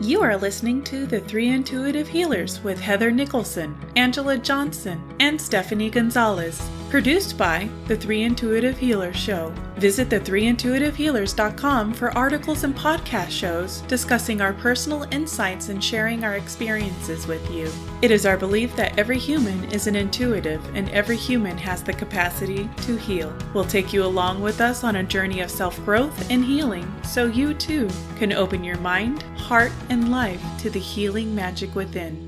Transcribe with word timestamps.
You 0.00 0.20
are 0.20 0.36
listening 0.36 0.84
to 0.84 1.06
The 1.06 1.20
Three 1.20 1.48
Intuitive 1.48 2.06
Healers 2.06 2.60
with 2.62 2.78
Heather 2.78 3.10
Nicholson, 3.10 3.74
Angela 3.96 4.36
Johnson, 4.36 5.02
and 5.20 5.40
Stephanie 5.40 5.88
Gonzalez. 5.88 6.60
Produced 6.90 7.36
by 7.36 7.68
The 7.88 7.96
Three 7.96 8.22
Intuitive 8.22 8.78
Healers 8.78 9.16
Show. 9.16 9.52
Visit 9.74 10.08
the3intuitivehealers.com 10.08 11.92
for 11.92 12.16
articles 12.16 12.62
and 12.62 12.76
podcast 12.76 13.30
shows 13.30 13.80
discussing 13.82 14.40
our 14.40 14.52
personal 14.52 15.02
insights 15.10 15.68
and 15.68 15.82
sharing 15.82 16.22
our 16.22 16.36
experiences 16.36 17.26
with 17.26 17.50
you. 17.50 17.68
It 18.02 18.12
is 18.12 18.24
our 18.24 18.36
belief 18.36 18.76
that 18.76 18.96
every 18.96 19.18
human 19.18 19.64
is 19.72 19.88
an 19.88 19.96
intuitive 19.96 20.64
and 20.76 20.88
every 20.90 21.16
human 21.16 21.58
has 21.58 21.82
the 21.82 21.92
capacity 21.92 22.70
to 22.82 22.96
heal. 22.96 23.36
We'll 23.52 23.64
take 23.64 23.92
you 23.92 24.04
along 24.04 24.40
with 24.40 24.60
us 24.60 24.84
on 24.84 24.96
a 24.96 25.02
journey 25.02 25.40
of 25.40 25.50
self 25.50 25.84
growth 25.84 26.30
and 26.30 26.44
healing 26.44 26.90
so 27.02 27.26
you 27.26 27.52
too 27.52 27.90
can 28.16 28.32
open 28.32 28.62
your 28.62 28.78
mind, 28.78 29.22
heart, 29.36 29.72
and 29.90 30.12
life 30.12 30.40
to 30.60 30.70
the 30.70 30.78
healing 30.78 31.34
magic 31.34 31.74
within. 31.74 32.25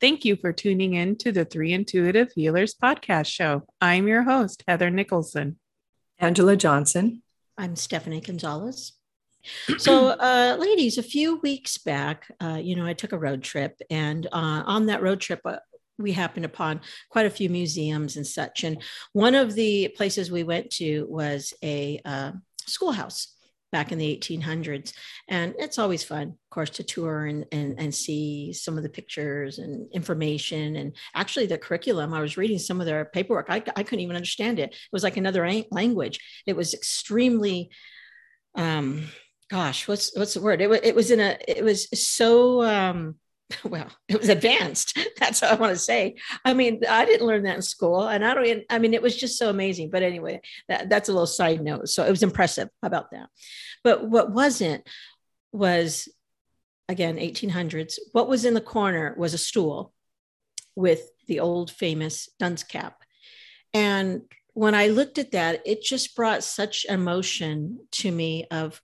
Thank 0.00 0.24
you 0.24 0.36
for 0.36 0.52
tuning 0.52 0.94
in 0.94 1.16
to 1.16 1.32
the 1.32 1.44
Three 1.44 1.72
Intuitive 1.72 2.30
Healers 2.32 2.72
podcast 2.72 3.26
show. 3.26 3.64
I'm 3.80 4.06
your 4.06 4.22
host, 4.22 4.62
Heather 4.68 4.90
Nicholson. 4.90 5.58
Angela 6.20 6.56
Johnson. 6.56 7.24
I'm 7.56 7.74
Stephanie 7.74 8.20
Gonzalez. 8.20 8.92
So, 9.78 10.10
uh, 10.10 10.56
ladies, 10.56 10.98
a 10.98 11.02
few 11.02 11.38
weeks 11.38 11.78
back, 11.78 12.30
uh, 12.40 12.60
you 12.62 12.76
know, 12.76 12.86
I 12.86 12.92
took 12.92 13.10
a 13.10 13.18
road 13.18 13.42
trip, 13.42 13.80
and 13.90 14.24
uh, 14.26 14.62
on 14.66 14.86
that 14.86 15.02
road 15.02 15.20
trip, 15.20 15.40
uh, 15.44 15.56
we 15.98 16.12
happened 16.12 16.44
upon 16.44 16.80
quite 17.10 17.26
a 17.26 17.30
few 17.30 17.48
museums 17.48 18.16
and 18.16 18.26
such. 18.26 18.62
And 18.62 18.80
one 19.14 19.34
of 19.34 19.54
the 19.54 19.88
places 19.96 20.30
we 20.30 20.44
went 20.44 20.70
to 20.72 21.06
was 21.08 21.54
a 21.64 22.00
uh, 22.04 22.32
schoolhouse 22.66 23.34
back 23.70 23.92
in 23.92 23.98
the 23.98 24.16
1800s. 24.16 24.92
And 25.28 25.54
it's 25.58 25.78
always 25.78 26.02
fun, 26.02 26.28
of 26.28 26.50
course, 26.50 26.70
to 26.70 26.82
tour 26.82 27.26
and, 27.26 27.44
and, 27.52 27.78
and 27.78 27.94
see 27.94 28.52
some 28.52 28.76
of 28.76 28.82
the 28.82 28.88
pictures 28.88 29.58
and 29.58 29.90
information. 29.92 30.76
And 30.76 30.94
actually, 31.14 31.46
the 31.46 31.58
curriculum, 31.58 32.14
I 32.14 32.20
was 32.20 32.36
reading 32.36 32.58
some 32.58 32.80
of 32.80 32.86
their 32.86 33.04
paperwork, 33.04 33.46
I, 33.48 33.62
I 33.76 33.82
couldn't 33.82 34.00
even 34.00 34.16
understand 34.16 34.58
it. 34.58 34.70
It 34.70 34.78
was 34.92 35.02
like 35.02 35.16
another 35.16 35.48
language. 35.70 36.20
It 36.46 36.56
was 36.56 36.74
extremely, 36.74 37.70
um, 38.54 39.04
gosh, 39.50 39.86
what's, 39.86 40.16
what's 40.16 40.34
the 40.34 40.40
word? 40.40 40.60
It, 40.60 40.70
it 40.84 40.94
was 40.94 41.10
in 41.10 41.20
a, 41.20 41.36
it 41.46 41.62
was 41.62 41.88
so, 41.92 42.62
um, 42.62 43.16
well, 43.64 43.88
it 44.08 44.18
was 44.18 44.28
advanced. 44.28 44.98
That's 45.18 45.42
all 45.42 45.52
I 45.52 45.54
want 45.54 45.72
to 45.72 45.78
say. 45.78 46.16
I 46.44 46.54
mean, 46.54 46.82
I 46.88 47.04
didn't 47.04 47.26
learn 47.26 47.44
that 47.44 47.56
in 47.56 47.62
school, 47.62 48.06
and 48.06 48.24
I 48.24 48.34
don't. 48.34 48.64
I 48.70 48.78
mean, 48.78 48.94
it 48.94 49.02
was 49.02 49.16
just 49.16 49.38
so 49.38 49.50
amazing. 49.50 49.90
But 49.90 50.02
anyway, 50.02 50.40
that, 50.68 50.88
that's 50.88 51.08
a 51.08 51.12
little 51.12 51.26
side 51.26 51.62
note. 51.62 51.88
So 51.88 52.04
it 52.04 52.10
was 52.10 52.22
impressive. 52.22 52.68
About 52.82 53.10
that? 53.12 53.28
But 53.82 54.08
what 54.08 54.30
wasn't 54.32 54.86
was 55.52 56.08
again 56.88 57.16
1800s. 57.16 57.98
What 58.12 58.28
was 58.28 58.44
in 58.44 58.54
the 58.54 58.60
corner 58.60 59.14
was 59.18 59.34
a 59.34 59.38
stool 59.38 59.92
with 60.76 61.10
the 61.26 61.40
old 61.40 61.70
famous 61.70 62.28
dunce 62.38 62.62
cap, 62.62 63.02
and 63.72 64.22
when 64.52 64.74
I 64.74 64.88
looked 64.88 65.18
at 65.18 65.32
that, 65.32 65.62
it 65.64 65.82
just 65.82 66.16
brought 66.16 66.42
such 66.42 66.84
emotion 66.86 67.78
to 67.92 68.10
me 68.10 68.44
of 68.50 68.82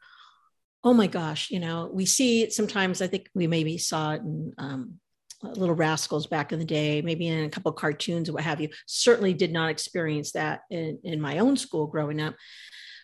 oh 0.85 0.93
my 0.93 1.07
gosh, 1.07 1.51
you 1.51 1.59
know, 1.59 1.91
we 1.93 2.05
see 2.05 2.43
it 2.43 2.53
sometimes. 2.53 3.01
I 3.01 3.07
think 3.07 3.31
we 3.35 3.47
maybe 3.47 3.79
saw 3.79 4.13
it 4.13 4.21
in 4.21 4.53
um, 4.59 5.01
Little 5.43 5.75
Rascals 5.75 6.27
back 6.27 6.53
in 6.53 6.59
the 6.59 6.65
day, 6.65 7.01
maybe 7.03 7.27
in 7.27 7.45
a 7.45 7.51
couple 7.51 7.71
of 7.71 7.77
cartoons 7.77 8.29
or 8.29 8.35
what 8.35 8.45
have 8.45 8.61
you. 8.61 8.69
Certainly 8.87 9.35
did 9.35 9.53
not 9.53 9.71
experience 9.71 10.33
that 10.33 10.61
in, 10.71 10.99
in 11.03 11.21
my 11.21 11.39
own 11.39 11.57
school 11.57 11.87
growing 11.87 12.21
up. 12.21 12.35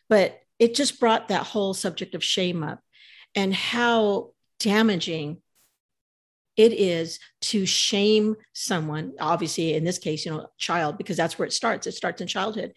But 0.09 0.39
it 0.59 0.75
just 0.75 1.01
brought 1.01 1.29
that 1.29 1.47
whole 1.47 1.73
subject 1.73 2.15
of 2.15 2.23
shame 2.23 2.63
up 2.63 2.81
and 3.35 3.55
how 3.55 4.33
damaging 4.59 5.39
it 6.57 6.73
is 6.73 7.19
to 7.41 7.65
shame 7.65 8.37
someone 8.53 9.15
obviously 9.21 9.73
in 9.73 9.85
this 9.85 9.99
case 9.99 10.27
you 10.27 10.33
know 10.33 10.47
child 10.59 10.99
because 10.99 11.17
that's 11.17 11.39
where 11.39 11.47
it 11.47 11.53
starts 11.53 11.87
it 11.87 11.93
starts 11.93 12.21
in 12.21 12.27
childhood 12.27 12.73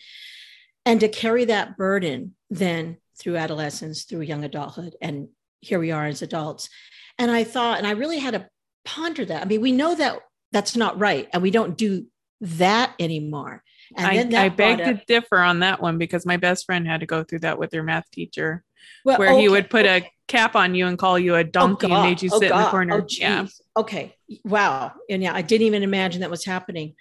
and 0.86 1.00
to 1.02 1.10
carry 1.10 1.44
that 1.46 1.76
burden 1.76 2.36
then 2.50 2.98
through 3.20 3.38
adolescence, 3.38 4.04
through 4.04 4.22
young 4.22 4.44
adulthood, 4.44 4.96
and 5.02 5.30
here 5.62 5.80
we 5.80 5.92
are 5.92 6.06
as 6.06 6.22
adults. 6.22 6.70
And 7.18 7.32
I 7.32 7.44
thought, 7.44 7.78
and 7.78 7.88
I 7.88 7.92
really 7.92 8.20
had 8.20 8.34
to 8.34 8.48
ponder 8.86 9.26
that. 9.26 9.42
I 9.42 9.46
mean, 9.46 9.62
we 9.62 9.72
know 9.72 9.96
that 9.96 10.20
that's 10.52 10.76
not 10.76 11.00
right, 11.00 11.30
and 11.34 11.42
we 11.42 11.52
don't 11.52 11.78
do 11.78 12.08
that 12.42 12.94
anymore. 13.00 13.64
And 13.96 14.36
I, 14.36 14.46
I 14.46 14.50
beg 14.50 14.80
to 14.80 15.02
differ 15.08 15.40
on 15.40 15.60
that 15.60 15.82
one 15.82 15.98
because 15.98 16.26
my 16.26 16.38
best 16.38 16.66
friend 16.66 16.88
had 16.88 17.02
to 17.02 17.06
go 17.06 17.24
through 17.24 17.40
that 17.40 17.60
with 17.60 17.72
her 17.74 17.84
math 17.84 18.10
teacher, 18.12 18.64
well, 19.06 19.18
where 19.18 19.32
okay, 19.32 19.42
he 19.42 19.50
would 19.50 19.70
put 19.70 19.86
okay. 19.86 20.08
a 20.08 20.12
cap 20.28 20.56
on 20.56 20.76
you 20.76 20.88
and 20.88 20.98
call 20.98 21.20
you 21.20 21.36
a 21.36 21.40
oh, 21.40 21.44
donkey 21.44 21.88
oh, 21.88 21.94
and 21.94 22.04
made 22.04 22.22
you 22.22 22.30
oh, 22.34 22.40
sit 22.40 22.52
oh, 22.52 22.58
in 22.58 22.64
the 22.64 22.70
corner. 22.70 23.02
Oh, 23.02 23.06
yeah. 23.10 23.48
Okay. 23.78 24.16
Wow. 24.44 24.94
And 25.10 25.22
yeah, 25.22 25.34
I 25.34 25.42
didn't 25.42 25.68
even 25.68 25.84
imagine 25.84 26.22
that 26.22 26.32
was 26.32 26.46
happening 26.46 26.96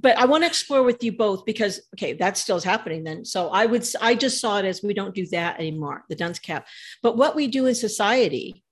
but 0.00 0.18
I 0.18 0.24
want 0.24 0.42
to 0.42 0.48
explore 0.48 0.82
with 0.82 1.02
you 1.02 1.12
both 1.12 1.44
because 1.44 1.80
okay, 1.94 2.12
that 2.14 2.36
still 2.36 2.56
is 2.56 2.64
happening 2.64 3.04
then. 3.04 3.24
So 3.24 3.48
I 3.50 3.66
would 3.66 3.86
I 4.00 4.14
just 4.14 4.40
saw 4.40 4.58
it 4.58 4.64
as 4.64 4.82
we 4.82 4.94
don't 4.94 5.14
do 5.14 5.26
that 5.28 5.58
anymore, 5.58 6.04
the 6.08 6.16
dunce 6.16 6.38
cap. 6.38 6.66
But 7.02 7.16
what 7.16 7.36
we 7.36 7.46
do 7.46 7.66
in 7.66 7.74
society 7.74 8.64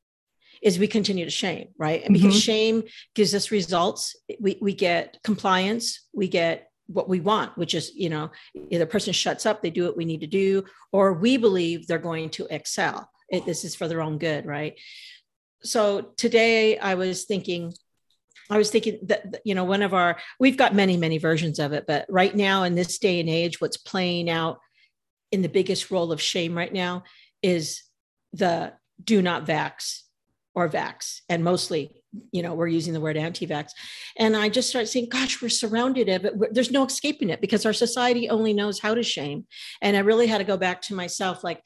is 0.63 0.79
we 0.79 0.87
continue 0.87 1.25
to 1.25 1.31
shame, 1.31 1.69
right? 1.79 2.05
And 2.05 2.13
because 2.13 2.35
mm-hmm. 2.35 2.39
shame 2.39 2.83
gives 3.15 3.35
us 3.35 3.51
results, 3.51 4.17
we 4.41 4.59
we 4.61 4.75
get 4.75 5.19
compliance, 5.23 6.07
we 6.13 6.29
get 6.29 6.71
what 6.91 7.09
we 7.09 7.21
want, 7.21 7.57
which 7.57 7.75
is, 7.75 7.93
you 7.95 8.09
know, 8.09 8.31
either 8.71 8.85
person 8.85 9.13
shuts 9.13 9.47
up, 9.47 9.63
they 9.63 9.71
do 9.71 9.85
what 9.85 9.97
we 9.97 10.05
need 10.05 10.21
to 10.21 10.27
do, 10.27 10.65
or 10.93 11.13
we 11.13 11.37
believe 11.37 11.87
they're 11.87 11.99
going 11.99 12.29
to 12.31 12.47
excel. 12.51 13.09
It, 13.29 13.47
this 13.47 13.65
is 13.65 13.77
for 13.77 13.87
their 13.87 14.03
own 14.03 14.19
good, 14.19 14.45
right? 14.45 14.79
So 15.63 16.13
today 16.17 16.79
I 16.79 16.95
was 16.97 17.25
thinking, 17.25 17.73
I 18.51 18.59
was 18.59 18.71
thinking 18.71 18.99
that, 19.05 19.41
you 19.45 19.55
know, 19.55 19.65
one 19.65 19.83
of 19.83 19.95
our, 19.95 20.19
we've 20.39 20.57
got 20.57 20.75
many, 20.75 20.97
many 20.97 21.19
versions 21.19 21.59
of 21.59 21.73
it, 21.73 21.85
but 21.87 22.07
right 22.09 22.35
now 22.35 22.65
in 22.65 22.75
this 22.75 22.99
day 22.99 23.21
and 23.21 23.29
age, 23.29 23.61
what's 23.61 23.77
playing 23.77 24.29
out 24.29 24.59
in 25.31 25.43
the 25.43 25.49
biggest 25.49 25.91
role 25.91 26.11
of 26.11 26.21
shame 26.21 26.57
right 26.57 26.73
now 26.73 27.05
is 27.43 27.83
the 28.33 28.73
do 29.03 29.23
not 29.23 29.47
vax 29.47 30.01
or 30.55 30.69
vax. 30.69 31.21
And 31.29 31.45
mostly, 31.45 32.03
you 32.33 32.43
know, 32.43 32.55
we're 32.55 32.67
using 32.67 32.93
the 32.93 33.01
word 33.01 33.17
anti 33.17 33.47
vax. 33.47 33.71
And 34.19 34.37
I 34.37 34.49
just 34.49 34.69
started 34.69 34.89
saying, 34.89 35.09
gosh, 35.11 35.41
we're 35.41 35.49
surrounded 35.49 36.09
of 36.09 36.25
it, 36.25 36.35
there's 36.53 36.73
no 36.73 36.85
escaping 36.85 37.31
it 37.31 37.41
because 37.41 37.65
our 37.65 37.73
society 37.73 38.29
only 38.29 38.53
knows 38.53 38.81
how 38.81 38.95
to 38.95 39.03
shame. 39.03 39.47
And 39.81 39.97
I 39.97 40.01
really 40.01 40.27
had 40.27 40.39
to 40.39 40.45
go 40.45 40.57
back 40.57 40.83
to 40.83 40.95
myself 40.95 41.45
like, 41.45 41.63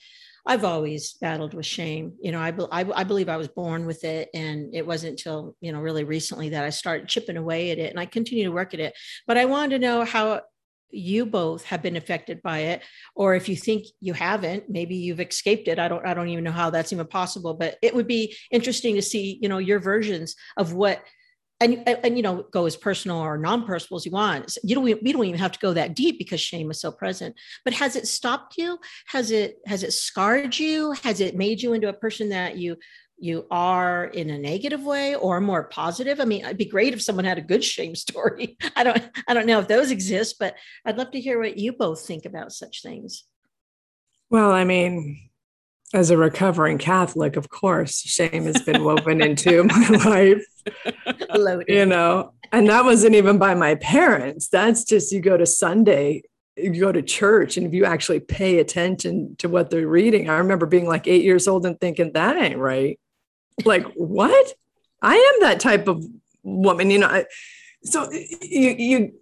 I've 0.47 0.65
always 0.65 1.15
battled 1.15 1.55
with 1.55 1.65
shame. 1.65 2.15
You 2.21 2.33
know, 2.33 2.39
I, 2.39 2.53
I, 2.71 3.01
I, 3.01 3.05
believe 3.05 3.31
I 3.31 3.39
was 3.39 3.49
born 3.49 3.87
with 3.87 4.05
it. 4.05 4.29
And 4.35 4.75
it 4.75 4.87
wasn't 4.87 5.13
until, 5.13 5.57
you 5.61 5.73
know, 5.73 5.81
really 5.81 6.05
recently 6.05 6.51
that 6.51 6.65
I 6.65 6.71
started 6.71 7.09
chipping 7.09 7.39
away 7.39 7.71
at 7.71 7.79
it 7.79 7.91
and 7.91 7.99
I 7.99 8.05
continue 8.05 8.45
to 8.45 8.53
work 8.53 8.75
at 8.75 8.81
it. 8.81 8.95
But 9.27 9.39
I 9.39 9.47
wanted 9.47 9.81
to 9.81 9.87
know 9.87 10.05
how 10.05 10.43
you 10.91 11.27
both 11.27 11.65
have 11.65 11.83
been 11.83 11.97
affected 11.97 12.41
by 12.43 12.59
it 12.59 12.83
or 13.17 13.35
if 13.35 13.49
you 13.49 13.57
think 13.57 13.87
you 14.01 14.13
haven't 14.13 14.71
maybe 14.71 14.95
you've 14.95 15.19
escaped 15.19 15.67
it 15.67 15.79
i 15.79 15.89
don't 15.89 16.07
i 16.07 16.15
don't 16.15 16.29
even 16.29 16.45
know 16.45 16.53
how 16.53 16.71
that's 16.71 16.93
even 16.93 17.07
possible 17.07 17.55
but 17.55 17.77
it 17.83 17.93
would 17.95 18.07
be 18.07 18.37
interesting 18.53 18.95
to 18.95 19.03
see 19.03 19.39
you 19.43 19.49
know 19.49 19.59
your 19.59 19.81
versions 19.81 20.37
of 20.57 20.73
what 20.73 21.03
and, 21.61 21.89
and 21.89 22.17
you 22.17 22.23
know 22.23 22.45
go 22.51 22.67
as 22.67 22.77
personal 22.77 23.19
or 23.19 23.39
non-personal 23.39 23.97
as 23.99 24.07
you 24.07 24.13
want. 24.13 24.57
You 24.63 24.75
don't 24.75 24.85
we 24.85 25.13
don't 25.13 25.25
even 25.25 25.41
have 25.41 25.53
to 25.53 25.59
go 25.59 25.73
that 25.73 25.95
deep 25.95 26.19
because 26.19 26.41
shame 26.41 26.71
is 26.71 26.81
so 26.81 26.91
present. 26.91 27.37
But 27.65 27.75
has 27.75 27.97
it 27.97 28.07
stopped 28.07 28.57
you? 28.59 28.79
Has 29.07 29.31
it 29.31 29.59
has 29.67 29.83
it 29.83 29.93
scarred 29.93 30.59
you? 30.59 30.93
Has 31.03 31.21
it 31.21 31.37
made 31.37 31.63
you 31.63 31.73
into 31.73 31.89
a 31.89 31.93
person 31.93 32.31
that 32.31 32.59
you 32.59 32.77
you 33.17 33.47
are 33.51 34.07
in 34.07 34.31
a 34.31 34.39
negative 34.39 34.83
way 34.83 35.15
or 35.15 35.41
more 35.41 35.65
positive? 35.65 36.21
I 36.21 36.25
mean 36.25 36.45
it'd 36.45 36.59
be 36.59 36.65
great 36.65 36.93
if 36.93 37.03
someone 37.03 37.25
had 37.25 37.39
a 37.39 37.43
good 37.43 37.65
shame 37.65 37.95
story. 38.07 38.57
I 38.77 38.85
don't 38.85 39.03
i 39.29 39.35
don't 39.35 39.47
know 39.47 39.61
if 39.61 39.69
those 39.69 39.91
exist 39.91 40.37
but 40.39 40.57
i'd 40.85 40.99
love 40.99 41.13
to 41.13 41.21
hear 41.21 41.41
what 41.41 41.59
you 41.59 41.73
both 41.73 42.07
think 42.07 42.25
about 42.25 42.53
such 42.53 42.83
things. 42.83 43.25
Well 44.31 44.51
i 44.51 44.65
mean 44.65 45.31
as 45.95 46.11
a 46.11 46.17
recovering 46.19 46.77
Catholic, 46.77 47.37
of 47.37 47.49
course, 47.49 48.01
shame 48.01 48.45
has 48.47 48.61
been 48.63 48.83
woven 48.83 49.23
into 49.23 49.63
my 49.65 49.89
life. 50.05 50.45
Loaded. 51.33 51.69
You 51.69 51.87
know, 51.87 52.33
and 52.53 52.69
that 52.69 52.85
wasn't 52.85 53.15
even 53.15 53.39
by 53.39 53.55
my 53.55 53.77
parents. 53.77 54.49
That's 54.49 54.85
just 54.85 55.13
you 55.13 55.21
go 55.21 55.37
to 55.37 55.47
Sunday, 55.47 56.23
you 56.57 56.81
go 56.81 56.91
to 56.91 57.01
church, 57.01 57.57
and 57.57 57.67
if 57.67 57.73
you 57.73 57.85
actually 57.85 58.21
pay 58.21 58.59
attention 58.59 59.37
to 59.39 59.49
what 59.49 59.71
they're 59.71 59.87
reading, 59.87 60.29
I 60.29 60.39
remember 60.39 60.67
being 60.67 60.87
like 60.87 61.07
eight 61.07 61.23
years 61.23 61.47
old 61.47 61.65
and 61.65 61.81
thinking, 61.81 62.13
that 62.13 62.37
ain't 62.37 62.59
right. 62.59 62.99
Like, 63.65 63.85
what? 63.95 64.53
I 65.01 65.15
am 65.15 65.49
that 65.49 65.61
type 65.61 65.87
of 65.87 66.05
woman, 66.43 66.91
you 66.91 66.99
know. 66.99 67.09
I, 67.09 67.27
so 67.85 68.11
you, 68.11 68.75
you, 68.77 69.13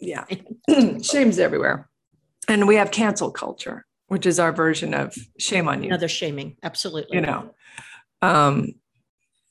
yeah, 0.00 0.24
shame's 1.02 1.38
everywhere. 1.38 1.88
And 2.48 2.66
we 2.66 2.76
have 2.76 2.90
cancel 2.90 3.30
culture 3.30 3.85
which 4.08 4.26
is 4.26 4.38
our 4.38 4.52
version 4.52 4.94
of 4.94 5.14
shame 5.38 5.68
on 5.68 5.82
you. 5.82 5.88
Another 5.88 6.08
shaming, 6.08 6.56
absolutely. 6.62 7.16
You 7.16 7.22
know, 7.22 7.54
um, 8.22 8.74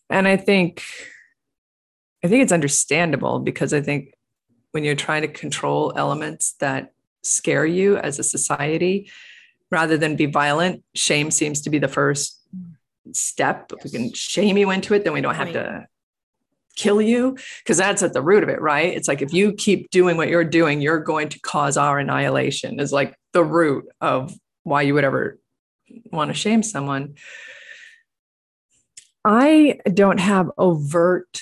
and 0.10 0.28
I 0.28 0.38
think, 0.38 0.84
I 2.24 2.28
think 2.28 2.44
it's 2.44 2.52
understandable 2.52 3.40
because 3.40 3.74
I 3.74 3.82
think 3.82 4.14
when 4.72 4.84
you're 4.84 4.96
trying 4.96 5.22
to 5.22 5.28
control 5.28 5.94
elements 5.96 6.54
that 6.60 6.94
scare 7.24 7.66
you 7.66 7.98
as 7.98 8.20
a 8.20 8.24
society, 8.24 9.10
rather 9.72 9.98
than 9.98 10.16
be 10.16 10.26
violent, 10.26 10.84
shame 10.94 11.32
seems 11.32 11.62
to 11.62 11.70
be 11.70 11.80
the 11.80 11.88
first 11.88 12.40
step. 13.14 13.72
Yes. 13.72 13.78
If 13.78 13.92
we 13.92 13.98
can 13.98 14.14
shame 14.14 14.58
you 14.58 14.72
into 14.72 14.94
it, 14.94 15.04
then 15.04 15.14
we 15.14 15.22
don't 15.22 15.36
have 15.36 15.48
right. 15.48 15.54
to 15.54 15.88
kill 16.76 17.02
you 17.02 17.38
because 17.64 17.78
that's 17.78 18.04
at 18.04 18.14
the 18.14 18.22
root 18.22 18.44
of 18.44 18.50
it, 18.50 18.62
right? 18.62 18.94
It's 18.94 19.08
like 19.08 19.22
if 19.22 19.34
you 19.34 19.54
keep 19.54 19.90
doing 19.90 20.18
what 20.18 20.28
you're 20.28 20.44
doing, 20.44 20.82
you're 20.82 21.00
going 21.00 21.30
to 21.30 21.40
cause 21.40 21.78
our 21.78 22.00
annihilation, 22.00 22.80
is 22.80 22.92
like 22.92 23.16
the 23.34 23.44
root 23.44 23.86
of 24.02 24.38
why 24.66 24.82
you 24.82 24.94
would 24.96 25.06
ever 25.06 25.40
want 26.12 26.30
to 26.30 26.34
shame 26.34 26.64
someone. 26.64 27.16
I 29.24 29.80
don't 29.94 30.20
have 30.20 30.52
overt 30.58 31.42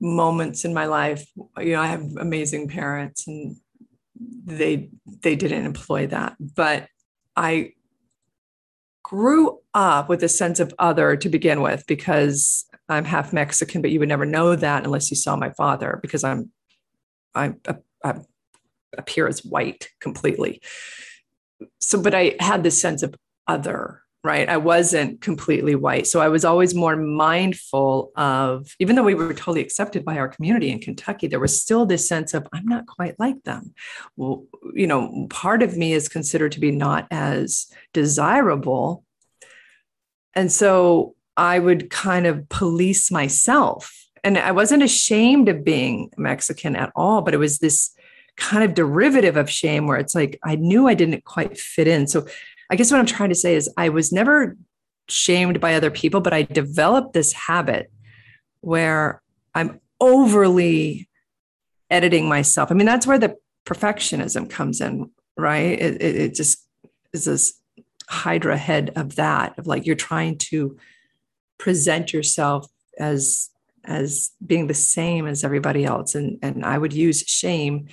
moments 0.00 0.64
in 0.64 0.72
my 0.72 0.86
life. 0.86 1.26
You 1.58 1.72
know, 1.72 1.82
I 1.82 1.88
have 1.88 2.04
amazing 2.18 2.68
parents 2.68 3.26
and 3.26 3.56
they 4.44 4.90
they 5.22 5.36
didn't 5.36 5.66
employ 5.66 6.06
that, 6.08 6.36
but 6.38 6.88
I 7.36 7.72
grew 9.02 9.58
up 9.74 10.08
with 10.08 10.22
a 10.22 10.28
sense 10.28 10.60
of 10.60 10.72
other 10.78 11.16
to 11.16 11.28
begin 11.28 11.60
with 11.60 11.84
because 11.86 12.64
I'm 12.88 13.04
half 13.04 13.32
Mexican, 13.32 13.82
but 13.82 13.90
you 13.90 13.98
would 13.98 14.08
never 14.08 14.26
know 14.26 14.54
that 14.54 14.84
unless 14.84 15.10
you 15.10 15.16
saw 15.16 15.36
my 15.36 15.50
father 15.50 15.98
because 16.02 16.24
I'm 16.24 16.50
I, 17.34 17.54
I 18.04 18.20
appear 18.96 19.26
as 19.26 19.44
white 19.44 19.88
completely. 20.00 20.60
So, 21.80 22.00
but 22.00 22.14
I 22.14 22.36
had 22.40 22.62
this 22.62 22.80
sense 22.80 23.02
of 23.02 23.14
other, 23.46 24.02
right? 24.24 24.48
I 24.48 24.56
wasn't 24.56 25.20
completely 25.20 25.74
white. 25.74 26.06
So 26.06 26.20
I 26.20 26.28
was 26.28 26.44
always 26.44 26.74
more 26.74 26.94
mindful 26.96 28.12
of, 28.16 28.68
even 28.78 28.94
though 28.94 29.02
we 29.02 29.14
were 29.14 29.34
totally 29.34 29.60
accepted 29.60 30.04
by 30.04 30.16
our 30.18 30.28
community 30.28 30.70
in 30.70 30.78
Kentucky, 30.78 31.26
there 31.26 31.40
was 31.40 31.60
still 31.60 31.86
this 31.86 32.08
sense 32.08 32.32
of, 32.32 32.46
I'm 32.52 32.66
not 32.66 32.86
quite 32.86 33.18
like 33.18 33.42
them. 33.42 33.74
Well, 34.16 34.44
you 34.74 34.86
know, 34.86 35.26
part 35.28 35.62
of 35.62 35.76
me 35.76 35.92
is 35.92 36.08
considered 36.08 36.52
to 36.52 36.60
be 36.60 36.70
not 36.70 37.08
as 37.10 37.66
desirable. 37.92 39.04
And 40.34 40.52
so 40.52 41.16
I 41.36 41.58
would 41.58 41.90
kind 41.90 42.26
of 42.26 42.48
police 42.48 43.10
myself. 43.10 43.92
And 44.22 44.38
I 44.38 44.52
wasn't 44.52 44.84
ashamed 44.84 45.48
of 45.48 45.64
being 45.64 46.10
Mexican 46.16 46.76
at 46.76 46.92
all, 46.94 47.22
but 47.22 47.34
it 47.34 47.38
was 47.38 47.58
this 47.58 47.92
kind 48.36 48.64
of 48.64 48.74
derivative 48.74 49.36
of 49.36 49.50
shame 49.50 49.86
where 49.86 49.98
it's 49.98 50.14
like 50.14 50.38
I 50.44 50.56
knew 50.56 50.88
I 50.88 50.94
didn't 50.94 51.24
quite 51.24 51.58
fit 51.58 51.86
in. 51.86 52.06
So 52.06 52.26
I 52.70 52.76
guess 52.76 52.90
what 52.90 53.00
I'm 53.00 53.06
trying 53.06 53.28
to 53.28 53.34
say 53.34 53.54
is 53.54 53.68
I 53.76 53.88
was 53.88 54.12
never 54.12 54.56
shamed 55.08 55.60
by 55.60 55.74
other 55.74 55.90
people, 55.90 56.20
but 56.20 56.32
I 56.32 56.42
developed 56.42 57.12
this 57.12 57.32
habit 57.32 57.90
where 58.60 59.20
I'm 59.54 59.80
overly 60.00 61.08
editing 61.90 62.28
myself. 62.28 62.70
I 62.70 62.74
mean, 62.74 62.86
that's 62.86 63.06
where 63.06 63.18
the 63.18 63.36
perfectionism 63.66 64.48
comes 64.48 64.80
in, 64.80 65.10
right? 65.36 65.80
It, 65.80 66.02
it, 66.02 66.16
it 66.16 66.34
just 66.34 66.66
is 67.12 67.26
this 67.26 67.60
hydra 68.08 68.56
head 68.56 68.92
of 68.96 69.16
that, 69.16 69.58
of 69.58 69.66
like 69.66 69.86
you're 69.86 69.94
trying 69.94 70.38
to 70.38 70.76
present 71.58 72.12
yourself 72.12 72.66
as 72.98 73.50
as 73.84 74.30
being 74.44 74.66
the 74.66 74.74
same 74.74 75.26
as 75.26 75.44
everybody 75.44 75.84
else 75.84 76.14
and 76.14 76.38
and 76.42 76.64
i 76.64 76.76
would 76.76 76.92
use 76.92 77.20
shame 77.26 77.86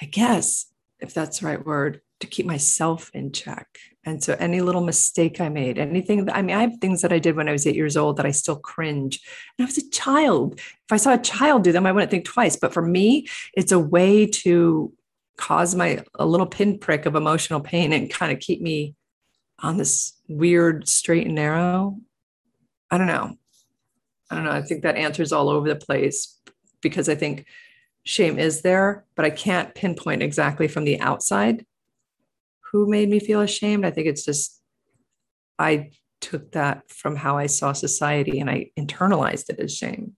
i 0.00 0.04
guess 0.04 0.66
if 1.00 1.14
that's 1.14 1.40
the 1.40 1.46
right 1.46 1.64
word 1.64 2.00
to 2.20 2.26
keep 2.26 2.46
myself 2.46 3.10
in 3.14 3.30
check. 3.30 3.78
And 4.04 4.22
so 4.22 4.34
any 4.38 4.60
little 4.60 4.80
mistake 4.80 5.40
i 5.40 5.48
made 5.48 5.78
anything 5.78 6.24
that, 6.24 6.36
i 6.36 6.42
mean 6.42 6.56
i 6.56 6.62
have 6.62 6.78
things 6.80 7.02
that 7.02 7.12
i 7.12 7.18
did 7.18 7.36
when 7.36 7.48
i 7.48 7.52
was 7.52 7.66
eight 7.66 7.74
years 7.74 7.96
old 7.96 8.16
that 8.16 8.26
i 8.26 8.30
still 8.30 8.56
cringe. 8.56 9.20
And 9.58 9.64
i 9.64 9.66
was 9.66 9.78
a 9.78 9.90
child. 9.90 10.58
If 10.58 10.92
i 10.92 10.96
saw 10.96 11.14
a 11.14 11.18
child 11.18 11.64
do 11.64 11.72
them 11.72 11.86
i 11.86 11.92
wouldn't 11.92 12.10
think 12.10 12.24
twice. 12.24 12.56
But 12.56 12.72
for 12.72 12.82
me 12.82 13.28
it's 13.54 13.72
a 13.72 13.78
way 13.78 14.26
to 14.26 14.92
cause 15.36 15.74
my 15.74 16.02
a 16.14 16.26
little 16.26 16.46
pinprick 16.46 17.06
of 17.06 17.14
emotional 17.14 17.60
pain 17.60 17.92
and 17.92 18.10
kind 18.10 18.32
of 18.32 18.40
keep 18.40 18.60
me 18.60 18.94
on 19.60 19.76
this 19.76 20.14
weird 20.28 20.88
straight 20.88 21.26
and 21.26 21.34
narrow. 21.34 21.98
I 22.90 22.98
don't 22.98 23.06
know. 23.06 23.36
I 24.30 24.34
don't 24.34 24.44
know. 24.44 24.52
I 24.52 24.62
think 24.62 24.82
that 24.82 24.96
answer's 24.96 25.32
all 25.32 25.48
over 25.48 25.68
the 25.68 25.76
place 25.76 26.38
because 26.80 27.08
I 27.08 27.14
think 27.14 27.46
shame 28.08 28.38
is 28.38 28.62
there, 28.62 29.04
but 29.16 29.26
I 29.26 29.30
can't 29.30 29.74
pinpoint 29.74 30.22
exactly 30.22 30.66
from 30.66 30.84
the 30.84 30.98
outside 30.98 31.66
who 32.72 32.88
made 32.88 33.10
me 33.10 33.20
feel 33.20 33.42
ashamed. 33.42 33.84
I 33.84 33.90
think 33.90 34.06
it's 34.06 34.24
just 34.24 34.62
I 35.58 35.90
took 36.22 36.52
that 36.52 36.90
from 36.90 37.16
how 37.16 37.36
I 37.36 37.46
saw 37.46 37.74
society 37.74 38.40
and 38.40 38.48
I 38.48 38.70
internalized 38.78 39.50
it 39.50 39.60
as 39.60 39.76
shame. 39.76 40.16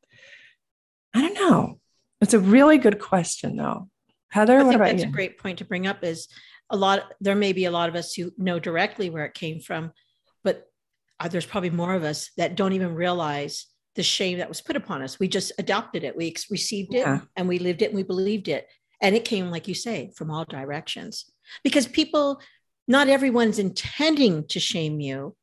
I 1.15 1.21
don't 1.21 1.35
know. 1.35 1.81
It's 2.21 2.33
a 2.33 2.39
really 2.39 2.79
good 2.79 3.01
question, 3.01 3.57
though. 3.57 3.89
Heather, 4.29 4.61
I 4.61 4.63
what 4.63 4.77
about 4.77 4.91
that's 4.91 5.03
you? 5.03 5.09
a 5.09 5.13
great 5.13 5.39
point 5.39 5.59
to 5.59 5.65
bring 5.65 5.89
up. 5.89 6.05
Is 6.05 6.29
a 6.71 6.77
lot. 6.77 7.13
There 7.21 7.35
may 7.35 7.53
be 7.53 7.65
a 7.65 7.73
lot 7.73 7.89
of 7.89 7.97
us 7.97 8.15
who 8.15 8.31
know 8.39 8.61
directly 8.61 9.11
where 9.11 9.25
it 9.25 9.35
came 9.35 9.59
from, 9.59 9.91
but 10.45 10.65
uh, 11.19 11.27
there's 11.27 11.47
probably 11.47 11.71
more 11.71 11.95
of 11.95 12.05
us 12.05 12.31
that 12.37 12.55
don't 12.55 12.73
even 12.73 12.95
realize 12.95 13.67
the 13.97 14.03
shame 14.03 14.39
that 14.39 14.49
was 14.49 14.61
put 14.61 14.77
upon 14.77 15.03
us. 15.03 15.19
We 15.19 15.29
just 15.29 15.53
adopted 15.59 16.05
it, 16.05 16.17
we 16.17 16.29
ex- 16.29 16.51
received 16.51 16.95
it, 16.95 17.01
yeah. 17.01 17.21
and 17.37 17.49
we 17.49 17.59
lived 17.59 17.83
it, 17.83 17.87
and 17.87 17.97
we 17.97 18.03
believed 18.03 18.49
it. 18.49 18.67
And 19.03 19.17
it 19.17 19.25
came, 19.25 19.51
like 19.51 19.67
you 19.67 19.75
say, 19.75 20.13
from 20.17 20.31
all 20.31 20.45
directions. 20.45 21.31
Because 21.65 21.87
people, 21.87 22.41
not 22.87 23.09
everyone's 23.09 23.59
intending 23.59 24.47
to 24.49 24.61
shame 24.61 25.01
you, 25.01 25.35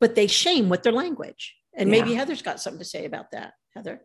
but 0.00 0.14
they 0.14 0.26
shame 0.26 0.68
with 0.68 0.82
their 0.82 0.92
language. 0.92 1.56
And 1.74 1.88
yeah. 1.88 2.00
maybe 2.00 2.14
Heather's 2.14 2.42
got 2.42 2.60
something 2.60 2.80
to 2.80 2.84
say 2.84 3.04
about 3.04 3.30
that. 3.32 3.54
Heather. 3.74 4.02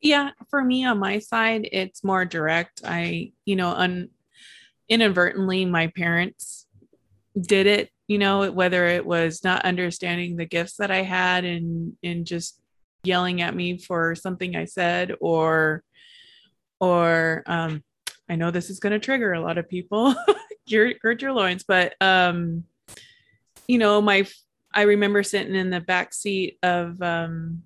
Yeah, 0.00 0.30
for 0.50 0.62
me 0.62 0.84
on 0.84 0.98
my 0.98 1.18
side, 1.18 1.68
it's 1.70 2.02
more 2.02 2.24
direct. 2.24 2.80
I, 2.84 3.32
you 3.44 3.56
know, 3.56 3.68
un- 3.68 4.08
inadvertently, 4.88 5.66
my 5.66 5.88
parents 5.88 6.66
did 7.38 7.66
it 7.66 7.90
you 8.10 8.18
know 8.18 8.50
whether 8.50 8.86
it 8.86 9.06
was 9.06 9.44
not 9.44 9.64
understanding 9.64 10.36
the 10.36 10.44
gifts 10.44 10.76
that 10.78 10.90
i 10.90 11.02
had 11.02 11.44
and 11.44 11.92
and 12.02 12.26
just 12.26 12.59
yelling 13.02 13.40
at 13.40 13.54
me 13.54 13.78
for 13.78 14.14
something 14.14 14.56
i 14.56 14.64
said 14.64 15.14
or 15.20 15.82
or 16.80 17.42
um 17.46 17.82
i 18.28 18.36
know 18.36 18.50
this 18.50 18.70
is 18.70 18.80
going 18.80 18.92
to 18.92 18.98
trigger 18.98 19.32
a 19.32 19.40
lot 19.40 19.58
of 19.58 19.68
people. 19.68 20.14
Gird 20.70 21.20
your 21.20 21.32
loins 21.32 21.64
but 21.66 21.94
um 22.00 22.62
you 23.66 23.76
know 23.76 24.00
my 24.00 24.24
i 24.72 24.82
remember 24.82 25.24
sitting 25.24 25.56
in 25.56 25.70
the 25.70 25.80
back 25.80 26.14
seat 26.14 26.58
of 26.62 27.00
um 27.02 27.62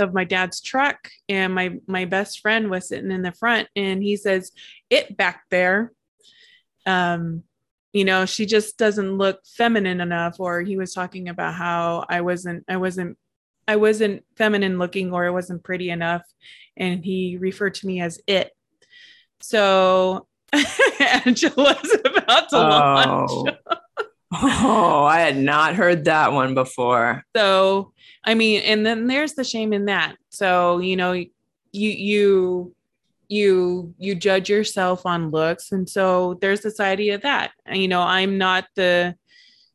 of 0.00 0.14
my 0.14 0.24
dad's 0.24 0.60
truck 0.60 1.08
and 1.28 1.54
my 1.54 1.78
my 1.86 2.04
best 2.04 2.40
friend 2.40 2.70
was 2.70 2.88
sitting 2.88 3.12
in 3.12 3.22
the 3.22 3.32
front 3.32 3.68
and 3.76 4.02
he 4.02 4.16
says 4.16 4.52
it 4.90 5.16
back 5.16 5.42
there. 5.50 5.92
Um 6.86 7.44
you 7.92 8.04
know 8.04 8.26
she 8.26 8.46
just 8.46 8.76
doesn't 8.78 9.16
look 9.16 9.40
feminine 9.56 10.00
enough 10.00 10.38
or 10.38 10.60
he 10.60 10.76
was 10.76 10.92
talking 10.92 11.28
about 11.28 11.54
how 11.54 12.04
i 12.08 12.20
wasn't 12.20 12.62
i 12.68 12.76
wasn't 12.76 13.16
i 13.68 13.76
wasn't 13.76 14.24
feminine 14.36 14.78
looking 14.78 15.12
or 15.12 15.24
i 15.24 15.30
wasn't 15.30 15.62
pretty 15.62 15.90
enough 15.90 16.22
and 16.78 17.04
he 17.04 17.36
referred 17.38 17.74
to 17.74 17.86
me 17.86 18.00
as 18.00 18.20
it. 18.26 18.52
So 19.40 20.26
angela's 21.00 21.96
about 22.04 22.48
to 22.48 22.56
oh. 22.56 22.60
launch. 22.60 23.56
Oh. 24.30 25.04
I 25.04 25.20
had 25.20 25.36
not 25.36 25.74
heard 25.74 26.04
that 26.04 26.32
one 26.32 26.54
before. 26.54 27.24
So 27.36 27.92
i 28.24 28.34
mean 28.34 28.62
and 28.62 28.84
then 28.84 29.06
there's 29.06 29.34
the 29.34 29.44
shame 29.44 29.72
in 29.72 29.86
that. 29.86 30.16
So 30.30 30.78
you 30.78 30.96
know 30.96 31.12
you 31.12 31.28
you 31.72 32.74
you 33.28 33.94
you 33.98 34.14
judge 34.14 34.48
yourself 34.48 35.04
on 35.04 35.30
looks. 35.30 35.72
And 35.72 35.88
so 35.88 36.38
there's 36.40 36.60
this 36.60 36.80
idea 36.80 37.16
of 37.16 37.22
that. 37.22 37.50
You 37.70 37.88
know 37.88 38.00
i'm 38.00 38.38
not 38.38 38.66
the 38.74 39.16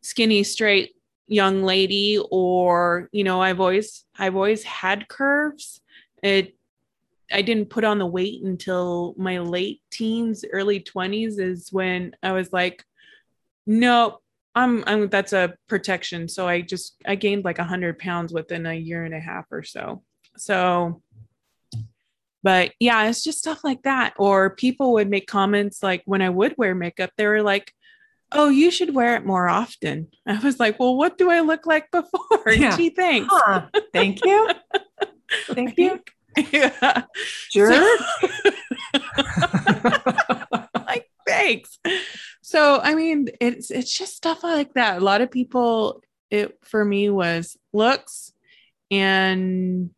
skinny 0.02 0.44
straight 0.44 0.96
young 1.28 1.64
lady 1.64 2.20
or 2.32 3.10
you 3.12 3.24
know 3.24 3.42
i've 3.42 3.60
always 3.60 4.06
i've 4.18 4.36
always 4.36 4.64
had 4.64 5.08
curves. 5.08 5.82
It 6.22 6.56
i 7.32 7.42
didn't 7.42 7.70
put 7.70 7.84
on 7.84 8.00
the 8.00 8.06
weight 8.06 8.44
until 8.44 9.16
my 9.18 9.40
late 9.40 9.82
teens 9.90 10.44
early 10.52 10.80
20s 10.80 11.40
is 11.40 11.72
when 11.72 12.16
i 12.22 12.34
was 12.34 12.52
like 12.52 12.84
no 13.66 14.20
i'm 14.56 14.84
i'm 14.86 15.08
that's 15.10 15.34
a 15.34 15.56
protection. 15.68 16.28
So 16.28 16.48
i 16.48 16.62
just 16.62 16.96
i 17.06 17.16
gained 17.16 17.46
like 17.46 17.58
100 17.58 18.00
pounds 18.00 18.34
within 18.34 18.66
a 18.66 18.74
year 18.74 19.06
and 19.06 19.14
a 19.14 19.20
half 19.20 19.46
or 19.52 19.64
so. 19.64 20.04
So 20.38 21.02
but 22.44 22.74
yeah 22.80 23.08
it's 23.08 23.24
just 23.24 23.40
stuff 23.40 23.64
like 23.64 23.84
that. 23.84 24.14
Or 24.18 24.56
people 24.56 24.94
would 24.94 25.10
make 25.10 25.28
comments 25.28 25.82
like 25.82 26.04
when 26.06 26.22
i 26.22 26.30
would 26.30 26.56
wear 26.58 26.76
makeup 26.76 27.12
they 27.16 27.28
were 27.28 27.42
like 27.42 27.74
oh 28.34 28.50
you 28.50 28.72
should 28.72 28.94
wear 28.94 29.16
it 29.16 29.26
more 29.26 29.48
often. 29.48 30.08
I 30.28 30.40
was 30.40 30.60
like 30.60 30.80
well 30.80 30.96
what 30.96 31.18
do 31.18 31.30
i 31.30 31.42
look 31.42 31.66
like 31.66 31.92
before? 31.92 32.22
Yeah. 32.52 32.76
gee 32.76 32.90
thanks. 32.90 33.30
Huh. 33.32 33.68
thank 33.94 34.24
you. 34.26 34.50
Thank 35.48 35.80
you. 35.80 36.00
yeah. 36.52 37.06
Sure. 37.50 37.74
So, 37.74 37.98
like 40.88 41.10
thanks. 41.26 41.80
So 42.44 42.80
i 42.84 42.94
mean 42.94 43.30
it's 43.42 43.72
it's 43.72 43.98
just 43.98 44.16
stuff 44.16 44.44
like 44.44 44.76
that. 44.76 44.98
A 44.98 45.04
lot 45.04 45.22
of 45.22 45.32
people 45.32 46.04
it 46.30 46.58
for 46.64 46.86
me 46.86 47.10
was 47.10 47.58
looks 47.74 48.34
and 48.92 49.92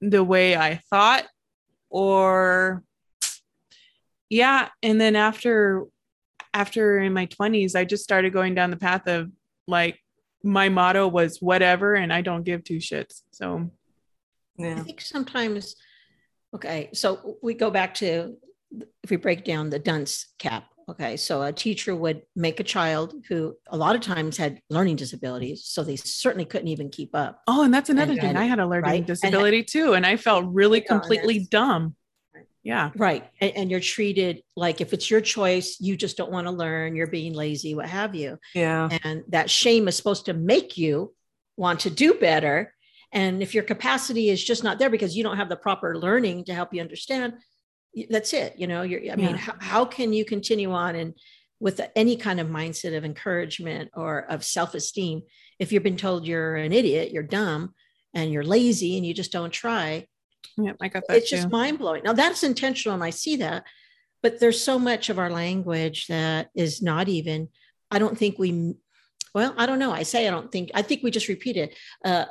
the 0.00 0.22
way 0.22 0.56
i 0.56 0.80
thought 0.90 1.24
or 1.90 2.82
yeah 4.30 4.68
and 4.82 5.00
then 5.00 5.16
after 5.16 5.84
after 6.54 6.98
in 6.98 7.12
my 7.12 7.26
20s 7.26 7.74
i 7.74 7.84
just 7.84 8.04
started 8.04 8.32
going 8.32 8.54
down 8.54 8.70
the 8.70 8.76
path 8.76 9.06
of 9.06 9.30
like 9.66 9.98
my 10.42 10.68
motto 10.68 11.06
was 11.08 11.40
whatever, 11.40 11.94
and 11.94 12.12
I 12.12 12.20
don't 12.20 12.42
give 12.42 12.64
two 12.64 12.78
shits. 12.78 13.22
So, 13.30 13.70
yeah. 14.56 14.76
I 14.78 14.82
think 14.82 15.00
sometimes, 15.00 15.76
okay, 16.54 16.90
so 16.92 17.36
we 17.42 17.54
go 17.54 17.70
back 17.70 17.94
to 17.94 18.36
if 19.02 19.10
we 19.10 19.16
break 19.16 19.44
down 19.44 19.70
the 19.70 19.78
dunce 19.78 20.26
cap. 20.38 20.64
Okay, 20.88 21.18
so 21.18 21.42
a 21.42 21.52
teacher 21.52 21.94
would 21.94 22.22
make 22.34 22.60
a 22.60 22.64
child 22.64 23.14
who 23.28 23.54
a 23.68 23.76
lot 23.76 23.94
of 23.94 24.00
times 24.00 24.38
had 24.38 24.58
learning 24.70 24.96
disabilities, 24.96 25.64
so 25.66 25.84
they 25.84 25.96
certainly 25.96 26.46
couldn't 26.46 26.68
even 26.68 26.88
keep 26.88 27.14
up. 27.14 27.42
Oh, 27.46 27.62
and 27.62 27.74
that's 27.74 27.90
another 27.90 28.12
and, 28.12 28.20
thing. 28.20 28.30
And, 28.30 28.38
I 28.38 28.44
had 28.44 28.58
a 28.58 28.66
learning 28.66 28.90
right? 28.90 29.06
disability 29.06 29.58
and, 29.58 29.68
too, 29.68 29.92
and 29.92 30.06
I 30.06 30.16
felt 30.16 30.46
really 30.46 30.80
completely 30.80 31.40
dumb. 31.50 31.94
Yeah. 32.62 32.90
Right. 32.96 33.24
And, 33.40 33.52
and, 33.56 33.70
you're 33.70 33.80
treated 33.80 34.42
like 34.56 34.80
if 34.80 34.92
it's 34.92 35.10
your 35.10 35.20
choice, 35.20 35.78
you 35.80 35.96
just 35.96 36.16
don't 36.16 36.32
want 36.32 36.46
to 36.46 36.50
learn, 36.50 36.96
you're 36.96 37.06
being 37.06 37.32
lazy, 37.32 37.74
what 37.74 37.88
have 37.88 38.14
you. 38.14 38.38
Yeah. 38.54 38.88
And 39.04 39.22
that 39.28 39.48
shame 39.48 39.88
is 39.88 39.96
supposed 39.96 40.26
to 40.26 40.34
make 40.34 40.76
you 40.76 41.14
want 41.56 41.80
to 41.80 41.90
do 41.90 42.14
better. 42.14 42.74
And 43.12 43.42
if 43.42 43.54
your 43.54 43.64
capacity 43.64 44.28
is 44.28 44.42
just 44.42 44.64
not 44.64 44.78
there 44.78 44.90
because 44.90 45.16
you 45.16 45.22
don't 45.22 45.36
have 45.36 45.48
the 45.48 45.56
proper 45.56 45.96
learning 45.96 46.44
to 46.44 46.54
help 46.54 46.74
you 46.74 46.80
understand, 46.80 47.34
that's 48.10 48.32
it. 48.32 48.54
You 48.58 48.66
know, 48.66 48.82
you're, 48.82 49.12
I 49.12 49.16
mean, 49.16 49.34
how, 49.34 49.54
how 49.58 49.84
can 49.84 50.12
you 50.12 50.24
continue 50.24 50.72
on 50.72 50.94
and 50.94 51.14
with 51.60 51.80
any 51.96 52.16
kind 52.16 52.38
of 52.38 52.48
mindset 52.48 52.96
of 52.96 53.04
encouragement 53.04 53.90
or 53.94 54.20
of 54.30 54.44
self-esteem 54.44 55.22
if 55.58 55.72
you've 55.72 55.82
been 55.82 55.96
told 55.96 56.26
you're 56.26 56.56
an 56.56 56.72
idiot, 56.72 57.10
you're 57.10 57.22
dumb, 57.22 57.74
and 58.14 58.32
you're 58.32 58.44
lazy 58.44 58.96
and 58.96 59.06
you 59.06 59.14
just 59.14 59.32
don't 59.32 59.52
try? 59.52 60.06
Yeah, 60.56 60.72
I 60.80 60.88
got 60.88 61.04
that. 61.08 61.18
It's 61.18 61.30
too. 61.30 61.36
just 61.36 61.50
mind 61.50 61.78
blowing. 61.78 62.02
Now 62.04 62.12
that's 62.12 62.42
intentional, 62.42 62.94
and 62.94 63.04
I 63.04 63.10
see 63.10 63.36
that, 63.36 63.64
but 64.22 64.40
there's 64.40 64.62
so 64.62 64.78
much 64.78 65.10
of 65.10 65.18
our 65.18 65.30
language 65.30 66.06
that 66.08 66.50
is 66.54 66.82
not 66.82 67.08
even. 67.08 67.48
I 67.90 67.98
don't 67.98 68.18
think 68.18 68.38
we. 68.38 68.74
Well, 69.34 69.54
I 69.56 69.66
don't 69.66 69.78
know. 69.78 69.92
I 69.92 70.02
say 70.02 70.26
I 70.26 70.30
don't 70.30 70.50
think. 70.50 70.70
I 70.74 70.82
think 70.82 71.02
we 71.02 71.10
just 71.10 71.28
repeat 71.28 71.56
it. 71.56 71.74
Uh, 72.04 72.26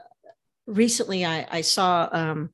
recently, 0.65 1.25
I, 1.25 1.47
I 1.49 1.61
saw 1.61 2.09
um, 2.11 2.49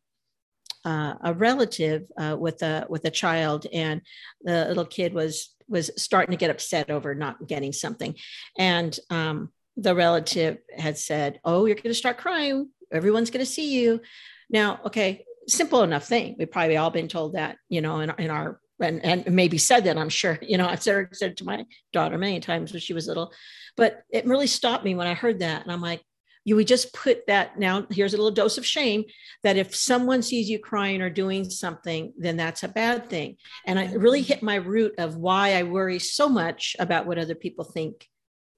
uh, 0.85 1.15
a 1.21 1.33
relative 1.33 2.09
uh, 2.17 2.35
with 2.39 2.61
a 2.61 2.85
with 2.89 3.05
a 3.05 3.11
child, 3.11 3.65
and 3.73 4.01
the 4.41 4.65
little 4.67 4.85
kid 4.85 5.13
was 5.13 5.53
was 5.67 5.91
starting 5.97 6.31
to 6.31 6.37
get 6.37 6.51
upset 6.51 6.91
over 6.91 7.15
not 7.15 7.47
getting 7.47 7.73
something, 7.73 8.15
and 8.57 8.97
um, 9.09 9.51
the 9.77 9.95
relative 9.95 10.57
had 10.77 10.97
said, 10.97 11.39
"Oh, 11.43 11.65
you're 11.65 11.75
going 11.75 11.83
to 11.85 11.93
start 11.93 12.17
crying. 12.17 12.69
Everyone's 12.91 13.31
going 13.31 13.45
to 13.45 13.51
see 13.51 13.73
you." 13.73 14.01
Now, 14.49 14.79
okay, 14.85 15.25
simple 15.47 15.83
enough 15.83 16.05
thing. 16.05 16.35
We've 16.37 16.51
probably 16.51 16.77
all 16.77 16.89
been 16.89 17.07
told 17.07 17.33
that, 17.33 17.57
you 17.69 17.81
know, 17.81 17.99
in, 17.99 18.11
in 18.17 18.29
our 18.29 18.59
and, 18.79 19.03
and 19.05 19.33
maybe 19.33 19.57
said 19.57 19.85
that 19.85 19.97
I'm 19.97 20.09
sure, 20.09 20.37
you 20.41 20.57
know, 20.57 20.67
I've 20.67 20.83
said, 20.83 21.07
said 21.13 21.31
it 21.31 21.37
to 21.37 21.45
my 21.45 21.65
daughter 21.93 22.17
many 22.17 22.39
times 22.39 22.73
when 22.73 22.81
she 22.81 22.93
was 22.93 23.07
little, 23.07 23.31
but 23.77 24.03
it 24.09 24.25
really 24.25 24.47
stopped 24.47 24.83
me 24.83 24.95
when 24.95 25.07
I 25.07 25.13
heard 25.13 25.39
that. 25.39 25.63
And 25.63 25.71
I'm 25.71 25.81
like, 25.81 26.01
you 26.45 26.55
would 26.57 26.67
just 26.67 26.93
put 26.93 27.25
that 27.27 27.57
now 27.57 27.85
here's 27.89 28.13
a 28.13 28.17
little 28.17 28.31
dose 28.31 28.57
of 28.57 28.65
shame 28.65 29.03
that 29.43 29.57
if 29.57 29.75
someone 29.75 30.21
sees 30.21 30.49
you 30.49 30.59
crying 30.59 31.01
or 31.01 31.09
doing 31.09 31.49
something 31.49 32.13
then 32.17 32.37
that's 32.37 32.63
a 32.63 32.67
bad 32.67 33.09
thing 33.09 33.37
and 33.65 33.79
i 33.79 33.91
really 33.93 34.21
hit 34.21 34.43
my 34.43 34.55
root 34.55 34.93
of 34.97 35.15
why 35.15 35.53
i 35.53 35.63
worry 35.63 35.99
so 35.99 36.27
much 36.27 36.75
about 36.79 37.05
what 37.05 37.17
other 37.17 37.35
people 37.35 37.63
think 37.63 38.07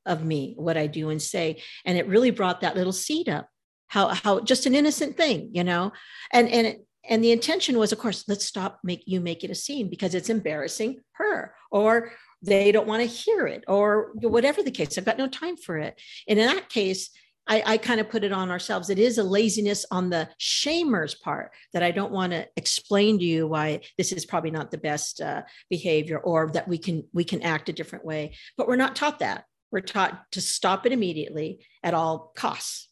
of 0.06 0.24
me 0.24 0.56
what 0.58 0.78
i 0.78 0.88
do 0.88 1.10
and 1.10 1.22
say 1.22 1.62
and 1.86 1.98
it 1.98 2.08
really 2.08 2.32
brought 2.32 2.62
that 2.62 2.76
little 2.76 2.94
seed 2.94 3.30
up 3.30 3.48
how 3.88 4.10
how 4.10 4.40
just 4.40 4.66
an 4.66 4.76
innocent 4.76 5.18
thing 5.18 5.50
you 5.54 5.64
know 5.64 5.92
and 6.32 6.50
and 6.50 6.78
and 7.08 7.24
the 7.24 7.32
intention 7.32 7.78
was 7.78 7.92
of 7.92 8.00
course 8.00 8.24
let's 8.28 8.46
stop 8.46 8.80
make 8.84 9.04
you 9.06 9.20
make 9.20 9.44
it 9.44 9.52
a 9.52 9.56
scene 9.56 9.90
because 9.90 10.16
it's 10.16 10.30
embarrassing 10.30 11.02
her 11.14 11.54
or 11.72 12.12
they 12.42 12.72
don't 12.72 12.88
want 12.88 13.02
to 13.02 13.08
hear 13.08 13.48
it 13.48 13.64
or 13.68 14.12
whatever 14.16 14.62
the 14.62 14.72
case 14.72 14.98
i've 14.98 15.06
got 15.06 15.18
no 15.18 15.28
time 15.28 15.58
for 15.58 15.78
it 15.78 16.00
and 16.28 16.40
in 16.40 16.48
that 16.48 16.70
case 16.70 17.10
I, 17.48 17.64
I 17.66 17.78
kind 17.78 18.00
of 18.00 18.10
put 18.10 18.24
it 18.24 18.32
on 18.32 18.50
ourselves. 18.50 18.90
It 18.90 18.98
is 18.98 19.20
a 19.20 19.24
laziness 19.24 19.86
on 19.92 20.10
the 20.10 20.30
shamer's 20.40 21.14
part 21.14 21.52
that 21.74 21.84
I 21.84 21.92
don't 21.92 22.12
want 22.12 22.32
to 22.32 22.48
explain 22.56 23.20
to 23.20 23.24
you 23.24 23.46
why 23.48 23.82
this 24.00 24.12
is 24.12 24.26
probably 24.26 24.52
not 24.52 24.72
the 24.72 24.80
best 24.80 25.22
uh, 25.22 25.44
behavior, 25.70 26.18
or 26.18 26.50
that 26.54 26.68
we 26.68 26.80
can 26.80 27.04
we 27.14 27.24
can 27.24 27.44
act 27.44 27.70
a 27.70 27.74
different 27.74 28.04
way. 28.04 28.36
But 28.58 28.68
we're 28.68 28.78
not 28.78 28.96
taught 28.96 29.20
that. 29.20 29.46
We're 29.72 29.82
taught 29.82 30.24
to 30.32 30.42
stop 30.42 30.88
it 30.88 30.92
immediately 30.92 31.66
at 31.84 31.94
all 31.94 32.32
costs 32.36 32.90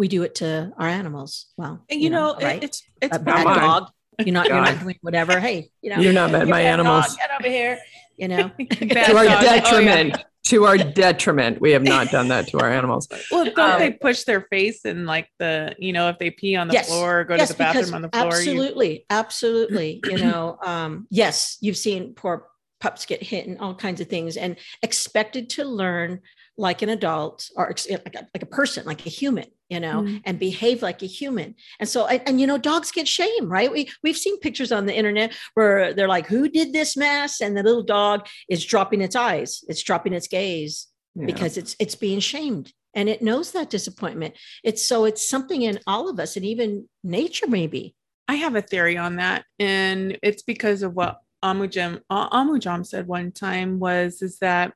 we 0.00 0.08
do 0.08 0.22
it 0.22 0.34
to 0.36 0.72
our 0.78 0.88
animals. 0.88 1.52
Well, 1.58 1.84
you, 1.90 1.98
you 1.98 2.10
know, 2.10 2.32
know, 2.32 2.38
right? 2.46 2.64
it's 2.64 2.82
it's 3.02 3.14
a 3.14 3.20
bad 3.20 3.44
dog. 3.44 3.90
You're 4.18 4.32
not 4.32 4.48
you're 4.48 4.56
not 4.56 4.80
doing 4.80 4.98
whatever. 5.02 5.38
Hey, 5.38 5.68
you 5.82 5.90
know, 5.90 6.00
you're 6.00 6.14
not 6.14 6.32
met 6.32 6.48
my 6.48 6.62
animals. 6.62 7.08
Dog, 7.08 7.16
get 7.18 7.30
over 7.38 7.48
here. 7.48 7.78
You 8.16 8.28
know, 8.28 8.48
to 8.58 9.16
our 9.16 9.24
detriment. 9.24 10.14
Oh, 10.14 10.18
yeah. 10.18 10.24
To 10.44 10.64
our 10.64 10.78
detriment, 10.78 11.60
we 11.60 11.72
have 11.72 11.82
not 11.82 12.10
done 12.10 12.28
that 12.28 12.48
to 12.48 12.58
our 12.58 12.70
animals. 12.70 13.06
Well, 13.30 13.44
don't 13.44 13.58
um, 13.58 13.78
they 13.78 13.92
push 13.92 14.24
their 14.24 14.40
face 14.50 14.84
in 14.84 15.04
like 15.04 15.28
the, 15.38 15.76
you 15.78 15.92
know, 15.92 16.08
if 16.08 16.18
they 16.18 16.30
pee 16.30 16.56
on 16.56 16.66
the 16.66 16.74
yes, 16.74 16.88
floor 16.88 17.20
or 17.20 17.24
go 17.24 17.36
yes, 17.36 17.48
to 17.48 17.54
the 17.54 17.58
bathroom 17.58 17.94
on 17.94 18.02
the 18.02 18.08
floor? 18.08 18.26
Absolutely, 18.26 18.92
you... 18.92 19.04
absolutely. 19.10 20.00
you 20.10 20.18
know, 20.18 20.58
um, 20.64 21.06
yes, 21.10 21.58
you've 21.60 21.76
seen 21.76 22.14
poor 22.14 22.46
pups 22.80 23.06
get 23.06 23.22
hit 23.22 23.46
and 23.46 23.58
all 23.58 23.74
kinds 23.74 24.00
of 24.00 24.08
things, 24.08 24.36
and 24.36 24.56
expected 24.82 25.50
to 25.50 25.64
learn 25.64 26.20
like 26.56 26.82
an 26.82 26.90
adult 26.90 27.48
or 27.56 27.74
like 27.88 28.14
a, 28.14 28.28
like 28.34 28.42
a 28.42 28.46
person, 28.46 28.84
like 28.84 29.06
a 29.06 29.10
human, 29.10 29.46
you 29.70 29.80
know, 29.80 30.02
mm-hmm. 30.02 30.18
and 30.24 30.38
behave 30.38 30.82
like 30.82 31.02
a 31.02 31.06
human. 31.06 31.54
And 31.78 31.88
so, 31.88 32.06
and, 32.06 32.20
and, 32.26 32.40
you 32.40 32.46
know, 32.46 32.58
dogs 32.58 32.90
get 32.90 33.08
shame, 33.08 33.48
right? 33.48 33.72
We 33.72 33.90
we've 34.02 34.16
seen 34.16 34.38
pictures 34.40 34.70
on 34.70 34.86
the 34.86 34.94
internet 34.94 35.34
where 35.54 35.94
they're 35.94 36.08
like, 36.08 36.26
"Who 36.26 36.48
did 36.48 36.72
this 36.72 36.96
mess?" 36.96 37.40
And 37.40 37.56
the 37.56 37.62
little 37.62 37.82
dog 37.82 38.26
is 38.48 38.64
dropping 38.64 39.00
its 39.00 39.16
eyes, 39.16 39.64
it's 39.68 39.82
dropping 39.82 40.12
its 40.12 40.28
gaze 40.28 40.86
yeah. 41.14 41.26
because 41.26 41.56
it's 41.56 41.76
it's 41.80 41.94
being 41.94 42.20
shamed, 42.20 42.72
and 42.94 43.08
it 43.08 43.22
knows 43.22 43.52
that 43.52 43.70
disappointment. 43.70 44.36
It's 44.62 44.84
so 44.84 45.04
it's 45.06 45.28
something 45.28 45.62
in 45.62 45.80
all 45.86 46.10
of 46.10 46.20
us, 46.20 46.36
and 46.36 46.44
even 46.44 46.88
nature, 47.02 47.46
maybe. 47.46 47.94
I 48.28 48.34
have 48.34 48.54
a 48.54 48.62
theory 48.62 48.96
on 48.96 49.16
that, 49.16 49.44
and 49.58 50.18
it's 50.22 50.42
because 50.42 50.82
of 50.82 50.94
what 50.94 51.18
Amujam 51.42 52.00
Amujam 52.10 52.86
said 52.86 53.06
one 53.06 53.32
time 53.32 53.78
was 53.78 54.22
is 54.22 54.38
that 54.38 54.74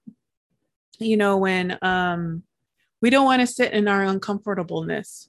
you 0.98 1.16
know, 1.16 1.36
when 1.36 1.78
um, 1.82 2.42
we 3.00 3.10
don't 3.10 3.24
want 3.24 3.40
to 3.40 3.46
sit 3.46 3.72
in 3.72 3.88
our 3.88 4.02
uncomfortableness. 4.02 5.28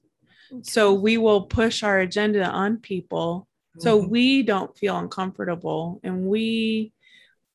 Okay. 0.51 0.62
So 0.63 0.94
we 0.94 1.18
will 1.18 1.44
push 1.44 1.84
our 1.84 2.00
agenda 2.00 2.46
on 2.46 2.77
people 2.77 3.48
mm-hmm. 3.72 3.82
so 3.82 3.98
we 3.98 4.44
don't 4.44 4.77
feel 4.77 4.98
uncomfortable 4.98 6.00
and 6.04 6.25
we 6.25 6.94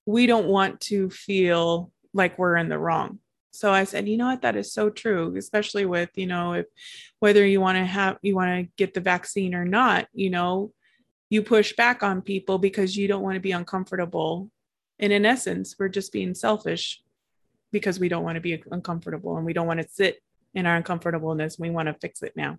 we 0.07 0.27
don't 0.27 0.49
want 0.49 0.81
to 0.81 1.09
feel 1.11 1.93
like 2.13 2.39
we're 2.39 2.57
in 2.57 2.69
the 2.69 2.79
wrong. 2.79 3.21
So 3.53 3.73
I 3.73 3.85
said, 3.85 4.09
you 4.09 4.17
know 4.17 4.27
what, 4.27 4.43
that 4.43 4.57
is 4.57 4.73
so 4.73 4.91
true, 4.91 5.37
especially 5.37 5.85
with, 5.85 6.11
you 6.17 6.27
know, 6.27 6.55
if 6.55 6.67
whether 7.21 7.47
you 7.47 7.61
want 7.61 7.79
to 7.79 7.85
have 7.85 8.19
you 8.23 8.35
want 8.35 8.65
to 8.65 8.73
get 8.77 8.95
the 8.95 9.01
vaccine 9.01 9.55
or 9.55 9.65
not, 9.65 10.09
you 10.13 10.31
know, 10.31 10.73
you 11.31 11.43
push 11.43 11.75
back 11.75 12.03
on 12.03 12.21
people 12.21 12.59
because 12.59 12.97
you 12.97 13.09
don't 13.09 13.23
want 13.23 13.37
to 13.37 13.41
be 13.41 13.53
uncomfortable. 13.53 14.51
And 14.99 15.13
in 15.13 15.25
essence, 15.25 15.77
we're 15.79 15.89
just 15.89 16.13
being 16.13 16.35
selfish 16.35 17.01
because 17.73 17.99
we 18.01 18.09
don't 18.09 18.25
want 18.25 18.35
to 18.35 18.41
be 18.41 18.63
uncomfortable 18.71 19.37
and 19.37 19.47
we 19.47 19.53
don't 19.53 19.67
want 19.67 19.81
to 19.81 19.89
sit 19.89 20.21
in 20.55 20.67
our 20.67 20.77
uncomfortableness. 20.77 21.59
We 21.59 21.71
want 21.71 21.87
to 21.87 21.95
fix 21.95 22.23
it 22.23 22.33
now. 22.37 22.59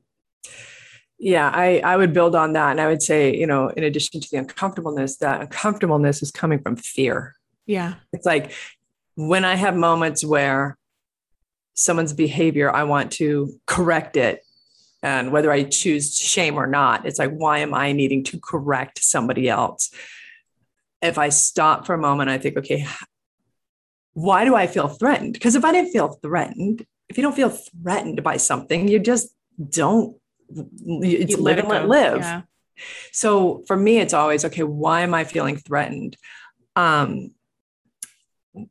Yeah, 1.20 1.52
I, 1.54 1.82
I 1.84 1.98
would 1.98 2.14
build 2.14 2.34
on 2.34 2.54
that. 2.54 2.72
And 2.72 2.82
I 2.82 2.88
would 2.88 3.04
say, 3.04 3.36
you 3.36 3.46
know, 3.46 3.68
in 3.68 3.84
addition 3.84 4.22
to 4.22 4.30
the 4.32 4.38
uncomfortableness, 4.38 5.18
that 5.18 5.42
uncomfortableness 5.42 6.24
is 6.24 6.32
coming 6.32 6.60
from 6.60 6.78
fear. 6.78 7.36
Yeah. 7.68 7.96
It's 8.12 8.26
like 8.26 8.54
when 9.16 9.46
I 9.46 9.56
have 9.56 9.76
moments 9.76 10.26
where 10.26 10.78
someone's 11.74 12.14
behavior, 12.14 12.74
I 12.74 12.86
want 12.86 13.12
to 13.14 13.54
correct 13.68 14.18
it. 14.18 14.44
And 15.04 15.32
whether 15.32 15.52
I 15.52 15.64
choose 15.64 16.16
shame 16.16 16.58
or 16.58 16.68
not, 16.68 17.06
it's 17.06 17.18
like, 17.18 17.32
why 17.32 17.60
am 17.60 17.74
I 17.74 17.92
needing 17.92 18.24
to 18.26 18.40
correct 18.40 19.04
somebody 19.04 19.50
else? 19.50 19.92
If 21.02 21.18
I 21.18 21.30
stop 21.30 21.88
for 21.88 21.96
a 21.96 21.98
moment, 21.98 22.30
I 22.30 22.38
think, 22.38 22.58
okay, 22.58 22.86
why 24.14 24.46
do 24.46 24.56
I 24.56 24.68
feel 24.68 24.88
threatened? 24.88 25.34
Because 25.34 25.56
if 25.56 25.66
I 25.66 25.72
didn't 25.72 25.92
feel 25.92 26.10
threatened, 26.22 26.86
if 27.10 27.18
you 27.18 27.24
don't 27.24 27.36
feel 27.36 27.50
threatened 27.50 28.22
by 28.24 28.38
something, 28.38 28.88
you 28.88 29.00
just 29.00 29.36
don't, 29.70 30.18
it's 30.50 31.32
you 31.32 31.38
live 31.38 31.58
and 31.58 31.68
let 31.68 31.88
live. 31.88 32.20
Yeah. 32.20 32.42
So 33.12 33.64
for 33.68 33.78
me, 33.78 33.98
it's 34.00 34.14
always, 34.14 34.46
okay, 34.46 34.64
why 34.64 35.02
am 35.02 35.14
I 35.14 35.24
feeling 35.24 35.58
threatened? 35.58 36.18
Um, 36.76 37.32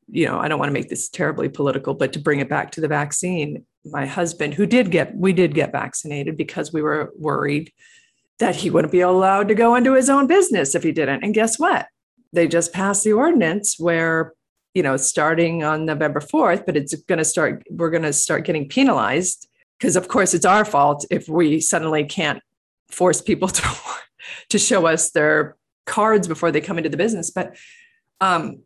you 0.09 0.27
know, 0.27 0.39
I 0.39 0.49
don't 0.49 0.59
want 0.59 0.69
to 0.69 0.75
make 0.75 0.89
this 0.89 1.09
terribly 1.09 1.49
political, 1.49 1.95
but 1.95 2.13
to 2.13 2.19
bring 2.19 2.41
it 2.41 2.49
back 2.49 2.73
to 2.73 2.81
the 2.81 2.89
vaccine, 2.89 3.65
my 3.85 4.07
husband, 4.07 4.55
who 4.55 4.67
did 4.67 4.91
get, 4.91 5.15
we 5.17 5.33
did 5.33 5.55
get 5.55 5.73
vaccinated 5.73 6.37
because 6.37 6.73
we 6.73 6.83
were 6.83 7.13
worried 7.17 7.73
that 8.39 8.57
he 8.57 8.71
wouldn't 8.71 8.93
be 8.93 9.01
allowed 9.01 9.49
to 9.49 9.55
go 9.55 9.75
into 9.75 9.95
his 9.95 10.11
own 10.11 10.27
business 10.27 10.75
if 10.75 10.83
he 10.83 10.93
didn't. 10.93 11.23
And 11.23 11.35
guess 11.35 11.59
what? 11.59 11.87
They 12.33 12.49
just 12.49 12.73
passed 12.73 13.05
the 13.05 13.13
ordinance 13.13 13.79
where 13.79 14.35
you 14.75 14.83
know, 14.83 14.97
starting 14.97 15.65
on 15.65 15.85
November 15.85 16.21
4th, 16.21 16.65
but 16.65 16.77
it's 16.77 16.95
going 16.95 17.19
to 17.19 17.25
start, 17.25 17.65
we're 17.71 17.91
going 17.91 18.03
to 18.03 18.13
start 18.13 18.45
getting 18.45 18.69
penalized 18.69 19.49
because, 19.79 19.97
of 19.97 20.09
course, 20.09 20.33
it's 20.35 20.45
our 20.45 20.65
fault 20.65 21.05
if 21.11 21.29
we 21.29 21.61
suddenly 21.61 22.05
can't 22.05 22.41
force 22.89 23.21
people 23.21 23.49
to, 23.49 23.69
to 24.51 24.59
show 24.59 24.87
us 24.87 25.11
their 25.11 25.57
cards 25.87 26.29
before 26.29 26.53
they 26.53 26.61
come 26.61 26.79
into 26.79 26.91
the 26.91 26.97
business. 26.97 27.31
But 27.31 27.57
um, 28.21 28.63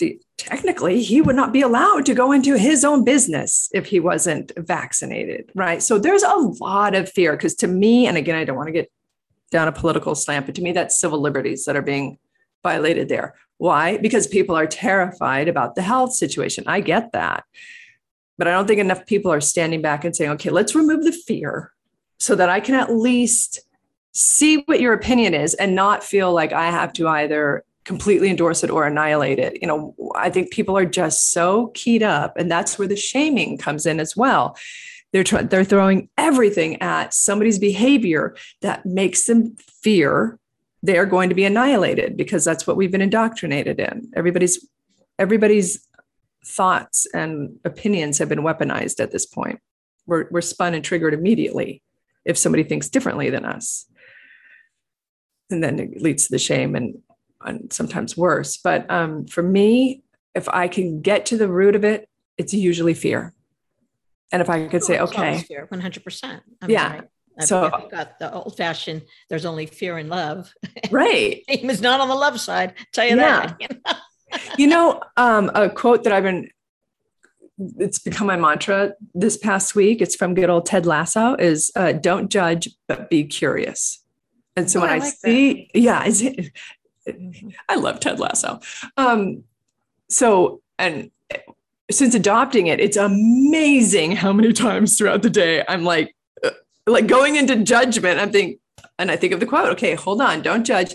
the, 0.00 0.20
technically 0.36 1.02
he 1.02 1.20
would 1.20 1.36
not 1.36 1.52
be 1.52 1.60
allowed 1.62 2.04
to 2.06 2.14
go 2.14 2.32
into 2.32 2.58
his 2.58 2.84
own 2.84 3.04
business 3.04 3.68
if 3.72 3.86
he 3.86 4.00
wasn't 4.00 4.50
vaccinated, 4.56 5.50
right? 5.54 5.80
So 5.82 5.98
there's 5.98 6.24
a 6.24 6.34
lot 6.34 6.96
of 6.96 7.10
fear 7.10 7.32
because 7.36 7.54
to 7.56 7.68
me, 7.68 8.08
and 8.08 8.16
again, 8.16 8.34
I 8.34 8.44
don't 8.44 8.56
want 8.56 8.66
to 8.66 8.72
get 8.72 8.90
down 9.52 9.68
a 9.68 9.72
political 9.72 10.14
slant, 10.14 10.46
but 10.46 10.56
to 10.56 10.62
me, 10.62 10.72
that's 10.72 10.98
civil 10.98 11.20
liberties 11.20 11.64
that 11.66 11.76
are 11.76 11.82
being 11.82 12.18
violated 12.62 13.08
there. 13.08 13.34
Why? 13.58 13.98
Because 13.98 14.26
people 14.26 14.56
are 14.56 14.66
terrified 14.66 15.48
about 15.48 15.74
the 15.74 15.82
health 15.82 16.14
situation. 16.14 16.64
I 16.66 16.80
get 16.80 17.12
that. 17.12 17.44
But 18.38 18.48
I 18.48 18.52
don't 18.52 18.66
think 18.66 18.80
enough 18.80 19.04
people 19.06 19.30
are 19.30 19.40
standing 19.40 19.82
back 19.82 20.04
and 20.04 20.16
saying, 20.16 20.30
okay, 20.32 20.50
let's 20.50 20.74
remove 20.74 21.04
the 21.04 21.12
fear 21.12 21.72
so 22.18 22.34
that 22.34 22.48
I 22.48 22.60
can 22.60 22.74
at 22.74 22.94
least 22.94 23.60
see 24.12 24.62
what 24.64 24.80
your 24.80 24.94
opinion 24.94 25.34
is 25.34 25.54
and 25.54 25.74
not 25.74 26.02
feel 26.02 26.32
like 26.32 26.52
I 26.52 26.70
have 26.70 26.92
to 26.94 27.06
either 27.06 27.64
completely 27.90 28.30
endorse 28.30 28.62
it 28.62 28.70
or 28.70 28.86
annihilate 28.86 29.40
it. 29.40 29.58
You 29.60 29.66
know, 29.66 29.96
I 30.14 30.30
think 30.30 30.52
people 30.52 30.78
are 30.78 30.86
just 30.86 31.32
so 31.32 31.72
keyed 31.74 32.04
up, 32.04 32.36
and 32.36 32.48
that's 32.48 32.78
where 32.78 32.86
the 32.86 32.94
shaming 32.94 33.58
comes 33.58 33.84
in 33.84 33.98
as 33.98 34.16
well. 34.16 34.56
They're 35.12 35.24
trying, 35.24 35.48
they're 35.48 35.64
throwing 35.64 36.08
everything 36.16 36.80
at 36.80 37.12
somebody's 37.12 37.58
behavior 37.58 38.36
that 38.60 38.86
makes 38.86 39.24
them 39.24 39.56
fear 39.82 40.38
they're 40.84 41.04
going 41.04 41.30
to 41.30 41.34
be 41.34 41.44
annihilated 41.44 42.16
because 42.16 42.44
that's 42.44 42.64
what 42.64 42.76
we've 42.76 42.92
been 42.92 43.02
indoctrinated 43.02 43.80
in. 43.80 44.08
Everybody's 44.14 44.64
everybody's 45.18 45.84
thoughts 46.46 47.08
and 47.12 47.58
opinions 47.64 48.18
have 48.18 48.28
been 48.28 48.44
weaponized 48.44 49.00
at 49.00 49.10
this 49.10 49.26
point. 49.26 49.58
We're, 50.06 50.28
we're 50.30 50.42
spun 50.42 50.74
and 50.74 50.84
triggered 50.84 51.12
immediately 51.12 51.82
if 52.24 52.38
somebody 52.38 52.62
thinks 52.62 52.88
differently 52.88 53.30
than 53.30 53.44
us. 53.44 53.84
And 55.50 55.60
then 55.62 55.80
it 55.80 56.00
leads 56.00 56.28
to 56.28 56.30
the 56.30 56.38
shame 56.38 56.76
and 56.76 57.02
and 57.42 57.72
sometimes 57.72 58.16
worse. 58.16 58.56
But 58.56 58.90
um, 58.90 59.26
for 59.26 59.42
me, 59.42 60.02
if 60.34 60.48
I 60.48 60.68
can 60.68 61.00
get 61.00 61.26
to 61.26 61.36
the 61.36 61.48
root 61.48 61.74
of 61.74 61.84
it, 61.84 62.08
it's 62.38 62.54
usually 62.54 62.94
fear. 62.94 63.34
And 64.32 64.40
if 64.40 64.48
I 64.48 64.68
could 64.68 64.84
say, 64.84 64.98
okay, 64.98 65.38
fear, 65.38 65.68
100%. 65.70 66.24
I 66.24 66.66
mean, 66.66 66.72
yeah. 66.72 67.00
I, 67.38 67.44
so 67.44 67.70
I've 67.72 67.90
got 67.90 68.18
the 68.18 68.32
old 68.32 68.56
fashioned, 68.56 69.02
there's 69.28 69.44
only 69.44 69.66
fear 69.66 69.98
and 69.98 70.08
love. 70.08 70.52
Right. 70.90 71.44
He 71.46 71.64
was 71.64 71.80
not 71.80 72.00
on 72.00 72.08
the 72.08 72.14
love 72.16 72.40
side. 72.40 72.74
Tell 72.92 73.06
you 73.06 73.16
yeah. 73.16 73.54
that. 73.60 74.00
you 74.58 74.66
know, 74.66 75.00
um, 75.16 75.50
a 75.54 75.70
quote 75.70 76.02
that 76.02 76.12
I've 76.12 76.24
been, 76.24 76.48
it's 77.78 78.00
become 78.00 78.26
my 78.26 78.36
mantra 78.36 78.94
this 79.14 79.36
past 79.36 79.76
week. 79.76 80.00
It's 80.00 80.16
from 80.16 80.34
good 80.34 80.50
old 80.50 80.66
Ted 80.66 80.86
Lasso 80.86 81.34
is 81.36 81.70
uh, 81.76 81.92
don't 81.92 82.28
judge, 82.28 82.68
but 82.88 83.08
be 83.08 83.24
curious. 83.24 84.02
And 84.56 84.68
so 84.68 84.80
oh, 84.80 84.82
when 84.82 84.90
I, 84.90 84.98
like 84.98 85.14
see, 85.14 85.70
that. 85.72 85.80
yeah, 85.80 86.02
I 87.68 87.76
love 87.76 88.00
Ted 88.00 88.20
Lasso. 88.20 88.60
Um, 88.96 89.44
so, 90.08 90.60
and 90.78 91.10
since 91.90 92.14
adopting 92.14 92.68
it, 92.68 92.80
it's 92.80 92.96
amazing 92.96 94.12
how 94.12 94.32
many 94.32 94.52
times 94.52 94.96
throughout 94.96 95.22
the 95.22 95.30
day 95.30 95.64
I'm 95.68 95.84
like, 95.84 96.14
uh, 96.44 96.50
like 96.86 97.06
going 97.06 97.36
into 97.36 97.56
judgment. 97.56 98.20
I'm 98.20 98.30
thinking, 98.30 98.58
and 98.98 99.10
I 99.10 99.16
think 99.16 99.32
of 99.32 99.40
the 99.40 99.46
quote, 99.46 99.70
okay, 99.72 99.94
hold 99.94 100.20
on, 100.20 100.42
don't 100.42 100.64
judge, 100.64 100.94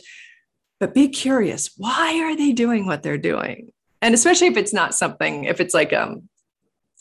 but 0.80 0.94
be 0.94 1.08
curious. 1.08 1.72
Why 1.78 2.20
are 2.22 2.36
they 2.36 2.52
doing 2.52 2.86
what 2.86 3.04
they're 3.04 3.18
doing? 3.18 3.72
And 4.02 4.14
especially 4.14 4.48
if 4.48 4.58
it's 4.58 4.74
not 4.74 4.94
something, 4.94 5.46
if 5.46 5.60
it's 5.60 5.74
like 5.74 5.92
um, 5.94 6.30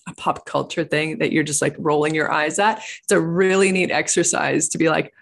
a 0.08 0.14
pop 0.14 0.46
culture 0.46 0.84
thing 0.84 1.18
that 1.18 1.32
you're 1.32 1.44
just 1.44 1.62
like 1.62 1.74
rolling 1.78 2.14
your 2.14 2.32
eyes 2.32 2.58
at, 2.58 2.78
it's 3.02 3.12
a 3.12 3.20
really 3.20 3.72
neat 3.72 3.90
exercise 3.90 4.68
to 4.70 4.78
be 4.78 4.88
like, 4.88 5.12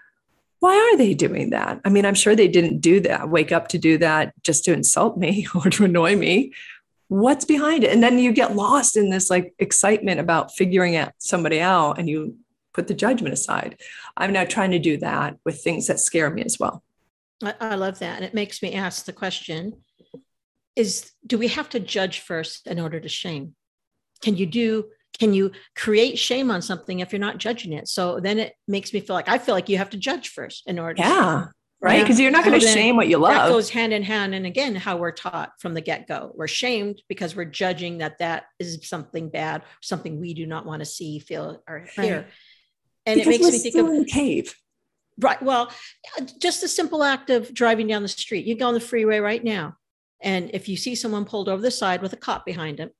why 0.63 0.77
are 0.77 0.95
they 0.95 1.13
doing 1.13 1.49
that? 1.49 1.81
I 1.83 1.89
mean, 1.89 2.05
I'm 2.05 2.15
sure 2.15 2.37
they 2.37 2.47
didn't 2.47 2.79
do 2.79 3.01
that, 3.01 3.27
wake 3.29 3.51
up 3.51 3.67
to 3.67 3.77
do 3.77 3.97
that 3.97 4.33
just 4.43 4.63
to 4.63 4.71
insult 4.71 5.17
me 5.17 5.45
or 5.55 5.69
to 5.71 5.83
annoy 5.83 6.15
me. 6.15 6.53
What's 7.09 7.43
behind 7.43 7.83
it? 7.83 7.91
And 7.91 8.01
then 8.01 8.17
you 8.17 8.31
get 8.31 8.55
lost 8.55 8.95
in 8.95 9.09
this 9.09 9.29
like 9.29 9.53
excitement 9.59 10.21
about 10.21 10.53
figuring 10.53 10.95
out 10.95 11.11
somebody 11.17 11.59
out 11.59 11.99
and 11.99 12.07
you 12.07 12.37
put 12.73 12.87
the 12.87 12.93
judgment 12.93 13.33
aside. 13.33 13.77
I'm 14.15 14.31
now 14.31 14.45
trying 14.45 14.71
to 14.71 14.79
do 14.79 14.95
that 14.99 15.35
with 15.43 15.61
things 15.61 15.87
that 15.87 15.99
scare 15.99 16.29
me 16.29 16.43
as 16.43 16.57
well. 16.57 16.81
I, 17.43 17.55
I 17.59 17.75
love 17.75 17.99
that. 17.99 18.15
And 18.15 18.23
it 18.23 18.33
makes 18.33 18.63
me 18.63 18.73
ask 18.73 19.03
the 19.03 19.11
question 19.11 19.73
is 20.77 21.11
do 21.27 21.37
we 21.37 21.49
have 21.49 21.67
to 21.71 21.79
judge 21.81 22.21
first 22.21 22.67
in 22.67 22.79
order 22.79 23.01
to 23.01 23.09
shame? 23.09 23.53
Can 24.21 24.37
you 24.37 24.45
do 24.45 24.85
can 25.19 25.33
you 25.33 25.51
create 25.75 26.17
shame 26.17 26.49
on 26.51 26.61
something 26.61 26.99
if 26.99 27.11
you're 27.11 27.19
not 27.19 27.37
judging 27.37 27.73
it? 27.73 27.87
So 27.87 28.19
then 28.19 28.39
it 28.39 28.53
makes 28.67 28.93
me 28.93 28.99
feel 28.99 29.15
like 29.15 29.29
I 29.29 29.37
feel 29.37 29.55
like 29.55 29.69
you 29.69 29.77
have 29.77 29.91
to 29.91 29.97
judge 29.97 30.29
first 30.29 30.63
in 30.65 30.79
order. 30.79 31.01
Yeah. 31.01 31.47
Right. 31.81 32.01
Because 32.01 32.17
you're 32.17 32.31
not 32.31 32.45
going 32.45 32.57
to 32.57 32.65
shame 32.65 32.95
what 32.95 33.09
you 33.09 33.17
love. 33.17 33.33
That 33.33 33.49
goes 33.49 33.69
hand 33.69 33.91
in 33.91 34.03
hand. 34.03 34.33
And 34.33 34.45
again, 34.45 34.73
how 34.73 34.95
we're 34.95 35.11
taught 35.11 35.51
from 35.59 35.73
the 35.73 35.81
get 35.81 36.07
go. 36.07 36.31
We're 36.33 36.47
shamed 36.47 37.01
because 37.09 37.35
we're 37.35 37.43
judging 37.43 37.97
that 37.97 38.19
that 38.19 38.45
is 38.57 38.87
something 38.87 39.27
bad, 39.27 39.63
something 39.81 40.17
we 40.17 40.33
do 40.33 40.45
not 40.45 40.65
want 40.65 40.79
to 40.79 40.85
see, 40.85 41.19
feel, 41.19 41.61
or 41.67 41.85
hear. 41.93 42.15
Right. 42.15 42.25
And 43.05 43.19
because 43.19 43.35
it 43.35 43.41
makes 43.41 43.51
me 43.51 43.71
think 43.71 43.75
of 43.75 43.97
the 43.97 44.05
cave. 44.05 44.55
Right. 45.19 45.43
Well, 45.43 45.73
just 46.39 46.61
the 46.61 46.69
simple 46.69 47.03
act 47.03 47.29
of 47.29 47.53
driving 47.53 47.87
down 47.87 48.01
the 48.01 48.07
street. 48.07 48.45
You 48.45 48.55
go 48.55 48.69
on 48.69 48.73
the 48.73 48.79
freeway 48.79 49.19
right 49.19 49.43
now. 49.43 49.75
And 50.21 50.51
if 50.53 50.69
you 50.69 50.77
see 50.77 50.95
someone 50.95 51.25
pulled 51.25 51.49
over 51.49 51.61
the 51.61 51.69
side 51.69 52.01
with 52.01 52.13
a 52.13 52.17
cop 52.17 52.45
behind 52.45 52.79
him, 52.79 52.91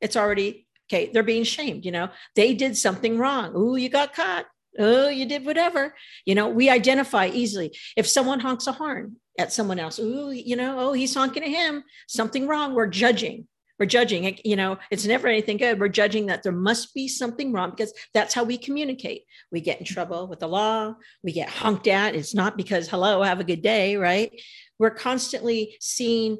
it's 0.00 0.16
already 0.16 0.66
Okay, 0.92 1.10
they're 1.10 1.22
being 1.22 1.44
shamed, 1.44 1.86
you 1.86 1.90
know, 1.90 2.10
they 2.36 2.52
did 2.52 2.76
something 2.76 3.16
wrong. 3.16 3.52
Oh, 3.54 3.76
you 3.76 3.88
got 3.88 4.14
caught. 4.14 4.44
Oh, 4.78 5.08
you 5.08 5.24
did 5.24 5.46
whatever. 5.46 5.94
You 6.26 6.34
know, 6.34 6.50
we 6.50 6.68
identify 6.68 7.28
easily. 7.28 7.74
If 7.96 8.06
someone 8.06 8.40
honks 8.40 8.66
a 8.66 8.72
horn 8.72 9.16
at 9.38 9.54
someone 9.54 9.78
else, 9.78 9.98
oh, 10.02 10.30
you 10.30 10.54
know, 10.54 10.78
oh, 10.78 10.92
he's 10.92 11.14
honking 11.14 11.44
at 11.44 11.48
him, 11.48 11.82
something 12.08 12.46
wrong. 12.46 12.74
We're 12.74 12.88
judging. 12.88 13.48
We're 13.78 13.86
judging. 13.86 14.38
You 14.44 14.56
know, 14.56 14.78
it's 14.90 15.06
never 15.06 15.28
anything 15.28 15.56
good. 15.56 15.80
We're 15.80 15.88
judging 15.88 16.26
that 16.26 16.42
there 16.42 16.52
must 16.52 16.92
be 16.92 17.08
something 17.08 17.54
wrong 17.54 17.70
because 17.70 17.94
that's 18.12 18.34
how 18.34 18.44
we 18.44 18.58
communicate. 18.58 19.22
We 19.50 19.62
get 19.62 19.78
in 19.78 19.86
trouble 19.86 20.26
with 20.26 20.40
the 20.40 20.48
law. 20.48 20.94
We 21.24 21.32
get 21.32 21.48
honked 21.48 21.86
at. 21.86 22.14
It's 22.14 22.34
not 22.34 22.58
because, 22.58 22.86
hello, 22.86 23.22
have 23.22 23.40
a 23.40 23.44
good 23.44 23.62
day, 23.62 23.96
right? 23.96 24.30
We're 24.78 24.90
constantly 24.90 25.76
seeing 25.80 26.36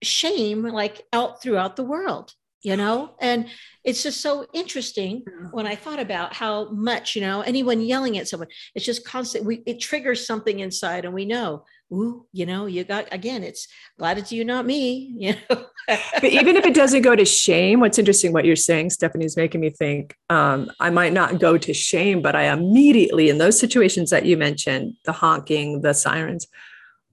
shame 0.00 0.62
like 0.62 1.02
out 1.12 1.42
throughout 1.42 1.74
the 1.74 1.82
world 1.82 2.32
you 2.64 2.76
know? 2.76 3.14
And 3.20 3.48
it's 3.84 4.02
just 4.02 4.20
so 4.20 4.46
interesting 4.52 5.22
when 5.52 5.66
i 5.66 5.74
thought 5.74 6.00
about 6.00 6.32
how 6.32 6.70
much 6.70 7.14
you 7.14 7.20
know 7.20 7.42
anyone 7.42 7.80
yelling 7.80 8.18
at 8.18 8.26
someone 8.26 8.48
it's 8.74 8.84
just 8.84 9.06
constant 9.06 9.44
we 9.44 9.62
it 9.66 9.78
triggers 9.78 10.26
something 10.26 10.60
inside 10.60 11.04
and 11.04 11.14
we 11.14 11.24
know 11.24 11.64
ooh 11.92 12.26
you 12.32 12.46
know 12.46 12.66
you 12.66 12.82
got 12.82 13.06
again 13.12 13.44
it's 13.44 13.68
glad 13.98 14.16
it's 14.16 14.32
you 14.32 14.44
not 14.44 14.64
me 14.66 15.14
you 15.18 15.34
know? 15.34 15.66
But 15.86 16.24
even 16.24 16.56
if 16.56 16.64
it 16.64 16.74
doesn't 16.74 17.02
go 17.02 17.14
to 17.14 17.24
shame 17.24 17.80
what's 17.80 17.98
interesting 17.98 18.32
what 18.32 18.46
you're 18.46 18.56
saying 18.56 18.90
stephanie's 18.90 19.36
making 19.36 19.60
me 19.60 19.70
think 19.70 20.16
um, 20.30 20.70
i 20.80 20.90
might 20.90 21.12
not 21.12 21.38
go 21.38 21.58
to 21.58 21.74
shame 21.74 22.22
but 22.22 22.34
i 22.34 22.44
immediately 22.44 23.28
in 23.28 23.38
those 23.38 23.58
situations 23.58 24.10
that 24.10 24.24
you 24.24 24.36
mentioned 24.36 24.94
the 25.04 25.12
honking 25.12 25.82
the 25.82 25.92
sirens 25.92 26.48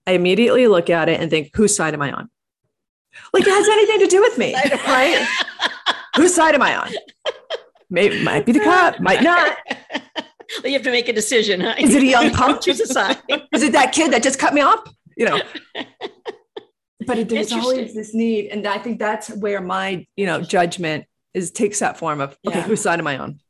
i 0.06 0.12
immediately 0.12 0.66
look 0.66 0.88
at 0.88 1.08
it 1.08 1.20
and 1.20 1.30
think 1.30 1.50
whose 1.54 1.76
side 1.76 1.92
am 1.92 2.02
i 2.02 2.10
on 2.10 2.30
like 3.32 3.46
it 3.46 3.50
has 3.50 3.68
anything 3.68 4.00
to 4.00 4.06
do 4.06 4.20
with 4.20 4.38
me, 4.38 4.54
right? 4.54 5.26
Whose 6.16 6.34
side 6.34 6.54
am 6.54 6.62
I 6.62 6.76
on? 6.76 6.92
Maybe 7.90 8.22
might 8.22 8.46
be 8.46 8.52
the 8.52 8.60
cop, 8.60 9.00
might 9.00 9.22
not. 9.22 9.56
you 10.64 10.72
have 10.72 10.82
to 10.82 10.90
make 10.90 11.08
a 11.08 11.12
decision. 11.12 11.60
Huh? 11.60 11.74
Is 11.78 11.94
it 11.94 12.02
a 12.02 12.06
young 12.06 12.30
punk? 12.34 12.62
Choose 12.62 12.80
a 12.80 12.86
side. 12.86 13.18
Is 13.52 13.62
it 13.62 13.72
that 13.72 13.92
kid 13.92 14.12
that 14.12 14.22
just 14.22 14.38
cut 14.38 14.54
me 14.54 14.60
off? 14.60 14.80
You 15.16 15.26
know. 15.26 15.40
But 17.06 17.18
it, 17.18 17.28
there's 17.28 17.52
always 17.52 17.94
this 17.94 18.14
need, 18.14 18.48
and 18.48 18.66
I 18.66 18.78
think 18.78 18.98
that's 18.98 19.28
where 19.28 19.60
my, 19.60 20.06
you 20.16 20.26
know, 20.26 20.40
judgment 20.40 21.04
is 21.34 21.50
takes 21.50 21.80
that 21.80 21.98
form 21.98 22.20
of 22.20 22.36
okay, 22.46 22.58
yeah. 22.58 22.64
whose 22.64 22.80
side 22.80 22.98
am 22.98 23.06
I 23.06 23.18
on? 23.18 23.40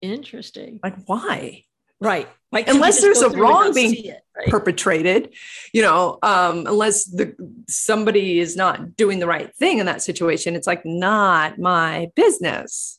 Interesting. 0.00 0.80
Like 0.82 0.96
why? 1.06 1.64
Right. 2.00 2.28
Like 2.52 2.68
unless 2.68 3.00
there's 3.00 3.20
a 3.20 3.30
wrong 3.30 3.72
being 3.72 4.06
it, 4.06 4.22
right? 4.36 4.48
perpetrated, 4.48 5.32
you 5.72 5.82
know, 5.82 6.18
um, 6.22 6.66
unless 6.66 7.04
the 7.04 7.34
somebody 7.68 8.40
is 8.40 8.56
not 8.56 8.96
doing 8.96 9.20
the 9.20 9.26
right 9.26 9.54
thing 9.54 9.78
in 9.78 9.86
that 9.86 10.02
situation, 10.02 10.56
it's 10.56 10.66
like 10.66 10.84
not 10.84 11.58
my 11.58 12.10
business. 12.16 12.98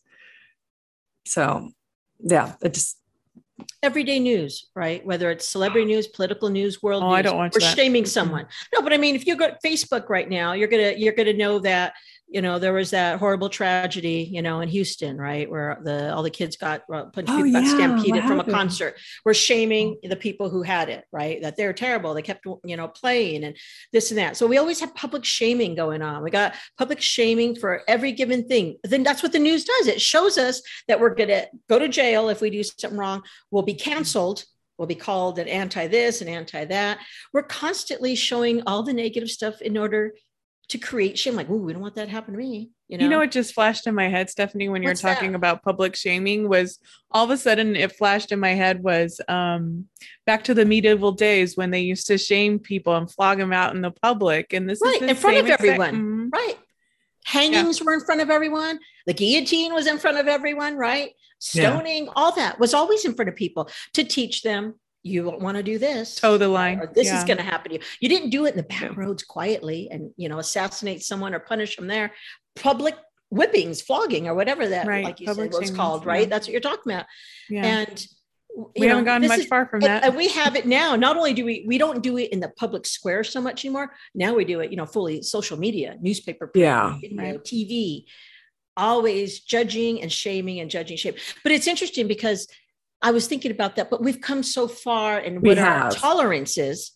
So, 1.25 1.71
yeah, 2.19 2.53
it 2.61 2.73
just 2.73 2.97
everyday 3.83 4.19
news, 4.19 4.69
right? 4.75 5.05
Whether 5.05 5.31
it's 5.31 5.47
celebrity 5.47 5.85
news, 5.85 6.07
political 6.07 6.49
news, 6.49 6.81
world 6.81 7.03
oh, 7.03 7.09
news, 7.09 7.17
I 7.17 7.21
don't 7.21 7.37
want 7.37 7.53
we're 7.53 7.59
shaming 7.59 8.05
someone. 8.05 8.45
No, 8.73 8.81
but 8.81 8.93
I 8.93 8.97
mean, 8.97 9.15
if 9.15 9.27
you 9.27 9.35
go 9.35 9.49
to 9.49 9.57
Facebook 9.65 10.09
right 10.09 10.29
now, 10.29 10.53
you're 10.53 10.67
gonna 10.67 10.93
you're 10.95 11.13
gonna 11.13 11.33
know 11.33 11.59
that 11.59 11.93
you 12.31 12.41
know 12.41 12.57
there 12.57 12.73
was 12.73 12.91
that 12.91 13.19
horrible 13.19 13.49
tragedy 13.49 14.27
you 14.31 14.41
know 14.41 14.61
in 14.61 14.69
houston 14.69 15.17
right 15.17 15.49
where 15.49 15.77
the 15.83 16.13
all 16.13 16.23
the 16.23 16.29
kids 16.29 16.55
got 16.55 16.87
bunch 16.87 17.13
oh, 17.27 17.51
got 17.51 17.63
yeah, 17.63 17.73
stampeded 17.73 18.23
from 18.23 18.39
a 18.39 18.43
concert. 18.43 18.95
We're 19.25 19.33
shaming 19.33 19.97
the 20.03 20.15
people 20.15 20.49
who 20.49 20.61
had 20.61 20.89
it 20.89 21.05
right 21.11 21.41
that 21.41 21.57
they're 21.57 21.73
terrible. 21.73 22.13
They 22.13 22.21
kept 22.21 22.45
you 22.45 22.77
know 22.77 22.87
playing 22.87 23.43
and 23.43 23.57
this 23.91 24.11
and 24.11 24.17
that. 24.17 24.37
So 24.37 24.47
we 24.47 24.57
always 24.57 24.79
have 24.79 24.95
public 24.95 25.25
shaming 25.25 25.75
going 25.75 26.01
on. 26.01 26.23
We 26.23 26.31
got 26.31 26.55
public 26.77 27.01
shaming 27.01 27.55
for 27.55 27.81
every 27.87 28.11
given 28.13 28.47
thing. 28.47 28.77
Then 28.83 29.03
that's 29.03 29.23
what 29.23 29.31
the 29.31 29.39
news 29.39 29.65
does. 29.65 29.87
It 29.87 30.01
shows 30.01 30.37
us 30.37 30.61
that 30.87 30.99
we're 30.99 31.15
going 31.15 31.29
to 31.29 31.47
go 31.69 31.79
to 31.79 31.87
jail 31.87 32.29
if 32.29 32.41
we 32.41 32.49
do 32.49 32.63
something 32.63 32.97
wrong. 32.97 33.23
We'll 33.51 33.63
be 33.63 33.73
canceled. 33.73 34.45
Will 34.77 34.87
be 34.87 34.95
called 34.95 35.37
an 35.37 35.47
anti 35.47 35.87
this 35.87 36.21
and 36.21 36.29
anti 36.29 36.65
that. 36.65 36.99
We're 37.33 37.43
constantly 37.43 38.15
showing 38.15 38.63
all 38.65 38.81
the 38.81 38.93
negative 38.93 39.29
stuff 39.29 39.61
in 39.61 39.77
order 39.77 40.13
to 40.71 40.77
create 40.77 41.19
shame. 41.19 41.35
Like, 41.35 41.49
oh, 41.49 41.57
we 41.57 41.73
don't 41.73 41.81
want 41.81 41.95
that 41.95 42.05
to 42.05 42.11
happen 42.11 42.33
to 42.33 42.37
me. 42.37 42.71
You 42.87 42.97
know? 42.97 43.03
you 43.03 43.09
know 43.09 43.19
what 43.19 43.31
just 43.31 43.53
flashed 43.53 43.87
in 43.87 43.95
my 43.95 44.07
head, 44.07 44.29
Stephanie, 44.29 44.69
when 44.69 44.81
you're 44.81 44.93
talking 44.93 45.33
that? 45.33 45.37
about 45.37 45.63
public 45.63 45.97
shaming 45.97 46.47
was 46.47 46.79
all 47.11 47.25
of 47.25 47.29
a 47.29 47.37
sudden 47.37 47.75
it 47.75 47.97
flashed 47.97 48.31
in 48.31 48.39
my 48.39 48.51
head 48.53 48.81
was 48.81 49.19
um 49.27 49.87
back 50.25 50.45
to 50.45 50.53
the 50.53 50.65
medieval 50.65 51.11
days 51.11 51.57
when 51.57 51.71
they 51.71 51.81
used 51.81 52.07
to 52.07 52.17
shame 52.17 52.57
people 52.57 52.95
and 52.95 53.11
flog 53.11 53.37
them 53.37 53.51
out 53.51 53.75
in 53.75 53.81
the 53.81 53.91
public. 53.91 54.53
And 54.53 54.69
this 54.69 54.79
right, 54.81 55.01
is 55.01 55.09
in 55.09 55.15
front 55.15 55.37
of 55.37 55.47
everyone. 55.47 55.95
mm-hmm. 55.95 56.29
Right. 56.31 56.55
Hangings 57.25 57.79
yeah. 57.79 57.85
were 57.85 57.93
in 57.93 58.01
front 58.01 58.21
of 58.21 58.29
everyone. 58.29 58.79
The 59.05 59.13
guillotine 59.13 59.73
was 59.73 59.87
in 59.87 59.97
front 59.97 60.17
of 60.17 60.27
everyone, 60.27 60.77
right? 60.77 61.11
Stoning, 61.39 62.05
yeah. 62.05 62.11
all 62.15 62.31
that 62.35 62.59
was 62.59 62.73
always 62.73 63.03
in 63.03 63.13
front 63.13 63.29
of 63.29 63.35
people 63.35 63.69
to 63.93 64.03
teach 64.03 64.41
them 64.41 64.75
you 65.03 65.29
want 65.29 65.57
to 65.57 65.63
do 65.63 65.77
this 65.77 66.15
toe 66.15 66.37
the 66.37 66.47
line 66.47 66.79
or 66.79 66.87
this 66.87 67.07
yeah. 67.07 67.17
is 67.17 67.23
going 67.23 67.37
to 67.37 67.43
happen 67.43 67.71
to 67.71 67.77
you 67.77 67.83
you 67.99 68.09
didn't 68.09 68.29
do 68.29 68.45
it 68.45 68.51
in 68.51 68.57
the 68.57 68.63
back 68.63 68.95
roads 68.95 69.23
quietly 69.23 69.89
and 69.91 70.11
you 70.17 70.29
know 70.29 70.39
assassinate 70.39 71.01
someone 71.01 71.33
or 71.33 71.39
punish 71.39 71.75
them 71.75 71.87
there 71.87 72.11
public 72.55 72.95
whippings 73.31 73.81
flogging 73.81 74.27
or 74.27 74.35
whatever 74.35 74.67
that 74.67 74.85
right. 74.85 75.03
like 75.03 75.19
you 75.19 75.25
public 75.25 75.51
said 75.53 75.61
was 75.61 75.71
called 75.71 76.05
right 76.05 76.21
yeah. 76.21 76.25
that's 76.27 76.47
what 76.47 76.51
you're 76.51 76.61
talking 76.61 76.93
about 76.93 77.05
yeah. 77.49 77.65
and 77.65 78.05
we 78.77 78.85
haven't 78.87 79.05
gone 79.05 79.25
much 79.25 79.39
is, 79.39 79.45
far 79.45 79.65
from 79.65 79.79
that 79.79 80.03
and 80.03 80.15
we 80.15 80.27
have 80.27 80.55
it 80.55 80.65
now 80.67 80.95
not 80.95 81.15
only 81.15 81.33
do 81.33 81.45
we 81.45 81.63
we 81.67 81.77
don't 81.77 82.03
do 82.03 82.17
it 82.17 82.31
in 82.31 82.39
the 82.39 82.49
public 82.49 82.85
square 82.85 83.23
so 83.23 83.39
much 83.39 83.63
anymore 83.63 83.93
now 84.13 84.33
we 84.33 84.43
do 84.43 84.59
it 84.59 84.69
you 84.69 84.77
know 84.77 84.85
fully 84.85 85.21
social 85.21 85.57
media 85.57 85.95
newspaper 86.01 86.47
print, 86.47 86.63
yeah 86.63 86.97
video, 86.99 87.17
right. 87.17 87.43
tv 87.43 88.03
always 88.75 89.39
judging 89.39 90.01
and 90.01 90.11
shaming 90.11 90.59
and 90.59 90.69
judging 90.69 90.97
shame 90.97 91.13
but 91.43 91.51
it's 91.53 91.67
interesting 91.67 92.07
because 92.07 92.47
I 93.01 93.11
was 93.11 93.27
thinking 93.27 93.51
about 93.51 93.75
that, 93.77 93.89
but 93.89 94.03
we've 94.03 94.21
come 94.21 94.43
so 94.43 94.67
far 94.67 95.19
in 95.19 95.41
what 95.41 95.57
our 95.57 95.89
tolerance 95.91 96.57
is 96.57 96.91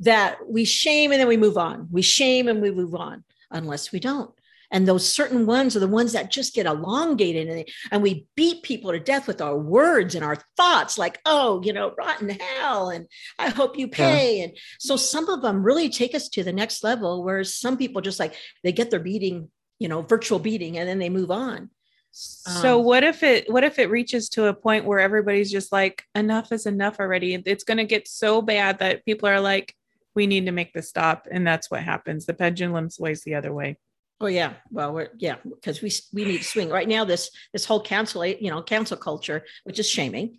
that 0.00 0.38
we 0.48 0.64
shame 0.64 1.12
and 1.12 1.20
then 1.20 1.28
we 1.28 1.36
move 1.36 1.58
on. 1.58 1.88
We 1.90 2.02
shame 2.02 2.48
and 2.48 2.62
we 2.62 2.70
move 2.70 2.94
on 2.94 3.24
unless 3.50 3.92
we 3.92 4.00
don't. 4.00 4.32
And 4.72 4.88
those 4.88 5.06
certain 5.06 5.44
ones 5.44 5.76
are 5.76 5.80
the 5.80 5.86
ones 5.86 6.12
that 6.14 6.30
just 6.30 6.54
get 6.54 6.64
elongated 6.64 7.46
and, 7.46 7.68
and 7.90 8.02
we 8.02 8.26
beat 8.34 8.62
people 8.62 8.90
to 8.92 8.98
death 8.98 9.26
with 9.26 9.42
our 9.42 9.56
words 9.56 10.14
and 10.14 10.24
our 10.24 10.38
thoughts, 10.56 10.96
like, 10.96 11.20
oh, 11.26 11.60
you 11.62 11.74
know, 11.74 11.92
rotten 11.98 12.30
hell, 12.30 12.88
and 12.88 13.06
I 13.38 13.50
hope 13.50 13.76
you 13.76 13.86
pay. 13.86 14.38
Yeah. 14.38 14.44
And 14.44 14.56
so 14.78 14.96
some 14.96 15.28
of 15.28 15.42
them 15.42 15.62
really 15.62 15.90
take 15.90 16.14
us 16.14 16.30
to 16.30 16.42
the 16.42 16.54
next 16.54 16.82
level, 16.82 17.22
whereas 17.22 17.54
some 17.54 17.76
people 17.76 18.00
just 18.00 18.18
like 18.18 18.34
they 18.64 18.72
get 18.72 18.90
their 18.90 18.98
beating, 18.98 19.50
you 19.78 19.88
know, 19.88 20.00
virtual 20.00 20.38
beating, 20.38 20.78
and 20.78 20.88
then 20.88 20.98
they 20.98 21.10
move 21.10 21.30
on. 21.30 21.68
So 22.12 22.78
um, 22.78 22.84
what 22.84 23.04
if 23.04 23.22
it 23.22 23.50
what 23.50 23.64
if 23.64 23.78
it 23.78 23.90
reaches 23.90 24.28
to 24.30 24.46
a 24.46 24.54
point 24.54 24.84
where 24.84 25.00
everybody's 25.00 25.50
just 25.50 25.72
like 25.72 26.04
enough 26.14 26.52
is 26.52 26.66
enough 26.66 27.00
already? 27.00 27.34
It's 27.34 27.64
going 27.64 27.78
to 27.78 27.84
get 27.84 28.06
so 28.06 28.42
bad 28.42 28.78
that 28.80 29.04
people 29.04 29.28
are 29.28 29.40
like 29.40 29.74
we 30.14 30.26
need 30.26 30.44
to 30.46 30.52
make 30.52 30.74
this 30.74 30.90
stop 30.90 31.26
and 31.30 31.46
that's 31.46 31.70
what 31.70 31.82
happens. 31.82 32.26
The 32.26 32.34
pendulum 32.34 32.90
sways 32.90 33.22
the 33.22 33.34
other 33.34 33.52
way. 33.52 33.78
Oh 34.20 34.26
yeah, 34.26 34.52
well 34.70 34.92
we're 34.92 35.08
yeah 35.18 35.36
because 35.42 35.82
we 35.82 35.90
we 36.12 36.24
need 36.24 36.38
to 36.38 36.44
swing 36.44 36.68
right 36.68 36.86
now. 36.86 37.04
This 37.04 37.30
this 37.52 37.64
whole 37.64 37.80
cancel 37.80 38.24
you 38.24 38.50
know 38.50 38.62
cancel 38.62 38.96
culture, 38.96 39.44
which 39.64 39.80
is 39.80 39.88
shaming, 39.88 40.38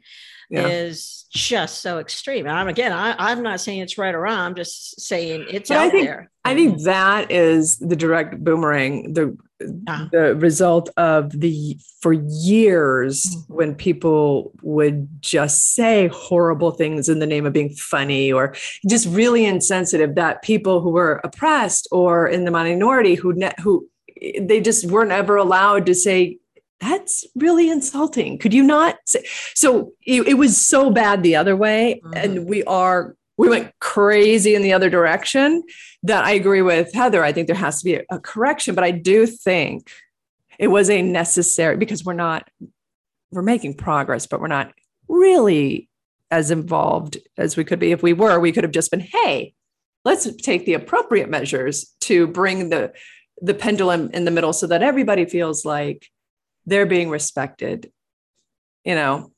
yeah. 0.49 0.67
is 0.67 1.25
just 1.31 1.81
so 1.81 1.99
extreme. 1.99 2.47
I'm 2.47 2.67
again, 2.67 2.93
I, 2.93 3.15
I'm 3.17 3.43
not 3.43 3.59
saying 3.59 3.79
it's 3.79 3.97
right 3.97 4.15
or 4.15 4.21
wrong. 4.21 4.39
I'm 4.39 4.55
just 4.55 5.01
saying 5.01 5.47
it's 5.49 5.69
but 5.69 5.77
out 5.77 5.87
I 5.87 5.89
think, 5.89 6.05
there. 6.05 6.31
I 6.45 6.55
think 6.55 6.83
that 6.83 7.31
is 7.31 7.77
the 7.79 7.95
direct 7.95 8.41
boomerang. 8.41 9.13
The 9.13 9.35
uh-huh. 9.61 10.07
the 10.11 10.35
result 10.35 10.89
of 10.97 11.39
the 11.39 11.77
for 12.01 12.13
years 12.13 13.25
mm-hmm. 13.25 13.53
when 13.53 13.75
people 13.75 14.51
would 14.61 15.07
just 15.21 15.73
say 15.73 16.07
horrible 16.07 16.71
things 16.71 17.09
in 17.09 17.19
the 17.19 17.25
name 17.25 17.45
of 17.45 17.53
being 17.53 17.73
funny 17.73 18.31
or 18.31 18.55
just 18.89 19.07
really 19.07 19.45
insensitive 19.45 20.15
that 20.15 20.41
people 20.41 20.81
who 20.81 20.89
were 20.89 21.21
oppressed 21.23 21.87
or 21.91 22.27
in 22.27 22.45
the 22.45 22.51
minority 22.51 23.15
who 23.15 23.33
ne- 23.33 23.53
who 23.61 23.87
they 24.39 24.59
just 24.61 24.85
weren't 24.85 25.11
ever 25.11 25.35
allowed 25.35 25.85
to 25.85 25.95
say 25.95 26.37
that's 26.79 27.25
really 27.35 27.69
insulting 27.69 28.37
could 28.37 28.53
you 28.53 28.63
not 28.63 28.97
say 29.05 29.23
so 29.53 29.93
it, 30.05 30.27
it 30.27 30.33
was 30.33 30.57
so 30.57 30.89
bad 30.89 31.23
the 31.23 31.35
other 31.35 31.55
way 31.55 32.01
mm-hmm. 32.03 32.13
and 32.17 32.45
we 32.47 32.63
are 32.65 33.15
we 33.37 33.49
went 33.49 33.71
crazy 33.79 34.55
in 34.55 34.61
the 34.61 34.73
other 34.73 34.89
direction 34.89 35.63
that 36.03 36.23
I 36.23 36.31
agree 36.31 36.61
with 36.61 36.93
Heather. 36.93 37.23
I 37.23 37.31
think 37.31 37.47
there 37.47 37.55
has 37.55 37.79
to 37.79 37.85
be 37.85 37.95
a, 37.95 38.03
a 38.11 38.19
correction, 38.19 38.75
but 38.75 38.83
I 38.83 38.91
do 38.91 39.25
think 39.25 39.89
it 40.59 40.67
was 40.67 40.89
a 40.89 41.01
necessary 41.01 41.77
because 41.77 42.05
we're 42.05 42.13
not, 42.13 42.47
we're 43.31 43.41
making 43.41 43.75
progress, 43.75 44.27
but 44.27 44.39
we're 44.39 44.47
not 44.47 44.71
really 45.07 45.89
as 46.29 46.51
involved 46.51 47.17
as 47.37 47.57
we 47.57 47.63
could 47.63 47.79
be. 47.79 47.91
If 47.91 48.03
we 48.03 48.13
were, 48.13 48.39
we 48.39 48.51
could 48.51 48.63
have 48.63 48.71
just 48.71 48.91
been, 48.91 48.99
hey, 48.99 49.53
let's 50.05 50.29
take 50.37 50.65
the 50.65 50.73
appropriate 50.73 51.29
measures 51.29 51.93
to 52.01 52.27
bring 52.27 52.69
the 52.69 52.93
the 53.41 53.53
pendulum 53.53 54.09
in 54.13 54.25
the 54.25 54.31
middle 54.31 54.53
so 54.53 54.67
that 54.67 54.83
everybody 54.83 55.25
feels 55.25 55.65
like 55.65 56.07
they're 56.65 56.85
being 56.85 57.09
respected 57.09 57.91
you 58.85 58.95
know 58.95 59.31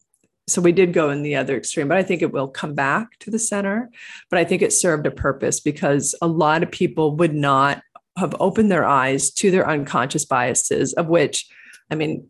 so 0.48 0.62
we 0.62 0.72
did 0.72 0.94
go 0.94 1.10
in 1.10 1.24
the 1.24 1.36
other 1.36 1.58
extreme, 1.58 1.88
but 1.88 1.98
I 1.98 2.04
think 2.04 2.22
it 2.22 2.32
will 2.32 2.48
come 2.48 2.76
back 2.76 3.18
to 3.20 3.32
the 3.32 3.40
center. 3.40 3.90
But 4.30 4.40
I 4.40 4.44
think 4.44 4.62
it 4.62 4.74
served 4.74 5.08
a 5.08 5.12
purpose 5.12 5.60
because 5.60 6.14
a 6.22 6.28
lot 6.28 6.62
of 6.62 6.72
people 6.72 7.16
would 7.16 7.34
not 7.34 7.82
have 8.18 8.36
opened 8.40 8.72
their 8.72 8.86
eyes 8.86 9.32
to 9.32 9.50
their 9.52 9.68
unconscious 9.68 10.24
biases, 10.24 10.94
of 10.94 11.08
which, 11.08 11.50
I 11.90 11.96
mean, 11.96 12.28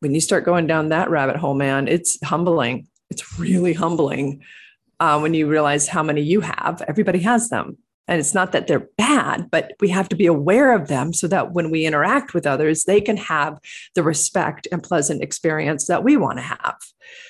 when 0.00 0.14
you 0.14 0.20
start 0.20 0.44
going 0.44 0.66
down 0.66 0.88
that 0.88 1.08
rabbit 1.08 1.36
hole, 1.36 1.54
man, 1.54 1.88
it's 1.88 2.22
humbling. 2.24 2.88
It's 3.10 3.38
really 3.38 3.72
humbling 3.72 4.42
uh, 4.98 5.18
when 5.20 5.34
you 5.34 5.48
realize 5.48 5.88
how 5.88 6.02
many 6.02 6.20
you 6.20 6.40
have. 6.40 6.82
Everybody 6.86 7.20
has 7.20 7.48
them. 7.48 7.78
And 8.06 8.20
it's 8.20 8.34
not 8.34 8.52
that 8.52 8.66
they're 8.66 8.88
bad, 8.98 9.50
but 9.50 9.72
we 9.80 9.88
have 9.88 10.08
to 10.10 10.16
be 10.16 10.26
aware 10.26 10.74
of 10.74 10.88
them 10.88 11.12
so 11.12 11.26
that 11.28 11.52
when 11.52 11.70
we 11.70 11.86
interact 11.86 12.34
with 12.34 12.46
others, 12.46 12.84
they 12.84 13.00
can 13.00 13.16
have 13.16 13.58
the 13.94 14.02
respect 14.02 14.68
and 14.70 14.82
pleasant 14.82 15.22
experience 15.22 15.86
that 15.86 16.04
we 16.04 16.16
want 16.16 16.38
to 16.38 16.42
have. 16.42 16.76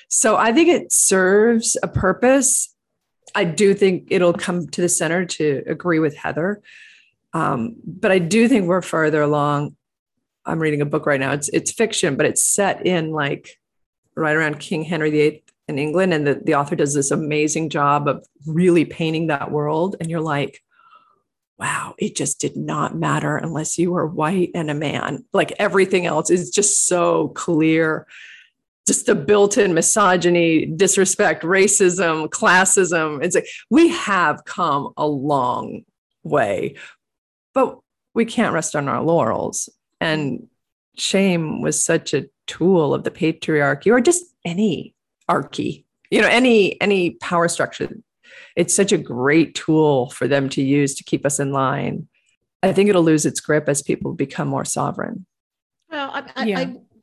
So 0.09 0.35
I 0.35 0.51
think 0.51 0.69
it 0.69 0.91
serves 0.91 1.77
a 1.81 1.87
purpose. 1.87 2.73
I 3.33 3.45
do 3.45 3.73
think 3.73 4.07
it'll 4.11 4.33
come 4.33 4.67
to 4.67 4.81
the 4.81 4.89
center 4.89 5.25
to 5.25 5.63
agree 5.65 5.99
with 5.99 6.15
Heather. 6.15 6.61
Um, 7.33 7.75
but 7.85 8.11
I 8.11 8.19
do 8.19 8.47
think 8.47 8.67
we're 8.67 8.81
further 8.81 9.21
along. 9.21 9.75
I'm 10.45 10.59
reading 10.59 10.81
a 10.81 10.85
book 10.85 11.05
right 11.05 11.19
now. 11.19 11.31
It's 11.31 11.49
it's 11.49 11.71
fiction, 11.71 12.15
but 12.15 12.25
it's 12.25 12.43
set 12.43 12.85
in 12.85 13.11
like 13.11 13.59
right 14.15 14.35
around 14.35 14.59
King 14.59 14.83
Henry 14.83 15.09
VIII 15.09 15.43
in 15.67 15.79
England. 15.79 16.13
And 16.13 16.27
the, 16.27 16.35
the 16.35 16.55
author 16.55 16.75
does 16.75 16.93
this 16.93 17.11
amazing 17.11 17.69
job 17.69 18.07
of 18.07 18.25
really 18.45 18.85
painting 18.85 19.27
that 19.27 19.51
world. 19.51 19.95
And 19.99 20.09
you're 20.09 20.21
like, 20.21 20.61
wow, 21.57 21.95
it 21.97 22.15
just 22.15 22.39
did 22.39 22.57
not 22.57 22.95
matter 22.95 23.37
unless 23.37 23.77
you 23.77 23.91
were 23.91 24.05
white 24.05 24.51
and 24.53 24.69
a 24.69 24.73
man. 24.73 25.23
Like 25.33 25.53
everything 25.57 26.05
else 26.05 26.29
is 26.29 26.49
just 26.49 26.87
so 26.87 27.29
clear. 27.29 28.07
Just 28.85 29.07
the 29.07 29.15
built 29.15 29.57
in 29.57 29.73
misogyny, 29.73 30.65
disrespect, 30.65 31.43
racism, 31.43 32.27
classism. 32.29 33.23
It's 33.23 33.35
like 33.35 33.47
we 33.69 33.87
have 33.89 34.45
come 34.45 34.93
a 34.95 35.07
long 35.07 35.85
way, 36.23 36.75
but 37.53 37.79
we 38.13 38.25
can't 38.25 38.53
rest 38.53 38.75
on 38.75 38.87
our 38.87 39.01
laurels. 39.01 39.69
And 39.99 40.47
shame 40.97 41.61
was 41.61 41.83
such 41.83 42.13
a 42.13 42.27
tool 42.47 42.93
of 42.93 43.03
the 43.03 43.11
patriarchy 43.11 43.91
or 43.91 44.01
just 44.01 44.23
any 44.43 44.93
archy, 45.27 45.85
you 46.11 46.21
know, 46.21 46.27
any 46.27 46.79
any 46.79 47.11
power 47.11 47.47
structure 47.47 47.89
it's 48.55 48.75
such 48.75 48.91
a 48.91 48.97
great 48.97 49.55
tool 49.55 50.09
for 50.09 50.27
them 50.27 50.49
to 50.49 50.61
use 50.61 50.95
to 50.95 51.03
keep 51.03 51.25
us 51.25 51.39
in 51.39 51.51
line. 51.51 52.07
I 52.63 52.73
think 52.73 52.89
it'll 52.89 53.03
lose 53.03 53.25
its 53.25 53.39
grip 53.39 53.69
as 53.69 53.81
people 53.81 54.13
become 54.13 54.47
more 54.47 54.65
sovereign. 54.65 55.25
Well, 55.89 56.09
I, 56.11 56.31
I, 56.35 56.45
yeah, 56.45 56.59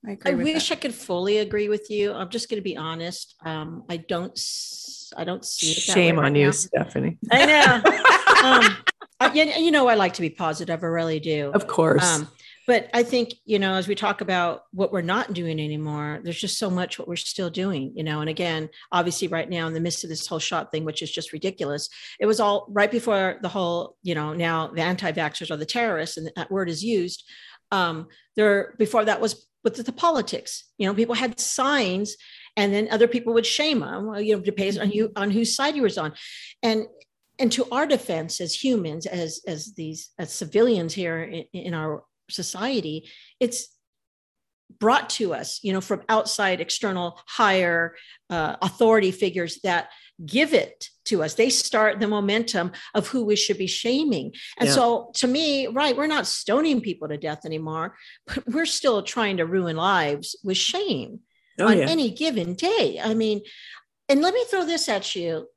I, 0.07 0.19
I 0.25 0.35
wish 0.35 0.69
that. 0.69 0.79
I 0.79 0.81
could 0.81 0.95
fully 0.95 1.39
agree 1.39 1.69
with 1.69 1.91
you. 1.91 2.13
I'm 2.13 2.29
just 2.29 2.51
going 2.51 2.59
to 2.59 2.65
be 2.65 2.77
honest. 2.77 3.37
Um, 3.45 3.85
I 3.89 3.99
don't, 3.99 4.33
I 5.17 5.25
don't 5.25 5.45
see 5.45 5.71
it. 5.71 5.77
Shame 5.77 6.19
on 6.19 6.25
right 6.25 6.37
you, 6.37 6.47
now. 6.47 6.51
Stephanie. 6.51 7.19
I 7.31 7.47
know. 7.47 7.75
um, 8.45 8.77
I, 9.21 9.33
you 9.33 9.71
know, 9.71 9.87
I 9.89 9.95
like 9.95 10.15
to 10.15 10.21
be 10.21 10.31
positive. 10.31 10.83
I 10.83 10.87
really 10.87 11.21
do. 11.21 11.53
Of 11.55 11.69
course. 11.69 12.05
Um, 12.05 12.29
but 12.67 12.89
i 12.95 13.03
think 13.03 13.35
you 13.45 13.59
know 13.59 13.75
as 13.75 13.89
we 13.89 13.95
talk 13.95 14.21
about 14.21 14.63
what 14.73 14.93
we're 14.93 15.01
not 15.01 15.33
doing 15.33 15.61
anymore 15.61 16.21
there's 16.23 16.41
just 16.41 16.59
so 16.59 16.71
much 16.71 16.99
what 16.99 17.09
we're 17.09 17.17
still 17.17 17.51
doing 17.51 17.93
you 17.95 18.05
know? 18.05 18.21
And 18.21 18.31
again 18.31 18.69
obviously 18.91 19.29
right 19.29 19.49
now 19.49 19.67
in 19.67 19.75
the 19.75 19.81
midst 19.81 20.05
of 20.05 20.11
this 20.11 20.27
whole 20.27 20.39
shot 20.39 20.71
thing 20.71 20.85
which 20.85 21.03
is 21.03 21.11
just 21.11 21.33
ridiculous 21.33 21.89
it 22.21 22.27
was 22.27 22.41
all 22.41 22.67
right 22.71 22.91
before 22.91 23.39
the 23.43 23.49
whole 23.49 23.97
you 24.03 24.15
know 24.15 24.33
now 24.33 24.69
the 24.69 24.83
anti-vaxxers 24.83 25.51
are 25.51 25.57
the 25.57 25.67
terrorists 25.67 26.17
and 26.17 26.31
that 26.37 26.51
word 26.51 26.69
is 26.69 26.85
used 26.85 27.25
um 27.71 28.07
there 28.37 28.75
before 28.79 29.05
that 29.05 29.21
was 29.21 29.47
with 29.65 29.77
the, 29.77 29.83
the 29.83 29.93
politics 29.93 30.65
you 30.79 30.87
know? 30.87 30.95
People 30.95 31.15
had 31.15 31.39
signs 31.39 32.17
and 32.57 32.73
then 32.75 32.89
other 32.91 33.09
people 33.09 33.33
would 33.35 33.47
shame 33.47 33.81
them 33.81 34.15
you 34.17 34.37
know 34.37 34.43
depends 34.43 34.79
on 34.79 34.91
you 34.91 35.11
on 35.17 35.31
whose 35.31 35.55
side 35.55 35.77
you 35.77 35.83
was 35.83 35.99
on. 35.99 36.13
And 36.63 36.87
and 37.39 37.51
to 37.53 37.69
our 37.71 37.87
defense 37.87 38.41
as 38.41 38.55
humans 38.55 39.07
as 39.07 39.41
as 39.47 39.75
these 39.75 40.11
as 40.19 40.33
civilians 40.33 40.95
here 40.95 41.23
in, 41.23 41.45
in 41.53 41.75
our 41.75 42.05
society 42.33 43.09
it's 43.41 43.69
brought 44.81 45.11
to 45.11 45.35
us 45.35 45.61
you 45.63 45.73
know 45.73 45.81
from 45.81 46.03
outside 46.09 46.61
external 46.61 47.21
higher 47.27 47.95
uh, 48.31 48.57
authority 48.63 49.11
figures 49.11 49.61
that 49.63 49.91
give 50.25 50.55
it 50.55 50.89
to 51.05 51.23
us. 51.23 51.35
They 51.35 51.51
start 51.51 52.01
the 52.01 52.09
momentum 52.09 52.73
of 52.95 53.09
who 53.09 53.25
we 53.25 53.37
should 53.37 53.59
be 53.59 53.67
shaming. 53.67 54.33
And 54.59 54.69
yeah. 54.69 54.75
so 54.75 55.11
to 55.15 55.27
me, 55.27 55.67
right, 55.67 55.97
we're 55.97 56.07
not 56.07 56.27
stoning 56.27 56.81
people 56.81 57.09
to 57.09 57.17
death 57.17 57.45
anymore, 57.45 57.97
but 58.27 58.47
we're 58.47 58.67
still 58.67 59.03
trying 59.03 59.39
to 59.39 59.47
ruin 59.47 59.77
lives 59.77 60.37
with 60.45 60.57
shame 60.57 61.21
oh, 61.59 61.69
on 61.69 61.79
yeah. 61.79 61.87
any 61.89 62.11
given 62.11 62.55
day. 62.55 63.01
I 63.03 63.15
mean, 63.15 63.43
and 64.09 64.21
let 64.21 64.35
me 64.35 64.45
throw 64.51 64.65
this 64.65 64.89
at 64.89 65.15
you 65.15 65.49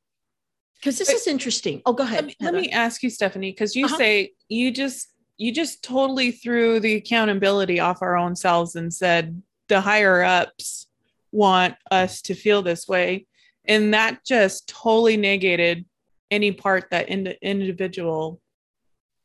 because 0.79 0.97
this 0.97 1.09
is 1.09 1.27
interesting. 1.27 1.81
Oh, 1.85 1.93
go 1.93 2.03
ahead. 2.03 2.25
Let 2.25 2.25
me, 2.25 2.35
let 2.39 2.53
me 2.53 2.71
ask 2.71 3.03
you, 3.03 3.09
Stephanie, 3.09 3.51
because 3.51 3.75
you 3.75 3.85
uh-huh. 3.85 3.97
say 3.97 4.33
you 4.49 4.71
just 4.71 5.07
you 5.37 5.51
just 5.51 5.83
totally 5.83 6.31
threw 6.31 6.79
the 6.79 6.95
accountability 6.95 7.79
off 7.79 8.01
our 8.01 8.17
own 8.17 8.35
selves 8.35 8.75
and 8.75 8.93
said 8.93 9.41
the 9.67 9.81
higher 9.81 10.23
ups 10.23 10.87
want 11.31 11.75
us 11.91 12.21
to 12.23 12.33
feel 12.33 12.61
this 12.61 12.87
way. 12.87 13.27
And 13.65 13.93
that 13.93 14.23
just 14.25 14.69
totally 14.69 15.17
negated 15.17 15.85
any 16.31 16.51
part 16.51 16.85
that 16.91 17.09
in 17.09 17.27
individual 17.41 18.39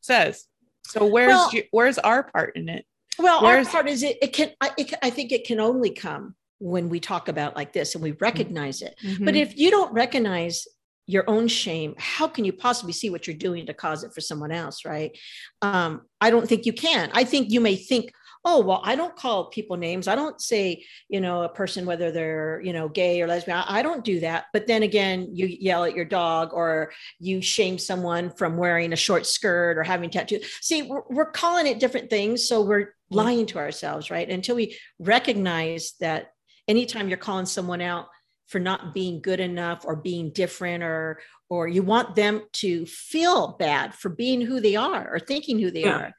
says. 0.00 0.46
So 0.86 1.06
where's 1.06 1.28
well, 1.28 1.50
your, 1.52 1.64
where's 1.70 1.98
our 1.98 2.24
part 2.24 2.56
in 2.56 2.68
it? 2.68 2.84
Well 3.18 3.42
where's, 3.42 3.66
our 3.68 3.72
part 3.72 3.88
is 3.88 4.02
it 4.02 4.18
it 4.22 4.32
can 4.32 4.50
I, 4.60 4.70
it, 4.76 4.94
I 5.02 5.10
think 5.10 5.30
it 5.30 5.46
can 5.46 5.60
only 5.60 5.90
come 5.90 6.34
when 6.58 6.88
we 6.88 7.00
talk 7.00 7.28
about 7.28 7.54
like 7.54 7.72
this 7.72 7.94
and 7.94 8.02
we 8.02 8.12
recognize 8.12 8.82
it. 8.82 8.94
Mm-hmm. 9.02 9.24
but 9.24 9.36
if 9.36 9.56
you 9.56 9.70
don't 9.70 9.92
recognize 9.92 10.66
your 11.10 11.28
own 11.28 11.48
shame. 11.48 11.94
How 11.98 12.28
can 12.28 12.44
you 12.44 12.52
possibly 12.52 12.92
see 12.92 13.10
what 13.10 13.26
you're 13.26 13.36
doing 13.36 13.66
to 13.66 13.74
cause 13.74 14.04
it 14.04 14.14
for 14.14 14.20
someone 14.20 14.52
else 14.52 14.84
right? 14.84 15.16
Um, 15.62 16.02
i 16.20 16.30
don't 16.30 16.48
think 16.48 16.66
you 16.66 16.72
can. 16.72 17.10
I 17.12 17.24
think 17.24 17.50
you 17.50 17.60
may 17.60 17.76
think 17.76 18.12
oh 18.42 18.58
well 18.60 18.80
i 18.84 18.96
don't 18.96 19.16
call 19.16 19.50
people 19.50 19.76
names. 19.76 20.06
I 20.06 20.14
don't 20.14 20.40
say 20.40 20.84
you 21.08 21.20
know 21.20 21.42
a 21.42 21.48
person 21.48 21.84
whether 21.84 22.10
they're 22.12 22.60
you 22.62 22.72
know 22.72 22.88
gay 22.88 23.20
or 23.20 23.26
lesbian. 23.26 23.58
I 23.58 23.82
don't 23.82 24.04
do 24.04 24.20
that. 24.20 24.44
But 24.52 24.66
then 24.66 24.82
again 24.84 25.28
you 25.32 25.46
yell 25.46 25.84
at 25.84 25.96
your 25.96 26.04
dog 26.04 26.50
or 26.52 26.92
you 27.18 27.42
shame 27.42 27.76
someone 27.78 28.30
from 28.30 28.56
wearing 28.56 28.92
a 28.92 28.96
short 28.96 29.26
skirt 29.26 29.78
or 29.78 29.82
having 29.82 30.10
tattoos. 30.10 30.46
See 30.60 30.82
we're, 30.82 31.02
we're 31.10 31.32
calling 31.32 31.66
it 31.66 31.80
different 31.80 32.08
things 32.08 32.46
so 32.46 32.62
we're 32.62 32.94
lying 33.10 33.46
to 33.46 33.58
ourselves 33.58 34.10
right? 34.10 34.30
Until 34.30 34.56
we 34.56 34.76
recognize 35.00 35.94
that 36.00 36.32
anytime 36.68 37.08
you're 37.08 37.18
calling 37.18 37.46
someone 37.46 37.80
out 37.80 38.06
for 38.50 38.58
not 38.58 38.92
being 38.92 39.22
good 39.22 39.40
enough 39.40 39.84
or 39.84 39.96
being 39.96 40.30
different 40.30 40.82
or 40.82 41.20
or 41.48 41.68
you 41.68 41.82
want 41.82 42.14
them 42.16 42.42
to 42.52 42.84
feel 42.86 43.56
bad 43.58 43.94
for 43.94 44.08
being 44.08 44.40
who 44.40 44.60
they 44.60 44.76
are 44.76 45.08
or 45.12 45.18
thinking 45.18 45.58
who 45.58 45.70
they 45.70 45.82
yeah. 45.82 45.96
are. 45.96 46.14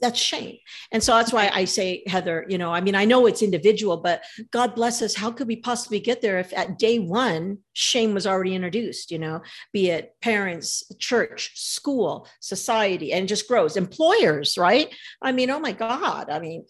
That's 0.00 0.18
shame. 0.18 0.58
And 0.90 1.02
so 1.02 1.14
that's 1.14 1.32
why 1.32 1.50
i 1.54 1.64
say 1.64 2.02
heather 2.06 2.44
you 2.48 2.58
know 2.58 2.72
i 2.72 2.80
mean 2.80 2.96
i 2.96 3.04
know 3.04 3.26
it's 3.26 3.42
individual 3.42 3.98
but 3.98 4.22
god 4.50 4.74
bless 4.74 5.02
us. 5.02 5.14
How 5.14 5.30
could 5.30 5.46
we 5.46 5.56
possibly 5.56 6.00
get 6.00 6.22
there 6.22 6.38
if 6.38 6.52
at 6.54 6.78
day 6.78 6.98
one 6.98 7.58
shame 7.74 8.14
was 8.14 8.26
already 8.26 8.54
introduced 8.54 9.10
you 9.10 9.18
know 9.18 9.42
be 9.72 9.90
it 9.90 10.14
parents 10.20 10.82
church 10.98 11.52
school 11.54 12.26
society 12.40 13.12
and 13.12 13.28
just 13.28 13.46
grows. 13.46 13.76
Employers 13.76 14.56
right? 14.58 14.88
I 15.20 15.32
mean 15.32 15.50
oh 15.50 15.60
my 15.60 15.72
god. 15.72 16.30
I 16.30 16.40
mean 16.40 16.64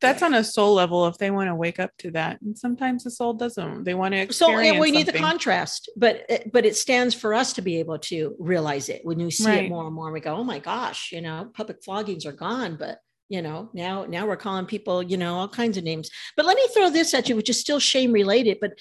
that's 0.00 0.22
on 0.22 0.34
a 0.34 0.42
soul 0.42 0.74
level 0.74 1.06
if 1.06 1.16
they 1.18 1.30
want 1.30 1.48
to 1.48 1.54
wake 1.54 1.78
up 1.78 1.90
to 1.98 2.10
that 2.10 2.40
and 2.42 2.58
sometimes 2.58 3.04
the 3.04 3.10
soul 3.10 3.32
doesn't 3.32 3.84
they 3.84 3.94
want 3.94 4.12
to 4.12 4.18
experience 4.18 4.66
so 4.66 4.70
and 4.70 4.80
we 4.80 4.88
something. 4.88 4.94
need 4.94 5.06
the 5.06 5.18
contrast 5.18 5.90
but 5.96 6.26
but 6.52 6.66
it 6.66 6.76
stands 6.76 7.14
for 7.14 7.32
us 7.32 7.52
to 7.52 7.62
be 7.62 7.78
able 7.78 7.98
to 7.98 8.34
realize 8.38 8.88
it 8.88 9.00
when 9.04 9.20
you 9.20 9.30
see 9.30 9.46
right. 9.46 9.64
it 9.64 9.70
more 9.70 9.86
and 9.86 9.94
more 9.94 10.10
we 10.10 10.20
go 10.20 10.34
oh 10.34 10.44
my 10.44 10.58
gosh 10.58 11.12
you 11.12 11.20
know 11.20 11.50
public 11.54 11.82
floggings 11.84 12.26
are 12.26 12.32
gone 12.32 12.76
but 12.76 12.98
you 13.28 13.40
know 13.40 13.70
now 13.72 14.04
now 14.04 14.26
we're 14.26 14.36
calling 14.36 14.66
people 14.66 15.02
you 15.02 15.16
know 15.16 15.36
all 15.36 15.48
kinds 15.48 15.76
of 15.78 15.84
names 15.84 16.10
but 16.36 16.44
let 16.44 16.56
me 16.56 16.66
throw 16.74 16.90
this 16.90 17.14
at 17.14 17.28
you 17.28 17.36
which 17.36 17.48
is 17.48 17.60
still 17.60 17.78
shame 17.78 18.12
related 18.12 18.58
but 18.60 18.72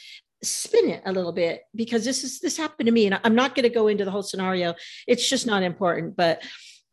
spin 0.43 0.89
it 0.89 1.03
a 1.05 1.11
little 1.11 1.31
bit 1.31 1.61
because 1.75 2.03
this 2.03 2.23
is 2.23 2.39
this 2.39 2.57
happened 2.57 2.87
to 2.87 2.91
me 2.91 3.05
and 3.05 3.19
i'm 3.23 3.35
not 3.35 3.53
going 3.53 3.63
to 3.63 3.69
go 3.69 3.87
into 3.87 4.03
the 4.03 4.11
whole 4.11 4.23
scenario 4.23 4.73
it's 5.07 5.29
just 5.29 5.45
not 5.45 5.61
important 5.61 6.17
but 6.17 6.41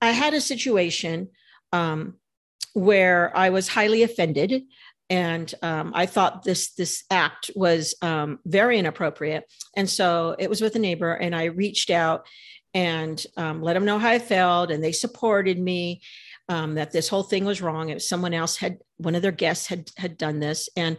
i 0.02 0.10
had 0.10 0.34
a 0.34 0.40
situation 0.40 1.28
um, 1.72 2.14
where 2.74 3.36
I 3.36 3.50
was 3.50 3.68
highly 3.68 4.02
offended 4.02 4.62
and 5.10 5.52
um, 5.62 5.92
I 5.94 6.06
thought 6.06 6.42
this 6.42 6.72
this 6.74 7.04
act 7.10 7.50
was 7.54 7.94
um, 8.02 8.40
very 8.44 8.78
inappropriate. 8.78 9.44
And 9.76 9.88
so 9.88 10.36
it 10.38 10.50
was 10.50 10.60
with 10.60 10.76
a 10.76 10.78
neighbor, 10.80 11.12
and 11.12 11.34
I 11.34 11.44
reached 11.44 11.90
out 11.90 12.26
and 12.74 13.24
um, 13.36 13.62
let 13.62 13.72
them 13.74 13.86
know 13.86 13.98
how 13.98 14.10
I 14.10 14.18
felt, 14.18 14.70
and 14.70 14.82
they 14.82 14.92
supported 14.92 15.58
me. 15.58 16.02
Um, 16.50 16.76
that 16.76 16.92
this 16.92 17.08
whole 17.08 17.24
thing 17.24 17.44
was 17.44 17.60
wrong. 17.60 17.92
Was 17.92 18.08
someone 18.08 18.32
else 18.32 18.56
had 18.56 18.78
one 18.96 19.14
of 19.14 19.20
their 19.20 19.32
guests 19.32 19.66
had 19.66 19.90
had 19.98 20.16
done 20.16 20.40
this, 20.40 20.68
and 20.76 20.96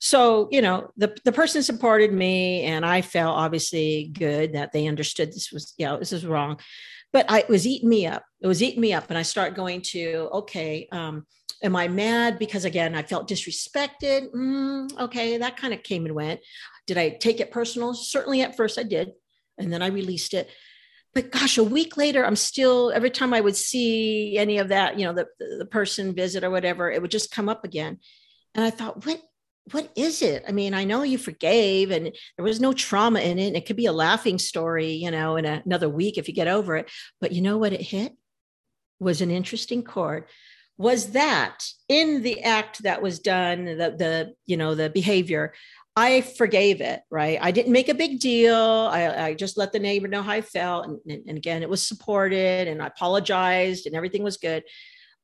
so 0.00 0.48
you 0.50 0.60
know 0.60 0.90
the 0.98 1.16
the 1.24 1.32
person 1.32 1.62
supported 1.62 2.12
me, 2.12 2.64
and 2.64 2.84
I 2.84 3.00
felt 3.00 3.36
obviously 3.36 4.10
good 4.12 4.52
that 4.52 4.72
they 4.72 4.86
understood 4.86 5.28
this 5.28 5.50
was 5.50 5.72
you 5.78 5.86
know 5.86 5.98
this 5.98 6.12
is 6.12 6.26
wrong 6.26 6.58
but 7.12 7.30
I, 7.30 7.40
it 7.40 7.48
was 7.48 7.66
eating 7.66 7.88
me 7.88 8.06
up. 8.06 8.24
It 8.40 8.46
was 8.46 8.62
eating 8.62 8.80
me 8.80 8.92
up. 8.92 9.06
And 9.08 9.18
I 9.18 9.22
start 9.22 9.54
going 9.54 9.82
to, 9.92 10.28
okay, 10.32 10.88
um, 10.92 11.26
am 11.62 11.76
I 11.76 11.88
mad 11.88 12.38
because 12.38 12.64
again, 12.64 12.94
I 12.94 13.02
felt 13.02 13.28
disrespected? 13.28 14.32
Mm, 14.32 14.98
okay, 14.98 15.38
that 15.38 15.56
kind 15.56 15.74
of 15.74 15.82
came 15.82 16.06
and 16.06 16.14
went. 16.14 16.40
Did 16.86 16.98
I 16.98 17.10
take 17.10 17.40
it 17.40 17.52
personal? 17.52 17.94
Certainly 17.94 18.42
at 18.42 18.56
first 18.56 18.78
I 18.78 18.82
did. 18.82 19.12
And 19.58 19.72
then 19.72 19.82
I 19.82 19.88
released 19.88 20.34
it. 20.34 20.48
But 21.14 21.30
gosh, 21.30 21.58
a 21.58 21.64
week 21.64 21.98
later, 21.98 22.24
I'm 22.24 22.36
still, 22.36 22.90
every 22.90 23.10
time 23.10 23.34
I 23.34 23.40
would 23.42 23.56
see 23.56 24.38
any 24.38 24.58
of 24.58 24.68
that, 24.68 24.98
you 24.98 25.04
know, 25.04 25.12
the, 25.12 25.26
the 25.58 25.66
person 25.66 26.14
visit 26.14 26.42
or 26.42 26.50
whatever, 26.50 26.90
it 26.90 27.02
would 27.02 27.10
just 27.10 27.30
come 27.30 27.50
up 27.50 27.64
again. 27.64 27.98
And 28.54 28.64
I 28.64 28.70
thought, 28.70 29.04
what 29.04 29.20
what 29.70 29.90
is 29.94 30.22
it? 30.22 30.44
I 30.48 30.52
mean, 30.52 30.74
I 30.74 30.84
know 30.84 31.02
you 31.02 31.18
forgave 31.18 31.90
and 31.90 32.06
there 32.06 32.44
was 32.44 32.60
no 32.60 32.72
trauma 32.72 33.20
in 33.20 33.38
it. 33.38 33.48
And 33.48 33.56
it 33.56 33.64
could 33.66 33.76
be 33.76 33.86
a 33.86 33.92
laughing 33.92 34.38
story, 34.38 34.92
you 34.92 35.10
know, 35.10 35.36
in 35.36 35.44
a, 35.44 35.62
another 35.64 35.88
week 35.88 36.18
if 36.18 36.26
you 36.26 36.34
get 36.34 36.48
over 36.48 36.76
it. 36.76 36.90
But 37.20 37.32
you 37.32 37.42
know 37.42 37.58
what 37.58 37.72
it 37.72 37.80
hit? 37.80 38.12
Was 38.98 39.20
an 39.20 39.30
interesting 39.30 39.82
chord. 39.82 40.24
Was 40.78 41.12
that 41.12 41.64
in 41.88 42.22
the 42.22 42.42
act 42.42 42.82
that 42.82 43.02
was 43.02 43.20
done, 43.20 43.64
the 43.64 43.94
the 43.96 44.34
you 44.46 44.56
know, 44.56 44.74
the 44.74 44.90
behavior, 44.90 45.52
I 45.94 46.22
forgave 46.22 46.80
it, 46.80 47.02
right? 47.10 47.38
I 47.40 47.50
didn't 47.50 47.72
make 47.72 47.88
a 47.88 47.94
big 47.94 48.18
deal. 48.18 48.56
I, 48.56 49.26
I 49.26 49.34
just 49.34 49.58
let 49.58 49.72
the 49.72 49.78
neighbor 49.78 50.08
know 50.08 50.22
how 50.22 50.32
I 50.32 50.40
felt. 50.40 50.86
And, 50.86 50.98
and, 51.06 51.22
and 51.28 51.36
again, 51.36 51.62
it 51.62 51.68
was 51.68 51.86
supported 51.86 52.66
and 52.66 52.82
I 52.82 52.86
apologized 52.86 53.86
and 53.86 53.94
everything 53.94 54.22
was 54.22 54.38
good. 54.38 54.64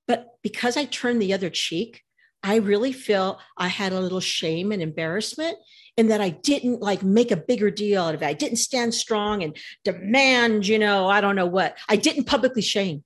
But 0.07 0.27
because 0.42 0.77
I 0.77 0.85
turned 0.85 1.22
the 1.22 1.33
other 1.33 1.48
cheek, 1.48 2.03
I 2.42 2.57
really 2.57 2.92
feel 2.92 3.40
I 3.57 3.68
had 3.68 3.92
a 3.92 4.01
little 4.01 4.20
shame 4.20 4.72
and 4.72 4.81
embarrassment 4.81 5.59
in 5.96 6.09
that 6.09 6.20
I 6.20 6.31
didn't 6.31 6.81
like 6.81 7.03
make 7.03 7.31
a 7.31 7.37
bigger 7.37 7.70
deal 7.70 8.05
out 8.05 8.14
of 8.14 8.22
it. 8.22 8.27
I 8.27 8.33
didn't 8.33 8.59
stand 8.59 8.94
strong 8.94 9.42
and 9.42 9.57
demand, 9.85 10.66
you 10.66 10.79
know, 10.79 11.09
I 11.09 11.20
don't 11.20 11.35
know 11.35 11.46
what. 11.46 11.77
I 11.88 11.96
didn't 11.96 12.24
publicly 12.24 12.62
shame. 12.62 13.03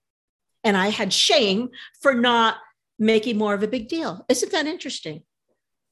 And 0.63 0.77
I 0.77 0.89
had 0.89 1.13
shame 1.13 1.71
for 2.03 2.15
not 2.15 2.57
making 2.99 3.39
more 3.39 3.55
of 3.55 3.63
a 3.63 3.69
big 3.69 3.89
deal. 3.89 4.25
Isn't 4.29 4.53
that 4.53 4.67
interesting? 4.67 5.23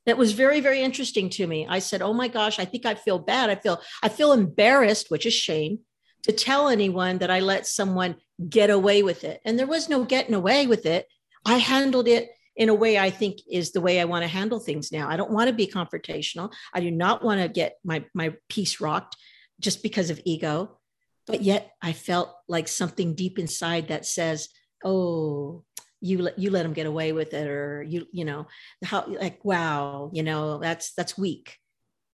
That 0.07 0.19
was 0.19 0.33
very, 0.33 0.61
very 0.61 0.83
interesting 0.83 1.29
to 1.31 1.47
me. 1.47 1.67
I 1.69 1.79
said, 1.79 2.03
"Oh 2.03 2.13
my 2.13 2.29
gosh, 2.29 2.59
I 2.59 2.65
think 2.65 2.87
I 2.87 2.95
feel 2.95 3.19
bad. 3.19 3.51
I 3.51 3.55
feel 3.55 3.81
I 4.03 4.09
feel 4.09 4.33
embarrassed, 4.33 5.11
which 5.11 5.27
is 5.27 5.35
shame, 5.35 5.81
to 6.23 6.33
tell 6.33 6.69
anyone 6.69 7.19
that 7.19 7.31
I 7.31 7.41
let 7.41 7.67
someone 7.67 8.17
get 8.49 8.71
away 8.71 9.03
with 9.03 9.25
it." 9.25 9.41
And 9.45 9.59
there 9.59 9.67
was 9.67 9.89
no 9.89 10.05
getting 10.05 10.35
away 10.35 10.67
with 10.67 10.87
it. 10.87 11.07
I 11.45 11.59
handled 11.59 12.09
it 12.09 12.31
in 12.57 12.69
a 12.69 12.75
way 12.75 12.99
I 12.99 13.11
think 13.11 13.39
is 13.51 13.73
the 13.73 13.81
way 13.81 14.01
I 14.01 14.05
want 14.05 14.23
to 14.23 14.29
handle 14.29 14.61
things 14.61 14.93
now. 14.93 15.09
I 15.09 15.17
don't 15.17 15.31
want 15.31 15.49
to 15.49 15.55
be 15.55 15.67
confrontational. 15.67 16.53
I 16.73 16.81
do 16.81 16.91
not 16.91 17.25
want 17.25 17.41
to 17.41 17.49
get 17.49 17.75
my 17.85 18.05
my 18.15 18.35
peace 18.49 18.81
rocked 18.81 19.17
just 19.61 19.83
because 19.83 20.11
of 20.11 20.21
ego. 20.25 20.79
But 21.27 21.43
yet 21.43 21.71
I 21.81 21.93
felt 21.93 22.35
like 22.49 22.67
something 22.67 23.15
deep 23.15 23.39
inside 23.39 23.89
that 23.89 24.05
says, 24.05 24.49
"Oh, 24.85 25.65
you 26.01 26.19
let 26.23 26.39
you 26.39 26.51
let 26.51 26.65
them 26.65 26.73
get 26.73 26.87
away 26.87 27.13
with 27.13 27.35
it," 27.35 27.47
or 27.47 27.83
you 27.83 28.07
you 28.13 28.25
know 28.25 28.47
how 28.85 29.07
like 29.07 29.45
wow, 29.45 30.11
you 30.13 30.23
know 30.23 30.59
that's 30.59 30.93
that's 30.95 31.17
weak. 31.17 31.57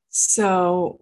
So 0.09 1.01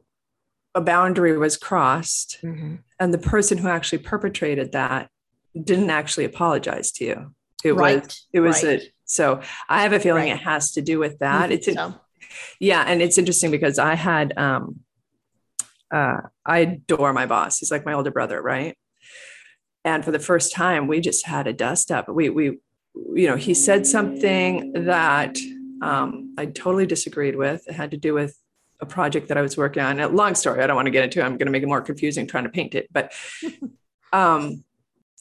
a 0.74 0.82
boundary 0.82 1.38
was 1.38 1.58
crossed, 1.58 2.39
mm-hmm. 2.42 2.76
and 3.00 3.13
the 3.13 3.20
person 3.20 3.58
who 3.58 3.68
actually 3.68 4.00
perpetrated 4.00 4.72
that 4.72 5.10
didn't 5.62 5.89
actually 5.89 6.26
apologize 6.26 6.92
to 6.94 7.06
you. 7.06 7.36
It 7.63 7.74
right. 7.74 8.04
was 8.04 8.28
it 8.34 8.39
was 8.39 8.63
right. 8.63 8.82
a 8.82 8.92
so 9.10 9.41
I 9.67 9.82
have 9.82 9.93
a 9.93 10.00
feeling 10.00 10.30
right. 10.30 10.39
it 10.39 10.43
has 10.43 10.74
to 10.74 10.82
do 10.82 11.00
with 11.00 11.17
that. 11.19 11.52
It's 11.52 11.65
so. 11.74 11.95
yeah, 12.60 12.84
and 12.86 13.02
it's 13.02 13.17
interesting 13.17 13.50
because 13.50 13.80
I 13.80 13.95
had 13.95 14.38
um 14.38 14.82
uh 15.91 16.22
I 16.45 16.60
adore 16.60 17.12
my 17.12 17.26
boss. 17.26 17.58
He's 17.58 17.72
like 17.72 17.86
my 17.86 17.93
older 17.93 18.12
brother, 18.12 18.39
right? 18.39 18.78
And 19.84 20.06
for 20.06 20.12
the 20.12 20.19
first 20.19 20.54
time, 20.54 20.88
we 20.88 21.00
just 21.00 21.26
had 21.26 21.48
a 21.48 21.54
dust 21.54 21.91
up. 21.91 22.08
We 22.08 22.30
we 22.30 22.60
you 23.13 23.28
know, 23.28 23.36
he 23.36 23.54
said 23.54 23.88
something 23.88 24.74
that 24.74 25.38
um, 25.82 26.36
I 26.38 26.45
totally 26.45 26.86
disagreed 26.86 27.36
with. 27.36 27.67
It 27.67 27.74
had 27.74 27.91
to 27.91 27.98
do 27.98 28.13
with 28.13 28.38
a 28.80 28.86
project 28.86 29.30
that 29.30 29.38
I 29.38 29.41
was 29.41 29.58
working 29.58 29.82
on. 29.82 30.00
A 30.00 30.08
long 30.08 30.36
story. 30.36 30.62
I 30.62 30.67
don't 30.67 30.76
want 30.76 30.86
to 30.86 30.91
get 30.91 31.04
into. 31.04 31.19
It. 31.19 31.24
I'm 31.24 31.38
going 31.38 31.48
to 31.48 31.52
make 31.52 31.63
it 31.63 31.67
more 31.67 31.82
confusing 31.82 32.28
trying 32.28 32.43
to 32.43 32.50
paint 32.50 32.76
it, 32.76 32.89
but 32.91 33.12
um, 34.13 34.63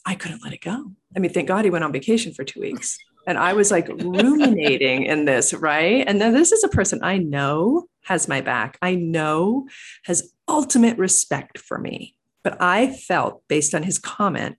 I 0.05 0.15
couldn't 0.15 0.43
let 0.43 0.53
it 0.53 0.61
go. 0.61 0.91
I 1.15 1.19
mean, 1.19 1.33
thank 1.33 1.47
God 1.47 1.65
he 1.65 1.71
went 1.71 1.83
on 1.83 1.91
vacation 1.91 2.33
for 2.33 2.43
two 2.43 2.61
weeks. 2.61 2.99
And 3.27 3.37
I 3.37 3.53
was 3.53 3.69
like 3.71 3.87
ruminating 3.87 5.03
in 5.03 5.25
this, 5.25 5.53
right? 5.53 6.03
And 6.07 6.19
then 6.19 6.33
this 6.33 6.51
is 6.51 6.63
a 6.63 6.69
person 6.69 6.99
I 7.03 7.17
know 7.17 7.87
has 8.03 8.27
my 8.27 8.41
back. 8.41 8.77
I 8.81 8.95
know 8.95 9.67
has 10.05 10.33
ultimate 10.47 10.97
respect 10.97 11.57
for 11.59 11.77
me. 11.77 12.15
But 12.43 12.61
I 12.61 12.87
felt, 12.87 13.43
based 13.47 13.75
on 13.75 13.83
his 13.83 13.99
comment, 13.99 14.57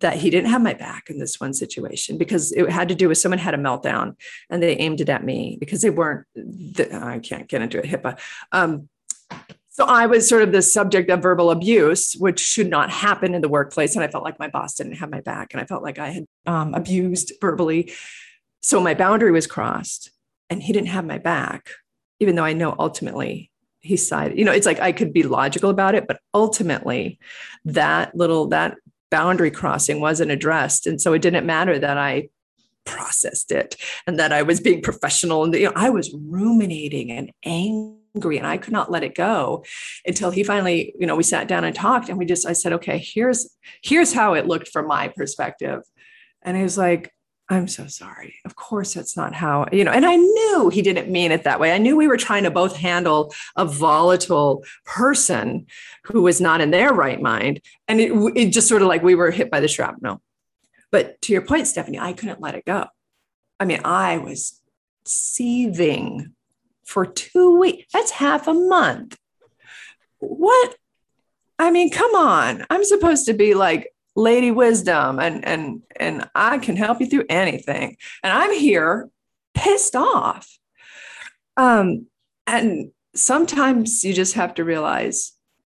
that 0.00 0.16
he 0.16 0.28
didn't 0.28 0.50
have 0.50 0.62
my 0.62 0.74
back 0.74 1.08
in 1.08 1.18
this 1.18 1.40
one 1.40 1.54
situation 1.54 2.18
because 2.18 2.52
it 2.52 2.70
had 2.70 2.88
to 2.88 2.94
do 2.94 3.08
with 3.08 3.16
someone 3.16 3.38
had 3.38 3.54
a 3.54 3.58
meltdown 3.58 4.14
and 4.50 4.62
they 4.62 4.76
aimed 4.76 5.00
it 5.00 5.08
at 5.08 5.24
me 5.24 5.56
because 5.58 5.80
they 5.80 5.90
weren't, 5.90 6.26
I 6.92 7.18
can't 7.20 7.48
get 7.48 7.62
into 7.62 7.78
it, 7.78 7.86
HIPAA. 7.86 8.18
Um, 8.52 8.90
so 9.76 9.84
I 9.84 10.06
was 10.06 10.26
sort 10.26 10.42
of 10.42 10.52
the 10.52 10.62
subject 10.62 11.10
of 11.10 11.20
verbal 11.20 11.50
abuse, 11.50 12.14
which 12.14 12.40
should 12.40 12.70
not 12.70 12.88
happen 12.88 13.34
in 13.34 13.42
the 13.42 13.48
workplace. 13.50 13.94
And 13.94 14.02
I 14.02 14.08
felt 14.08 14.24
like 14.24 14.38
my 14.38 14.48
boss 14.48 14.74
didn't 14.74 14.94
have 14.94 15.10
my 15.10 15.20
back 15.20 15.52
and 15.52 15.60
I 15.60 15.66
felt 15.66 15.82
like 15.82 15.98
I 15.98 16.08
had 16.08 16.24
um, 16.46 16.72
abused 16.72 17.34
verbally. 17.42 17.92
So 18.62 18.80
my 18.80 18.94
boundary 18.94 19.32
was 19.32 19.46
crossed 19.46 20.10
and 20.48 20.62
he 20.62 20.72
didn't 20.72 20.88
have 20.88 21.04
my 21.04 21.18
back, 21.18 21.68
even 22.20 22.36
though 22.36 22.44
I 22.44 22.54
know 22.54 22.74
ultimately 22.78 23.50
he 23.80 23.98
sided, 23.98 24.38
you 24.38 24.46
know, 24.46 24.52
it's 24.52 24.64
like 24.64 24.80
I 24.80 24.92
could 24.92 25.12
be 25.12 25.24
logical 25.24 25.68
about 25.68 25.94
it, 25.94 26.06
but 26.06 26.20
ultimately 26.32 27.18
that 27.66 28.16
little, 28.16 28.48
that 28.48 28.78
boundary 29.10 29.50
crossing 29.50 30.00
wasn't 30.00 30.30
addressed. 30.30 30.86
And 30.86 31.02
so 31.02 31.12
it 31.12 31.20
didn't 31.20 31.44
matter 31.44 31.78
that 31.78 31.98
I 31.98 32.30
processed 32.86 33.52
it 33.52 33.76
and 34.06 34.18
that 34.18 34.32
I 34.32 34.40
was 34.40 34.58
being 34.58 34.80
professional. 34.80 35.44
And, 35.44 35.52
you 35.52 35.66
know, 35.66 35.72
I 35.76 35.90
was 35.90 36.14
ruminating 36.14 37.12
and 37.12 37.30
angry 37.44 38.00
and 38.16 38.46
I 38.46 38.56
could 38.56 38.72
not 38.72 38.90
let 38.90 39.04
it 39.04 39.14
go 39.14 39.64
until 40.06 40.30
he 40.30 40.42
finally, 40.42 40.94
you 40.98 41.06
know, 41.06 41.16
we 41.16 41.22
sat 41.22 41.48
down 41.48 41.64
and 41.64 41.74
talked 41.74 42.08
and 42.08 42.18
we 42.18 42.24
just, 42.24 42.46
I 42.46 42.52
said, 42.52 42.72
okay, 42.74 42.98
here's, 42.98 43.48
here's 43.82 44.12
how 44.12 44.34
it 44.34 44.46
looked 44.46 44.68
from 44.68 44.86
my 44.86 45.08
perspective. 45.08 45.82
And 46.42 46.56
he 46.56 46.62
was 46.62 46.78
like, 46.78 47.12
I'm 47.48 47.68
so 47.68 47.86
sorry. 47.86 48.34
Of 48.44 48.56
course, 48.56 48.94
that's 48.94 49.16
not 49.16 49.32
how, 49.32 49.66
you 49.70 49.84
know, 49.84 49.92
and 49.92 50.04
I 50.04 50.16
knew 50.16 50.68
he 50.68 50.82
didn't 50.82 51.10
mean 51.10 51.30
it 51.30 51.44
that 51.44 51.60
way. 51.60 51.72
I 51.72 51.78
knew 51.78 51.96
we 51.96 52.08
were 52.08 52.16
trying 52.16 52.42
to 52.42 52.50
both 52.50 52.76
handle 52.76 53.32
a 53.54 53.64
volatile 53.64 54.64
person 54.84 55.66
who 56.04 56.22
was 56.22 56.40
not 56.40 56.60
in 56.60 56.72
their 56.72 56.92
right 56.92 57.20
mind. 57.20 57.60
And 57.86 58.00
it, 58.00 58.12
it 58.34 58.50
just 58.50 58.68
sort 58.68 58.82
of 58.82 58.88
like 58.88 59.04
we 59.04 59.14
were 59.14 59.30
hit 59.30 59.50
by 59.50 59.60
the 59.60 59.68
shrapnel. 59.68 60.20
But 60.90 61.20
to 61.22 61.32
your 61.32 61.42
point, 61.42 61.68
Stephanie, 61.68 62.00
I 62.00 62.14
couldn't 62.14 62.40
let 62.40 62.56
it 62.56 62.64
go. 62.64 62.86
I 63.60 63.64
mean, 63.64 63.80
I 63.84 64.18
was 64.18 64.60
seething 65.04 66.32
for 66.86 67.04
two 67.04 67.58
weeks. 67.58 67.92
That's 67.92 68.12
half 68.12 68.46
a 68.46 68.54
month. 68.54 69.18
What? 70.18 70.76
I 71.58 71.70
mean, 71.70 71.90
come 71.90 72.14
on. 72.14 72.64
I'm 72.70 72.84
supposed 72.84 73.26
to 73.26 73.34
be 73.34 73.54
like 73.54 73.92
lady 74.14 74.50
wisdom 74.50 75.18
and 75.18 75.44
and 75.44 75.82
and 75.96 76.28
I 76.34 76.56
can 76.58 76.76
help 76.76 77.00
you 77.00 77.06
through 77.06 77.26
anything. 77.28 77.96
And 78.22 78.32
I'm 78.32 78.52
here 78.52 79.10
pissed 79.54 79.94
off. 79.94 80.48
Um 81.56 82.06
and 82.46 82.92
sometimes 83.14 84.04
you 84.04 84.14
just 84.14 84.34
have 84.34 84.54
to 84.54 84.64
realize 84.64 85.32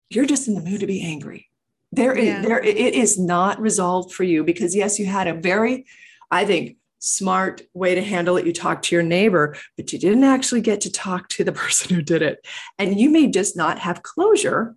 you're 0.10 0.26
just 0.26 0.47
in 0.47 0.56
the 0.56 0.62
mood 0.62 0.80
to 0.80 0.88
be 0.88 1.04
angry. 1.04 1.50
There 1.91 2.13
is 2.13 2.26
yeah. 2.26 2.41
there 2.41 2.63
it 2.63 2.78
is 2.78 3.19
not 3.19 3.60
resolved 3.60 4.13
for 4.13 4.24
you 4.24 4.43
because 4.43 4.76
yes, 4.76 4.97
you 4.97 5.06
had 5.06 5.28
a 5.28 5.34
very 5.34 5.86
I 6.32 6.45
think 6.45 6.78
smart 7.02 7.64
way 7.74 7.96
to 7.96 8.02
handle 8.02 8.38
it. 8.38 8.46
You 8.46 8.54
talk 8.54 8.82
to 8.84 8.96
your 8.96 9.04
neighbor, 9.04 9.58
but 9.76 9.92
you 9.92 10.00
didn't 10.00 10.24
actually 10.24 10.62
get 10.62 10.82
to 10.82 10.92
talk 10.92 11.28
to 11.30 11.44
the 11.44 11.52
person 11.64 11.94
who 11.94 12.02
did 12.02 12.22
it. 12.22 12.46
And 12.80 12.98
you 12.98 13.10
may 13.10 13.28
just 13.28 13.58
not 13.58 13.80
have 13.80 14.04
closure. 14.04 14.76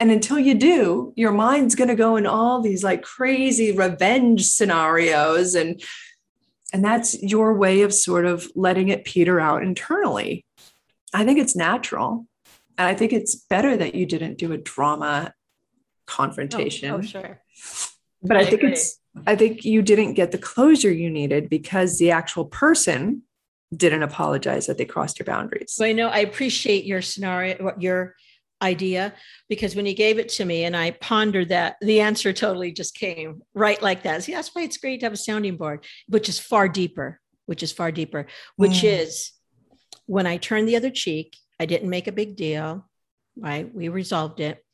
And 0.00 0.10
until 0.10 0.38
you 0.38 0.54
do, 0.54 1.12
your 1.16 1.32
mind's 1.32 1.74
going 1.74 1.88
to 1.88 1.94
go 1.94 2.16
in 2.16 2.26
all 2.26 2.60
these 2.60 2.82
like 2.82 3.02
crazy 3.02 3.72
revenge 3.72 4.44
scenarios. 4.44 5.54
And, 5.54 5.80
and 6.72 6.84
that's 6.84 7.22
your 7.22 7.54
way 7.54 7.82
of 7.82 7.94
sort 7.94 8.26
of 8.26 8.50
letting 8.54 8.88
it 8.88 9.04
peter 9.04 9.38
out 9.38 9.62
internally. 9.62 10.44
I 11.14 11.24
think 11.24 11.38
it's 11.38 11.56
natural. 11.56 12.26
And 12.76 12.86
I 12.86 12.94
think 12.94 13.12
it's 13.12 13.34
better 13.34 13.76
that 13.76 13.94
you 13.94 14.04
didn't 14.04 14.36
do 14.36 14.52
a 14.52 14.58
drama 14.58 15.32
confrontation. 16.06 16.90
Oh, 16.90 16.96
oh 16.96 17.02
sure. 17.02 17.40
But 18.22 18.36
I, 18.36 18.40
I 18.40 18.44
think 18.44 18.60
agree. 18.60 18.72
it's 18.72 18.98
I 19.26 19.36
think 19.36 19.64
you 19.64 19.82
didn't 19.82 20.14
get 20.14 20.32
the 20.32 20.38
closure 20.38 20.92
you 20.92 21.10
needed 21.10 21.48
because 21.48 21.98
the 21.98 22.10
actual 22.10 22.44
person 22.44 23.22
didn't 23.74 24.02
apologize 24.02 24.66
that 24.66 24.78
they 24.78 24.84
crossed 24.84 25.18
your 25.18 25.26
boundaries. 25.26 25.72
So 25.72 25.84
I 25.84 25.92
know 25.92 26.08
I 26.08 26.18
appreciate 26.18 26.84
your 26.84 27.02
scenario, 27.02 27.74
your 27.78 28.14
idea, 28.62 29.14
because 29.48 29.74
when 29.74 29.86
you 29.86 29.94
gave 29.94 30.18
it 30.18 30.28
to 30.30 30.44
me 30.44 30.64
and 30.64 30.76
I 30.76 30.92
pondered 30.92 31.48
that, 31.50 31.76
the 31.80 32.00
answer 32.00 32.32
totally 32.32 32.72
just 32.72 32.94
came 32.94 33.42
right 33.54 33.80
like 33.82 34.02
that. 34.04 34.22
See, 34.22 34.32
that's 34.32 34.54
why 34.54 34.62
it's 34.62 34.78
great 34.78 35.00
to 35.00 35.06
have 35.06 35.12
a 35.12 35.16
sounding 35.16 35.56
board, 35.56 35.84
which 36.08 36.28
is 36.28 36.38
far 36.38 36.68
deeper, 36.68 37.20
which 37.46 37.62
is 37.62 37.72
far 37.72 37.90
deeper, 37.90 38.26
which 38.56 38.82
mm. 38.82 39.00
is 39.00 39.32
when 40.06 40.26
I 40.26 40.36
turned 40.36 40.68
the 40.68 40.76
other 40.76 40.90
cheek, 40.90 41.36
I 41.58 41.66
didn't 41.66 41.90
make 41.90 42.06
a 42.06 42.12
big 42.12 42.36
deal, 42.36 42.88
right? 43.36 43.72
We 43.74 43.88
resolved 43.88 44.40
it 44.40 44.64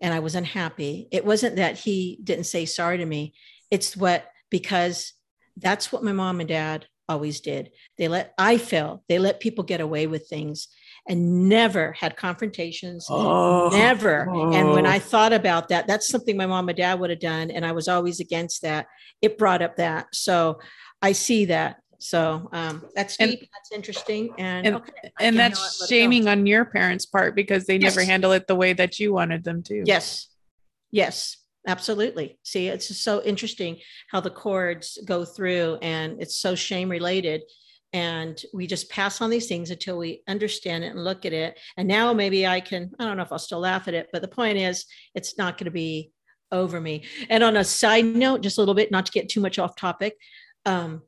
and 0.00 0.12
I 0.12 0.18
was 0.18 0.34
unhappy. 0.34 1.08
It 1.12 1.24
wasn't 1.24 1.56
that 1.56 1.78
he 1.78 2.18
didn't 2.22 2.44
say 2.44 2.64
sorry 2.64 2.98
to 2.98 3.06
me. 3.06 3.34
It's 3.72 3.96
what, 3.96 4.30
because 4.50 5.14
that's 5.56 5.90
what 5.90 6.04
my 6.04 6.12
mom 6.12 6.40
and 6.40 6.48
dad 6.48 6.86
always 7.08 7.40
did. 7.40 7.72
They 7.96 8.06
let, 8.06 8.34
I 8.36 8.58
feel, 8.58 9.02
they 9.08 9.18
let 9.18 9.40
people 9.40 9.64
get 9.64 9.80
away 9.80 10.06
with 10.06 10.28
things 10.28 10.68
and 11.08 11.48
never 11.48 11.92
had 11.92 12.16
confrontations, 12.16 13.06
oh, 13.08 13.70
never. 13.72 14.28
Oh. 14.30 14.52
And 14.52 14.70
when 14.72 14.86
I 14.86 14.98
thought 14.98 15.32
about 15.32 15.68
that, 15.68 15.86
that's 15.86 16.06
something 16.06 16.36
my 16.36 16.46
mom 16.46 16.68
and 16.68 16.76
dad 16.76 17.00
would 17.00 17.10
have 17.10 17.18
done. 17.18 17.50
And 17.50 17.64
I 17.64 17.72
was 17.72 17.88
always 17.88 18.20
against 18.20 18.62
that. 18.62 18.86
It 19.20 19.38
brought 19.38 19.62
up 19.62 19.76
that. 19.76 20.08
So 20.12 20.60
I 21.00 21.12
see 21.12 21.46
that. 21.46 21.78
So 21.98 22.48
um, 22.52 22.84
that's 22.94 23.16
deep. 23.16 23.40
And, 23.40 23.48
that's 23.54 23.72
interesting. 23.72 24.34
And, 24.38 24.66
and, 24.66 24.76
okay, 24.76 25.12
and 25.18 25.38
that's 25.38 25.86
shaming 25.88 26.28
on 26.28 26.46
your 26.46 26.64
parents' 26.64 27.06
part 27.06 27.34
because 27.34 27.64
they 27.66 27.76
yes. 27.76 27.96
never 27.96 28.04
handle 28.04 28.32
it 28.32 28.46
the 28.46 28.56
way 28.56 28.72
that 28.74 29.00
you 29.00 29.12
wanted 29.12 29.44
them 29.44 29.62
to. 29.64 29.82
Yes. 29.86 30.28
Yes. 30.90 31.36
Absolutely. 31.66 32.38
See, 32.42 32.68
it's 32.68 32.88
just 32.88 33.04
so 33.04 33.22
interesting 33.22 33.78
how 34.10 34.20
the 34.20 34.30
cords 34.30 34.98
go 35.04 35.24
through 35.24 35.78
and 35.80 36.20
it's 36.20 36.36
so 36.36 36.54
shame 36.54 36.88
related. 36.88 37.42
And 37.92 38.42
we 38.54 38.66
just 38.66 38.90
pass 38.90 39.20
on 39.20 39.30
these 39.30 39.46
things 39.46 39.70
until 39.70 39.98
we 39.98 40.22
understand 40.26 40.82
it 40.82 40.88
and 40.88 41.04
look 41.04 41.26
at 41.26 41.32
it. 41.32 41.58
And 41.76 41.86
now 41.86 42.12
maybe 42.12 42.46
I 42.46 42.60
can, 42.60 42.90
I 42.98 43.04
don't 43.04 43.16
know 43.16 43.22
if 43.22 43.30
I'll 43.30 43.38
still 43.38 43.60
laugh 43.60 43.86
at 43.86 43.94
it, 43.94 44.08
but 44.12 44.22
the 44.22 44.28
point 44.28 44.58
is, 44.58 44.86
it's 45.14 45.36
not 45.36 45.58
going 45.58 45.66
to 45.66 45.70
be 45.70 46.10
over 46.50 46.80
me. 46.80 47.04
And 47.28 47.44
on 47.44 47.56
a 47.56 47.64
side 47.64 48.06
note, 48.06 48.40
just 48.40 48.58
a 48.58 48.60
little 48.60 48.74
bit, 48.74 48.90
not 48.90 49.06
to 49.06 49.12
get 49.12 49.28
too 49.28 49.40
much 49.40 49.58
off 49.58 49.76
topic, 49.76 50.16
um, 50.64 51.02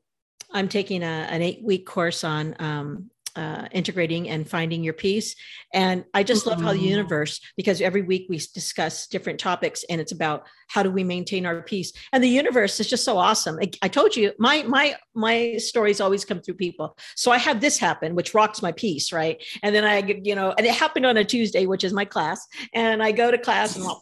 I'm 0.53 0.69
taking 0.69 1.03
a, 1.03 1.27
an 1.29 1.41
eight 1.41 1.63
week 1.63 1.85
course 1.85 2.23
on 2.23 2.55
um, 2.59 3.09
uh, 3.35 3.67
integrating 3.71 4.29
and 4.29 4.49
finding 4.49 4.83
your 4.83 4.93
peace. 4.93 5.35
And 5.73 6.05
I 6.13 6.23
just 6.23 6.45
love 6.45 6.61
how 6.61 6.71
the 6.71 6.77
mm-hmm. 6.77 6.87
universe, 6.87 7.41
because 7.57 7.81
every 7.81 8.01
week 8.01 8.27
we 8.29 8.37
discuss 8.37 9.07
different 9.07 9.39
topics 9.39 9.83
and 9.89 9.99
it's 9.99 10.11
about 10.11 10.47
how 10.67 10.83
do 10.83 10.91
we 10.91 11.03
maintain 11.03 11.45
our 11.45 11.61
peace. 11.61 11.91
And 12.11 12.23
the 12.23 12.29
universe 12.29 12.79
is 12.79 12.89
just 12.89 13.03
so 13.03 13.17
awesome. 13.17 13.59
I, 13.61 13.69
I 13.81 13.87
told 13.87 14.15
you 14.15 14.31
my 14.39 14.63
my 14.63 14.95
my 15.13 15.57
stories 15.57 16.01
always 16.01 16.25
come 16.25 16.41
through 16.41 16.55
people. 16.55 16.97
So 17.15 17.31
I 17.31 17.37
had 17.37 17.61
this 17.61 17.77
happen, 17.77 18.15
which 18.15 18.33
rocks 18.33 18.61
my 18.61 18.71
peace, 18.71 19.11
right? 19.11 19.43
And 19.63 19.75
then 19.75 19.85
I, 19.85 19.99
you 20.23 20.35
know, 20.35 20.53
and 20.57 20.65
it 20.65 20.73
happened 20.73 21.05
on 21.05 21.17
a 21.17 21.23
Tuesday, 21.23 21.65
which 21.65 21.83
is 21.83 21.93
my 21.93 22.05
class. 22.05 22.45
And 22.73 23.03
I 23.03 23.11
go 23.11 23.31
to 23.31 23.37
class 23.37 23.75
and 23.75 23.85
I'm, 23.85 23.95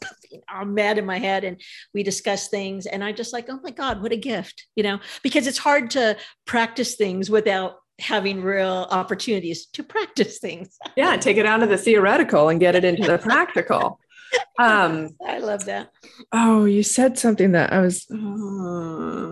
I'm 0.47 0.73
mad 0.73 0.97
in 0.97 1.05
my 1.05 1.19
head 1.19 1.43
and 1.43 1.61
we 1.93 2.03
discuss 2.03 2.47
things. 2.47 2.85
And 2.85 3.03
I 3.03 3.11
just 3.11 3.33
like, 3.33 3.49
oh 3.49 3.59
my 3.63 3.71
God, 3.71 4.01
what 4.01 4.11
a 4.11 4.17
gift, 4.17 4.67
you 4.75 4.83
know, 4.83 4.99
because 5.21 5.47
it's 5.47 5.57
hard 5.57 5.91
to 5.91 6.17
practice 6.45 6.95
things 6.95 7.29
without 7.29 7.82
having 8.03 8.41
real 8.43 8.87
opportunities 8.91 9.65
to 9.67 9.83
practice 9.83 10.39
things. 10.39 10.77
yeah, 10.95 11.17
take 11.17 11.37
it 11.37 11.45
out 11.45 11.63
of 11.63 11.69
the 11.69 11.77
theoretical 11.77 12.49
and 12.49 12.59
get 12.59 12.75
it 12.75 12.83
into 12.83 13.07
the 13.07 13.17
practical. 13.17 13.99
Um, 14.59 15.15
I 15.27 15.39
love 15.39 15.65
that. 15.65 15.89
Oh, 16.31 16.65
you 16.65 16.83
said 16.83 17.17
something 17.17 17.53
that 17.53 17.73
I 17.73 17.79
was. 17.79 18.05
Uh, 18.11 18.15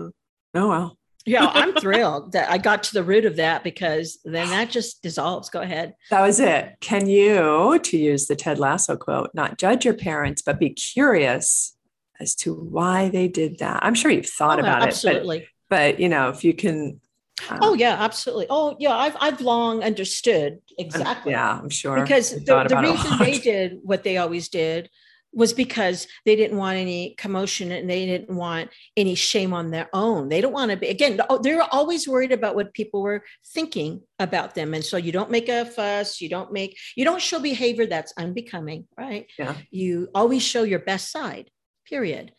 oh 0.04 0.12
well. 0.54 0.98
yeah, 1.26 1.46
I'm 1.54 1.74
thrilled 1.74 2.32
that 2.32 2.50
I 2.50 2.58
got 2.58 2.82
to 2.84 2.94
the 2.94 3.04
root 3.04 3.24
of 3.24 3.36
that 3.36 3.62
because 3.62 4.18
then 4.24 4.48
that 4.48 4.70
just 4.70 5.02
dissolves. 5.02 5.50
Go 5.50 5.60
ahead. 5.60 5.94
That 6.10 6.22
was 6.22 6.40
it. 6.40 6.76
Can 6.80 7.08
you, 7.08 7.78
to 7.78 7.96
use 7.96 8.26
the 8.26 8.36
Ted 8.36 8.58
Lasso 8.58 8.96
quote, 8.96 9.30
not 9.34 9.58
judge 9.58 9.84
your 9.84 9.94
parents, 9.94 10.42
but 10.42 10.58
be 10.58 10.70
curious 10.70 11.76
as 12.20 12.34
to 12.36 12.54
why 12.54 13.08
they 13.10 13.28
did 13.28 13.58
that? 13.58 13.84
I'm 13.84 13.94
sure 13.94 14.10
you've 14.10 14.26
thought 14.26 14.58
oh, 14.58 14.62
about 14.62 14.82
absolutely. 14.82 15.38
it. 15.38 15.48
But, 15.68 15.94
but 15.94 16.00
you 16.00 16.08
know, 16.08 16.28
if 16.28 16.44
you 16.44 16.54
can 16.54 17.00
um, 17.50 17.58
oh 17.62 17.74
yeah, 17.74 17.96
absolutely. 17.98 18.46
Oh 18.50 18.76
yeah, 18.78 18.96
I've 18.96 19.16
I've 19.20 19.40
long 19.40 19.82
understood 19.82 20.58
exactly. 20.78 21.32
Yeah, 21.32 21.58
I'm 21.58 21.70
sure 21.70 22.00
because 22.00 22.30
the, 22.30 22.64
the 22.68 22.76
reason 22.76 23.18
they 23.18 23.38
did 23.38 23.78
what 23.82 24.04
they 24.04 24.16
always 24.18 24.48
did 24.48 24.90
was 25.32 25.52
because 25.52 26.06
they 26.26 26.36
didn't 26.36 26.58
want 26.58 26.76
any 26.76 27.14
commotion 27.16 27.72
and 27.72 27.88
they 27.88 28.04
didn't 28.04 28.36
want 28.36 28.70
any 28.96 29.14
shame 29.14 29.54
on 29.54 29.70
their 29.70 29.88
own. 29.92 30.28
They 30.28 30.40
don't 30.40 30.52
want 30.52 30.70
to 30.70 30.76
be 30.76 30.88
again. 30.88 31.20
Oh, 31.30 31.38
they're 31.38 31.62
always 31.62 32.06
worried 32.06 32.32
about 32.32 32.54
what 32.54 32.74
people 32.74 33.02
were 33.02 33.24
thinking 33.46 34.02
about 34.18 34.54
them, 34.54 34.74
and 34.74 34.84
so 34.84 34.96
you 34.96 35.12
don't 35.12 35.30
make 35.30 35.48
a 35.48 35.64
fuss. 35.64 36.20
You 36.20 36.28
don't 36.28 36.52
make 36.52 36.76
you 36.96 37.04
don't 37.04 37.22
show 37.22 37.40
behavior 37.40 37.86
that's 37.86 38.12
unbecoming, 38.18 38.86
right? 38.98 39.26
Yeah. 39.38 39.54
You 39.70 40.08
always 40.14 40.42
show 40.42 40.62
your 40.62 40.80
best 40.80 41.10
side. 41.10 41.50
Period. 41.86 42.32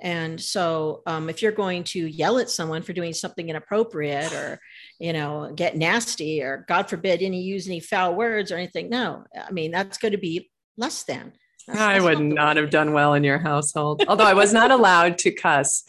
And 0.00 0.40
so, 0.40 1.02
um, 1.06 1.30
if 1.30 1.40
you're 1.40 1.52
going 1.52 1.84
to 1.84 2.06
yell 2.06 2.38
at 2.38 2.50
someone 2.50 2.82
for 2.82 2.92
doing 2.92 3.14
something 3.14 3.48
inappropriate 3.48 4.32
or, 4.32 4.60
you 4.98 5.12
know, 5.12 5.52
get 5.54 5.76
nasty 5.76 6.42
or 6.42 6.64
God 6.68 6.88
forbid 6.88 7.22
any 7.22 7.40
use 7.40 7.66
any 7.66 7.80
foul 7.80 8.14
words 8.14 8.52
or 8.52 8.56
anything, 8.56 8.90
no, 8.90 9.24
I 9.34 9.50
mean, 9.52 9.70
that's 9.70 9.98
going 9.98 10.12
to 10.12 10.18
be 10.18 10.50
less 10.76 11.04
than. 11.04 11.32
I 11.68 12.00
would 12.00 12.20
not 12.20 12.56
have 12.56 12.70
done 12.70 12.92
well 12.92 13.14
in 13.14 13.24
your 13.24 13.38
household. 13.38 14.04
Although 14.06 14.24
I 14.24 14.34
was 14.34 14.52
not 14.52 14.70
allowed 14.70 15.18
to 15.18 15.32
cuss. 15.32 15.84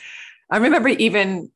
I 0.50 0.58
remember 0.58 0.90
even 0.90 1.52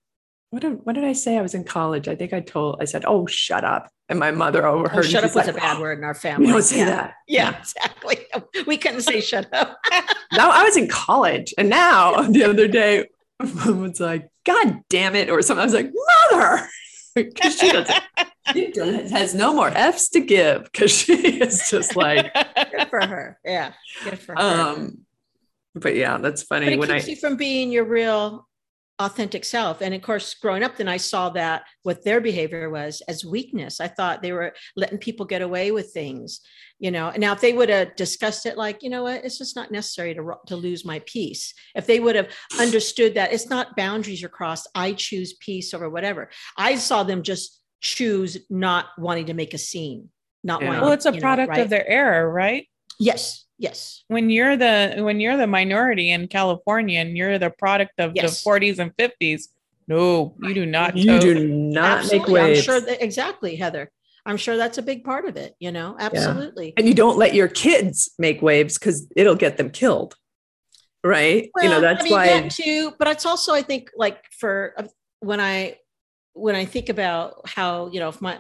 what 0.52 0.62
did, 0.62 0.86
what 0.86 0.94
did 0.94 1.06
I 1.06 1.14
say? 1.14 1.38
I 1.38 1.42
was 1.42 1.56
in 1.56 1.64
college. 1.64 2.08
I 2.08 2.16
think 2.16 2.34
I 2.34 2.42
told 2.42 2.78
I 2.82 2.86
said, 2.86 3.06
"Oh, 3.08 3.26
shut 3.26 3.64
up," 3.64 3.90
and 4.12 4.20
my 4.20 4.30
mother 4.30 4.68
overheard. 4.68 5.00
Oh, 5.00 5.08
shut 5.08 5.24
up 5.24 5.30
was 5.30 5.36
like, 5.38 5.48
a 5.48 5.54
bad 5.54 5.80
word 5.80 5.98
in 5.98 6.04
our 6.04 6.14
family. 6.14 6.48
You 6.48 6.54
don't 6.54 6.62
say 6.62 6.80
yeah. 6.80 6.86
that. 6.86 7.14
Yeah, 7.28 7.58
exactly. 7.58 8.18
We 8.68 8.78
couldn't 8.78 9.02
say 9.02 9.22
shut 9.22 9.52
up. 9.54 9.80
now 10.34 10.52
I 10.52 10.64
was 10.64 10.78
in 10.78 10.88
college, 10.88 11.54
and 11.58 11.70
now 11.70 12.22
the 12.22 12.44
other 12.44 12.68
day, 12.68 13.08
mom 13.40 13.82
was 13.82 14.00
like, 14.00 14.30
"God 14.46 14.82
damn 14.90 15.16
it," 15.16 15.30
or 15.30 15.42
something. 15.42 15.62
I 15.62 15.66
was 15.66 15.74
like, 15.74 15.92
"Mother," 16.32 16.68
because 17.16 17.58
she 17.58 17.72
doesn't. 17.72 18.04
She 18.54 18.72
has 19.12 19.34
no 19.34 19.54
more 19.54 19.70
F's 19.70 20.10
to 20.10 20.20
give 20.20 20.66
because 20.66 20.92
she 20.92 21.14
is 21.14 21.70
just 21.70 21.96
like 21.96 22.34
good 22.34 22.90
for 22.90 23.06
her. 23.06 23.40
Yeah, 23.46 23.74
good 24.04 24.20
for 24.20 24.34
her. 24.34 24.42
Um, 24.42 25.06
but 25.74 25.96
yeah, 25.96 26.18
that's 26.18 26.44
funny. 26.44 26.66
But 26.66 26.74
it 26.74 26.80
when 26.80 26.90
keeps 26.90 27.08
I, 27.08 27.10
you 27.12 27.16
from 27.16 27.38
being 27.38 27.72
your 27.72 27.86
real 27.86 28.48
authentic 29.02 29.44
self. 29.46 29.82
And 29.82 29.94
of 29.94 30.02
course, 30.02 30.34
growing 30.36 30.64
up, 30.64 30.78
then 30.78 30.88
I 30.88 30.98
saw 30.98 31.30
that 31.32 31.64
what 31.84 32.04
their 32.04 32.22
behavior 32.22 32.70
was 32.70 33.02
as 33.08 33.26
weakness. 33.26 33.80
I 33.80 33.88
thought 33.88 34.22
they 34.22 34.32
were 34.32 34.54
letting 34.76 34.98
people 34.98 35.26
get 35.26 35.42
away 35.42 35.72
with 35.72 35.92
things, 35.92 36.42
you 36.80 36.92
know. 36.92 37.12
Now, 37.18 37.34
if 37.34 37.42
they 37.42 37.54
would 37.54 37.70
have 37.70 37.96
discussed 37.96 38.46
it 38.46 38.58
like, 38.58 38.84
you 38.84 38.90
know 38.90 39.04
what, 39.04 39.26
it's 39.26 39.38
just 39.38 39.56
not 39.56 39.72
necessary 39.72 40.14
to, 40.16 40.34
to 40.48 40.56
lose 40.56 40.86
my 40.86 41.02
peace. 41.06 41.54
If 41.76 41.88
they 41.88 42.00
would 42.00 42.16
have 42.16 42.30
understood 42.60 43.16
that 43.16 43.34
it's 43.34 43.50
not 43.50 43.76
boundaries 43.76 44.24
are 44.24 44.30
crossed, 44.30 44.70
I 44.76 44.94
choose 44.94 45.34
peace 45.34 45.74
over 45.74 45.90
whatever. 45.90 46.30
I 46.58 46.76
saw 46.76 47.04
them 47.04 47.24
just 47.24 47.62
choose 47.82 48.38
not 48.50 48.86
wanting 48.98 49.26
to 49.26 49.34
make 49.34 49.54
a 49.54 49.58
scene, 49.58 50.10
not 50.44 50.62
yeah. 50.62 50.68
wanting. 50.68 50.82
Well, 50.84 50.92
it's 50.92 51.06
a 51.06 51.14
product 51.14 51.50
know, 51.50 51.58
right? 51.58 51.64
of 51.64 51.70
their 51.70 51.88
era, 51.88 52.28
right? 52.28 52.68
Yes, 53.00 53.46
Yes. 53.62 54.04
When 54.08 54.32
you're 54.32 54.58
the 54.58 54.96
when 55.02 55.20
you're 55.20 55.38
the 55.38 55.46
minority 55.46 56.10
in 56.10 56.28
California 56.28 57.00
and 57.00 57.16
you're 57.16 57.38
the 57.38 57.52
product 57.52 58.00
of 58.00 58.14
yes. 58.16 58.44
the 58.44 58.50
40s 58.50 58.80
and 58.80 58.92
50s, 58.98 59.50
no, 59.88 60.34
you 60.42 60.56
do 60.56 60.66
not. 60.66 60.98
You 60.98 61.20
do 61.20 61.48
not 61.48 62.00
Absolutely. 62.00 62.34
make 62.34 62.44
waves. 62.44 62.60
I'm 62.60 62.66
sure 62.66 62.82
that 62.82 63.04
exactly, 63.04 63.56
Heather. 63.56 63.92
I'm 64.26 64.38
sure 64.38 64.58
that's 64.58 64.80
a 64.80 64.82
big 64.82 65.04
part 65.04 65.26
of 65.26 65.38
it, 65.38 65.54
you 65.60 65.72
know. 65.72 65.96
Absolutely. 66.00 66.68
Yeah. 66.70 66.74
And 66.78 66.88
you 66.88 66.96
don't 66.96 67.20
let 67.20 67.36
your 67.36 67.48
kids 67.48 68.10
make 68.18 68.42
waves 68.42 68.80
because 68.80 69.06
it'll 69.16 69.36
get 69.36 69.58
them 69.58 69.70
killed. 69.70 70.16
Right. 71.04 71.52
Well, 71.54 71.64
you 71.64 71.70
know, 71.70 71.82
that's 71.82 72.02
I 72.02 72.04
mean, 72.04 72.14
why 72.14 72.48
too, 72.48 72.94
but 72.98 73.10
it's 73.10 73.28
also, 73.28 73.54
I 73.54 73.62
think, 73.62 73.92
like 73.96 74.24
for 74.40 74.74
uh, 74.76 74.88
when 75.20 75.40
I 75.40 75.78
when 76.34 76.56
I 76.56 76.66
think 76.66 76.90
about 76.90 77.48
how, 77.48 77.92
you 77.92 78.00
know, 78.00 78.10
if 78.10 78.22
my 78.22 78.40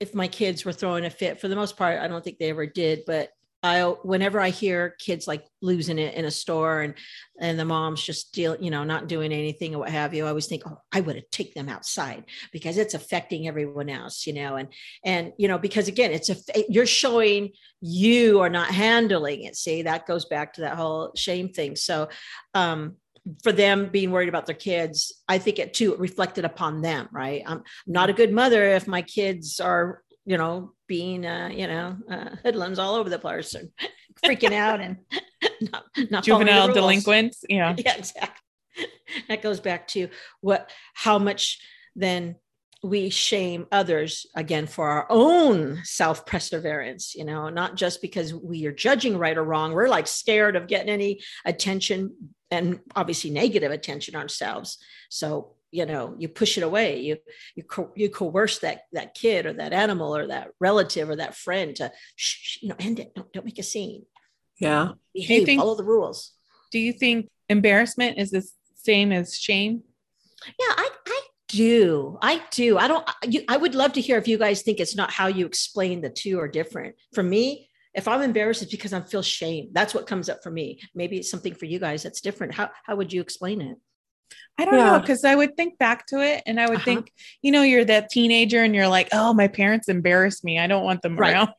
if 0.00 0.14
my 0.14 0.28
kids 0.28 0.64
were 0.64 0.72
throwing 0.72 1.04
a 1.04 1.10
fit, 1.10 1.42
for 1.42 1.48
the 1.48 1.56
most 1.56 1.76
part, 1.76 2.00
I 2.00 2.08
don't 2.08 2.24
think 2.24 2.38
they 2.38 2.48
ever 2.48 2.64
did, 2.64 3.02
but 3.06 3.30
I 3.66 3.82
whenever 3.82 4.40
I 4.40 4.50
hear 4.50 4.96
kids 4.98 5.26
like 5.26 5.44
losing 5.60 5.98
it 5.98 6.14
in 6.14 6.24
a 6.24 6.30
store 6.30 6.82
and 6.82 6.94
and 7.40 7.58
the 7.58 7.64
mom's 7.64 8.02
just 8.02 8.32
deal, 8.32 8.56
you 8.60 8.70
know, 8.70 8.84
not 8.84 9.08
doing 9.08 9.32
anything 9.32 9.74
or 9.74 9.80
what 9.80 9.90
have 9.90 10.14
you, 10.14 10.24
I 10.24 10.28
always 10.28 10.46
think, 10.46 10.62
oh, 10.66 10.80
I 10.92 11.00
would 11.00 11.16
have 11.16 11.30
take 11.30 11.54
them 11.54 11.68
outside 11.68 12.24
because 12.52 12.78
it's 12.78 12.94
affecting 12.94 13.46
everyone 13.46 13.90
else, 13.90 14.26
you 14.26 14.32
know, 14.32 14.56
and 14.56 14.68
and 15.04 15.32
you 15.38 15.48
know, 15.48 15.58
because 15.58 15.88
again, 15.88 16.12
it's 16.12 16.30
a 16.30 16.36
you're 16.68 16.86
showing 16.86 17.50
you 17.80 18.40
are 18.40 18.50
not 18.50 18.68
handling 18.68 19.42
it. 19.42 19.56
See, 19.56 19.82
that 19.82 20.06
goes 20.06 20.24
back 20.24 20.54
to 20.54 20.62
that 20.62 20.76
whole 20.76 21.12
shame 21.16 21.50
thing. 21.50 21.76
So 21.76 22.08
um 22.54 22.96
for 23.42 23.50
them 23.50 23.88
being 23.88 24.12
worried 24.12 24.28
about 24.28 24.46
their 24.46 24.54
kids, 24.54 25.12
I 25.28 25.38
think 25.38 25.58
it 25.58 25.74
too 25.74 25.96
reflected 25.96 26.44
upon 26.44 26.80
them, 26.80 27.08
right? 27.10 27.42
I'm 27.44 27.64
not 27.86 28.08
a 28.08 28.12
good 28.12 28.32
mother 28.32 28.64
if 28.64 28.86
my 28.86 29.02
kids 29.02 29.58
are 29.58 30.02
you 30.26 30.36
know, 30.36 30.72
being, 30.86 31.26
uh, 31.26 31.50
you 31.52 31.66
know, 31.66 31.96
uh, 32.10 32.36
hoodlums 32.42 32.78
all 32.78 32.94
over 32.94 33.10
the 33.10 33.18
place 33.18 33.54
and 33.54 33.70
freaking 34.24 34.52
out 34.52 34.80
and 34.80 34.98
not, 35.72 35.84
not 36.10 36.24
juvenile 36.24 36.72
delinquents. 36.72 37.44
Yeah. 37.48 37.74
Yeah, 37.78 37.96
exactly. 37.96 38.42
That 39.28 39.42
goes 39.42 39.60
back 39.60 39.88
to 39.88 40.08
what, 40.40 40.70
how 40.94 41.18
much 41.18 41.60
then 41.94 42.36
we 42.82 43.10
shame 43.10 43.66
others 43.72 44.26
again 44.34 44.66
for 44.66 44.88
our 44.88 45.06
own 45.08 45.80
self 45.84 46.26
perseverance, 46.26 47.14
you 47.14 47.24
know, 47.24 47.48
not 47.48 47.74
just 47.74 48.02
because 48.02 48.34
we 48.34 48.66
are 48.66 48.72
judging 48.72 49.16
right 49.16 49.36
or 49.36 49.44
wrong. 49.44 49.72
We're 49.72 49.88
like 49.88 50.06
scared 50.06 50.56
of 50.56 50.68
getting 50.68 50.90
any 50.90 51.20
attention 51.44 52.14
and 52.50 52.80
obviously 52.94 53.30
negative 53.30 53.72
attention 53.72 54.14
ourselves. 54.14 54.78
So 55.10 55.55
you 55.76 55.84
know 55.84 56.14
you 56.18 56.28
push 56.28 56.56
it 56.56 56.64
away. 56.64 57.00
You 57.00 57.18
you 57.54 57.62
co- 57.62 57.92
you 57.94 58.08
coerce 58.08 58.60
that 58.60 58.82
that 58.92 59.14
kid 59.14 59.44
or 59.44 59.52
that 59.52 59.74
animal 59.74 60.16
or 60.16 60.28
that 60.28 60.48
relative 60.58 61.10
or 61.10 61.16
that 61.16 61.36
friend 61.36 61.76
to 61.76 61.92
shh, 62.16 62.62
you 62.62 62.68
know 62.70 62.76
end 62.78 62.98
it. 62.98 63.14
Don't, 63.14 63.30
don't 63.32 63.44
make 63.44 63.58
a 63.58 63.62
scene. 63.62 64.06
Yeah. 64.58 64.92
Behave 65.12 65.44
think, 65.44 65.60
follow 65.60 65.74
the 65.74 65.84
rules. 65.84 66.32
do 66.72 66.78
you 66.78 66.94
think 66.94 67.28
embarrassment 67.50 68.18
is 68.18 68.30
the 68.30 68.42
same 68.74 69.12
as 69.12 69.36
shame? 69.36 69.82
Yeah 70.46 70.74
i 70.84 70.88
i 71.06 71.20
do. 71.48 72.18
I 72.22 72.42
do. 72.50 72.78
I 72.78 72.88
don't 72.88 73.08
you, 73.28 73.42
i 73.48 73.56
would 73.56 73.74
love 73.74 73.92
to 73.94 74.00
hear 74.00 74.16
if 74.16 74.26
you 74.26 74.38
guys 74.38 74.62
think 74.62 74.80
it's 74.80 74.96
not 74.96 75.12
how 75.12 75.26
you 75.26 75.44
explain 75.44 76.00
the 76.00 76.10
two 76.10 76.40
are 76.40 76.48
different. 76.48 76.94
For 77.12 77.22
me 77.22 77.68
if 77.94 78.06
i'm 78.08 78.20
embarrassed 78.20 78.62
it's 78.62 78.70
because 78.70 78.94
i 78.94 79.00
feel 79.00 79.22
shame. 79.22 79.68
That's 79.72 79.94
what 79.94 80.06
comes 80.06 80.28
up 80.28 80.42
for 80.42 80.50
me. 80.50 80.80
Maybe 80.94 81.18
it's 81.18 81.30
something 81.30 81.54
for 81.54 81.66
you 81.66 81.78
guys 81.78 82.02
that's 82.02 82.22
different. 82.22 82.54
How, 82.54 82.70
how 82.86 82.96
would 82.96 83.12
you 83.12 83.20
explain 83.20 83.60
it 83.60 83.76
I 84.58 84.64
don't 84.64 84.74
yeah. 84.74 84.92
know 84.92 85.00
because 85.00 85.24
I 85.24 85.34
would 85.34 85.56
think 85.56 85.78
back 85.78 86.06
to 86.06 86.20
it 86.20 86.42
and 86.46 86.58
I 86.58 86.66
would 86.66 86.76
uh-huh. 86.76 86.84
think, 86.84 87.12
you 87.42 87.52
know, 87.52 87.62
you're 87.62 87.84
that 87.84 88.08
teenager 88.08 88.62
and 88.62 88.74
you're 88.74 88.88
like, 88.88 89.08
oh, 89.12 89.34
my 89.34 89.48
parents 89.48 89.88
embarrassed 89.88 90.44
me. 90.44 90.58
I 90.58 90.66
don't 90.66 90.84
want 90.84 91.02
them 91.02 91.16
right. 91.16 91.34
around. 91.34 91.50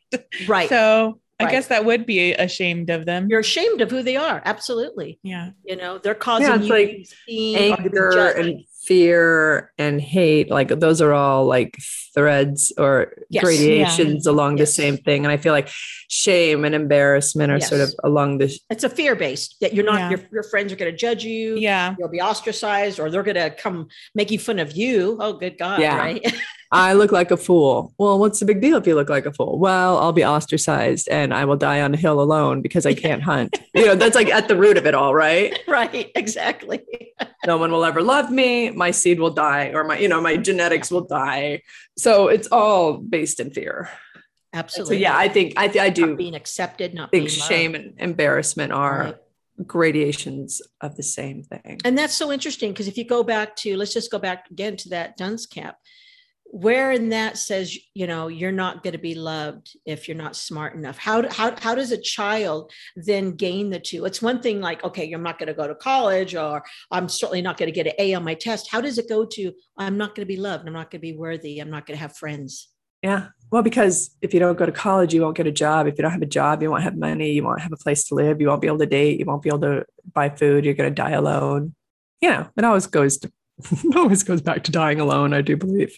Right. 0.47 0.67
So 0.67 1.19
I 1.39 1.43
right. 1.43 1.51
guess 1.51 1.67
that 1.67 1.85
would 1.85 2.07
be 2.07 2.33
ashamed 2.33 2.89
of 2.89 3.05
them. 3.05 3.27
You're 3.29 3.41
ashamed 3.41 3.81
of 3.81 3.91
who 3.91 4.01
they 4.01 4.17
are. 4.17 4.41
Absolutely. 4.43 5.19
Yeah. 5.21 5.51
You 5.63 5.75
know, 5.75 5.99
they're 5.99 6.15
causing 6.15 6.47
yeah, 6.47 6.55
you 6.55 6.69
like 6.69 7.07
anger 7.29 8.29
and 8.31 8.63
fear 8.87 9.73
and 9.77 9.99
hate 9.99 10.49
like 10.49 10.69
those 10.79 11.01
are 11.01 11.11
all 11.11 11.45
like 11.45 11.75
threads 12.13 12.71
or 12.77 13.13
yes, 13.29 13.43
gradations 13.43 14.25
yeah. 14.25 14.31
along 14.31 14.57
yes. 14.57 14.69
the 14.69 14.73
same 14.73 14.95
thing 14.95 15.25
and 15.25 15.31
i 15.31 15.35
feel 15.35 15.51
like 15.51 15.67
shame 16.07 16.63
and 16.63 16.73
embarrassment 16.73 17.51
are 17.51 17.57
yes. 17.57 17.67
sort 17.67 17.81
of 17.81 17.93
along 18.05 18.37
the 18.37 18.57
it's 18.69 18.85
a 18.85 18.89
fear 18.89 19.13
based 19.13 19.57
that 19.59 19.73
you're 19.73 19.83
not 19.83 19.99
yeah. 19.99 20.09
your, 20.11 20.19
your 20.31 20.43
friends 20.43 20.71
are 20.71 20.77
going 20.77 20.89
to 20.89 20.97
judge 20.97 21.25
you 21.25 21.57
yeah 21.57 21.95
you'll 21.99 22.07
be 22.07 22.21
ostracized 22.21 22.97
or 22.97 23.11
they're 23.11 23.23
going 23.23 23.35
to 23.35 23.49
come 23.49 23.89
making 24.15 24.39
fun 24.39 24.57
of 24.57 24.71
you 24.71 25.17
oh 25.19 25.33
good 25.33 25.57
god 25.57 25.81
yeah. 25.81 25.97
right 25.97 26.25
I 26.71 26.93
look 26.93 27.11
like 27.11 27.31
a 27.31 27.37
fool. 27.37 27.93
Well, 27.97 28.19
what's 28.19 28.39
the 28.39 28.45
big 28.45 28.61
deal 28.61 28.77
if 28.77 28.85
you 28.85 28.95
look 28.95 29.09
like 29.09 29.25
a 29.25 29.33
fool? 29.33 29.57
Well, 29.57 29.97
I'll 29.97 30.11
be 30.11 30.25
ostracized 30.25 31.07
and 31.09 31.33
I 31.33 31.45
will 31.45 31.55
die 31.55 31.81
on 31.81 31.93
a 31.93 31.97
hill 31.97 32.21
alone 32.21 32.61
because 32.61 32.85
I 32.85 32.93
can't 32.93 33.21
hunt. 33.31 33.57
You 33.73 33.85
know, 33.85 33.95
that's 33.95 34.15
like 34.15 34.29
at 34.29 34.47
the 34.47 34.57
root 34.57 34.77
of 34.77 34.85
it 34.85 34.95
all, 34.95 35.13
right? 35.13 35.57
Right, 35.67 36.11
exactly. 36.15 36.81
no 37.45 37.57
one 37.57 37.71
will 37.71 37.85
ever 37.85 38.01
love 38.01 38.31
me. 38.31 38.71
My 38.71 38.89
seed 38.89 39.19
will 39.19 39.33
die, 39.33 39.71
or 39.73 39.83
my, 39.83 39.99
you 39.99 40.07
know, 40.07 40.19
my 40.19 40.35
genetics 40.37 40.89
will 40.89 41.05
die. 41.05 41.61
So 41.97 42.29
it's 42.29 42.47
all 42.47 42.97
based 42.97 43.39
in 43.39 43.51
fear. 43.51 43.89
Absolutely. 44.53 44.95
So 44.95 45.01
yeah, 45.01 45.15
I 45.15 45.27
think 45.27 45.53
I, 45.55 45.65
I 45.79 45.89
do 45.89 46.07
not 46.07 46.17
being 46.17 46.35
accepted, 46.35 46.95
not 46.95 47.11
think 47.11 47.29
shame 47.29 47.75
and 47.75 47.93
embarrassment 47.99 48.71
are 48.71 49.03
right 49.03 49.15
gradations 49.65 50.61
of 50.81 50.95
the 50.95 51.03
same 51.03 51.43
thing. 51.43 51.79
And 51.83 51.97
that's 51.97 52.13
so 52.13 52.31
interesting 52.31 52.71
because 52.71 52.87
if 52.87 52.97
you 52.97 53.05
go 53.05 53.23
back 53.23 53.55
to, 53.57 53.75
let's 53.75 53.93
just 53.93 54.11
go 54.11 54.19
back 54.19 54.49
again 54.51 54.77
to 54.77 54.89
that 54.89 55.17
dunce 55.17 55.45
cap 55.45 55.77
where 56.51 56.91
in 56.91 57.09
that 57.09 57.37
says 57.37 57.77
you 57.93 58.07
know 58.07 58.27
you're 58.27 58.51
not 58.51 58.83
going 58.83 58.93
to 58.93 58.99
be 58.99 59.15
loved 59.15 59.75
if 59.85 60.07
you're 60.07 60.17
not 60.17 60.35
smart 60.35 60.75
enough? 60.75 60.97
How, 60.97 61.27
how, 61.29 61.55
how 61.59 61.75
does 61.75 61.91
a 61.91 61.97
child 61.97 62.71
then 62.95 63.31
gain 63.31 63.69
the 63.69 63.79
two? 63.79 64.05
It's 64.05 64.21
one 64.21 64.41
thing 64.41 64.61
like 64.61 64.83
okay 64.83 65.11
i'm 65.11 65.23
not 65.23 65.39
going 65.39 65.47
to 65.47 65.53
go 65.53 65.67
to 65.67 65.75
college 65.75 66.35
or 66.35 66.63
i'm 66.91 67.09
certainly 67.09 67.41
not 67.41 67.57
going 67.57 67.67
to 67.67 67.75
get 67.75 67.87
an 67.87 67.93
a 67.99 68.13
on 68.13 68.23
my 68.23 68.33
test. 68.33 68.69
How 68.71 68.81
does 68.81 68.97
it 68.97 69.09
go 69.09 69.25
to 69.25 69.51
i'm 69.77 69.97
not 69.97 70.15
going 70.15 70.25
to 70.25 70.33
be 70.33 70.37
loved 70.37 70.67
i'm 70.67 70.73
not 70.73 70.91
going 70.91 70.99
to 71.01 71.07
be 71.11 71.17
worthy 71.17 71.59
i'm 71.59 71.69
not 71.69 71.85
going 71.85 71.97
to 71.97 72.01
have 72.01 72.15
friends? 72.15 72.69
Yeah 73.03 73.27
well 73.51 73.63
because 73.63 74.15
if 74.21 74.33
you 74.33 74.39
don't 74.39 74.57
go 74.57 74.65
to 74.65 74.71
college 74.71 75.13
you 75.13 75.21
won't 75.21 75.37
get 75.37 75.47
a 75.47 75.51
job. 75.51 75.87
If 75.87 75.97
you 75.97 76.01
don't 76.01 76.11
have 76.11 76.21
a 76.21 76.25
job 76.25 76.61
you 76.61 76.71
won't 76.71 76.83
have 76.83 76.97
money 76.97 77.31
you 77.31 77.43
won't 77.43 77.61
have 77.61 77.73
a 77.73 77.77
place 77.77 78.05
to 78.05 78.15
live 78.15 78.39
you 78.39 78.47
won't 78.47 78.61
be 78.61 78.67
able 78.67 78.79
to 78.79 78.85
date 78.85 79.19
you 79.19 79.25
won't 79.25 79.43
be 79.43 79.49
able 79.49 79.61
to 79.61 79.85
buy 80.13 80.29
food 80.29 80.65
you're 80.65 80.73
going 80.73 80.89
to 80.93 81.01
die 81.01 81.11
alone. 81.11 81.75
Yeah 82.21 82.47
it 82.55 82.63
always 82.63 82.87
goes 82.87 83.17
to 83.19 83.31
always 83.95 84.23
goes 84.23 84.41
back 84.41 84.63
to 84.63 84.71
dying 84.71 84.99
alone 84.99 85.33
i 85.33 85.41
do 85.41 85.57
believe 85.57 85.97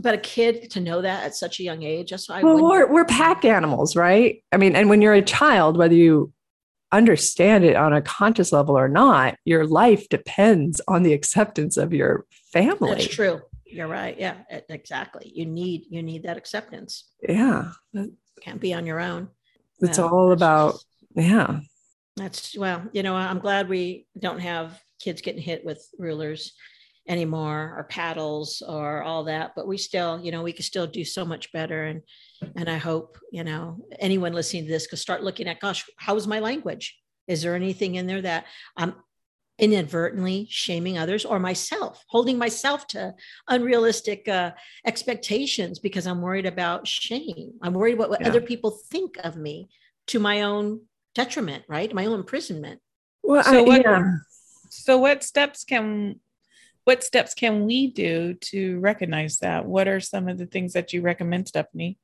but 0.00 0.14
a 0.14 0.18
kid 0.18 0.70
to 0.70 0.80
know 0.80 1.02
that 1.02 1.24
at 1.24 1.34
such 1.34 1.60
a 1.60 1.62
young 1.62 1.82
age, 1.82 2.10
that's 2.10 2.28
why. 2.28 2.42
Well, 2.42 2.62
we're, 2.62 2.90
we're 2.90 3.04
pack 3.04 3.44
animals, 3.44 3.96
right? 3.96 4.42
I 4.52 4.56
mean, 4.56 4.76
and 4.76 4.88
when 4.88 5.02
you're 5.02 5.14
a 5.14 5.22
child, 5.22 5.76
whether 5.76 5.94
you 5.94 6.32
understand 6.92 7.64
it 7.64 7.76
on 7.76 7.92
a 7.92 8.00
conscious 8.00 8.52
level 8.52 8.78
or 8.78 8.88
not, 8.88 9.36
your 9.44 9.66
life 9.66 10.08
depends 10.08 10.80
on 10.88 11.02
the 11.02 11.12
acceptance 11.12 11.76
of 11.76 11.92
your 11.92 12.26
family. 12.52 12.94
That's 12.94 13.08
true. 13.08 13.40
You're 13.66 13.88
right. 13.88 14.18
Yeah, 14.18 14.36
exactly. 14.70 15.30
You 15.34 15.44
need 15.44 15.84
you 15.90 16.02
need 16.02 16.22
that 16.22 16.38
acceptance. 16.38 17.10
Yeah, 17.20 17.72
can't 18.40 18.60
be 18.60 18.72
on 18.72 18.86
your 18.86 18.98
own. 18.98 19.28
It's 19.80 19.98
all 19.98 20.32
about 20.32 20.72
just, 20.72 20.86
yeah. 21.14 21.60
That's 22.16 22.56
well, 22.56 22.82
you 22.92 23.02
know, 23.02 23.14
I'm 23.14 23.40
glad 23.40 23.68
we 23.68 24.06
don't 24.18 24.40
have 24.40 24.80
kids 25.00 25.20
getting 25.20 25.42
hit 25.42 25.64
with 25.66 25.86
rulers 25.98 26.54
anymore 27.08 27.74
or 27.76 27.84
paddles 27.84 28.62
or 28.66 29.02
all 29.02 29.24
that 29.24 29.52
but 29.56 29.66
we 29.66 29.78
still 29.78 30.20
you 30.22 30.30
know 30.30 30.42
we 30.42 30.52
can 30.52 30.62
still 30.62 30.86
do 30.86 31.04
so 31.04 31.24
much 31.24 31.50
better 31.52 31.84
and 31.84 32.02
and 32.54 32.68
i 32.68 32.76
hope 32.76 33.18
you 33.32 33.42
know 33.42 33.78
anyone 33.98 34.32
listening 34.32 34.64
to 34.64 34.70
this 34.70 34.86
could 34.86 34.98
start 34.98 35.24
looking 35.24 35.48
at 35.48 35.58
gosh 35.58 35.86
how's 35.96 36.26
my 36.26 36.38
language 36.38 36.98
is 37.26 37.42
there 37.42 37.54
anything 37.54 37.94
in 37.94 38.06
there 38.06 38.20
that 38.20 38.44
i'm 38.76 38.94
inadvertently 39.58 40.46
shaming 40.50 40.98
others 40.98 41.24
or 41.24 41.40
myself 41.40 42.04
holding 42.08 42.38
myself 42.38 42.86
to 42.86 43.12
unrealistic 43.48 44.28
uh, 44.28 44.52
expectations 44.86 45.78
because 45.78 46.06
i'm 46.06 46.20
worried 46.20 46.46
about 46.46 46.86
shame 46.86 47.52
i'm 47.62 47.72
worried 47.72 47.94
about 47.94 48.10
what 48.10 48.20
yeah. 48.20 48.28
other 48.28 48.40
people 48.40 48.78
think 48.90 49.16
of 49.24 49.34
me 49.34 49.68
to 50.06 50.20
my 50.20 50.42
own 50.42 50.80
detriment 51.14 51.64
right 51.68 51.92
my 51.94 52.04
own 52.04 52.20
imprisonment 52.20 52.80
well 53.22 53.42
so 53.42 53.58
I, 53.58 53.62
what 53.62 53.82
yeah. 53.82 54.12
so 54.68 54.98
what 54.98 55.24
steps 55.24 55.64
can 55.64 56.20
what 56.88 57.04
steps 57.04 57.34
can 57.34 57.66
we 57.66 57.88
do 57.88 58.32
to 58.32 58.80
recognize 58.80 59.40
that? 59.40 59.66
What 59.66 59.88
are 59.88 60.00
some 60.00 60.26
of 60.26 60.38
the 60.38 60.46
things 60.46 60.72
that 60.72 60.94
you 60.94 61.02
recommend, 61.02 61.46
Stephanie? 61.46 61.98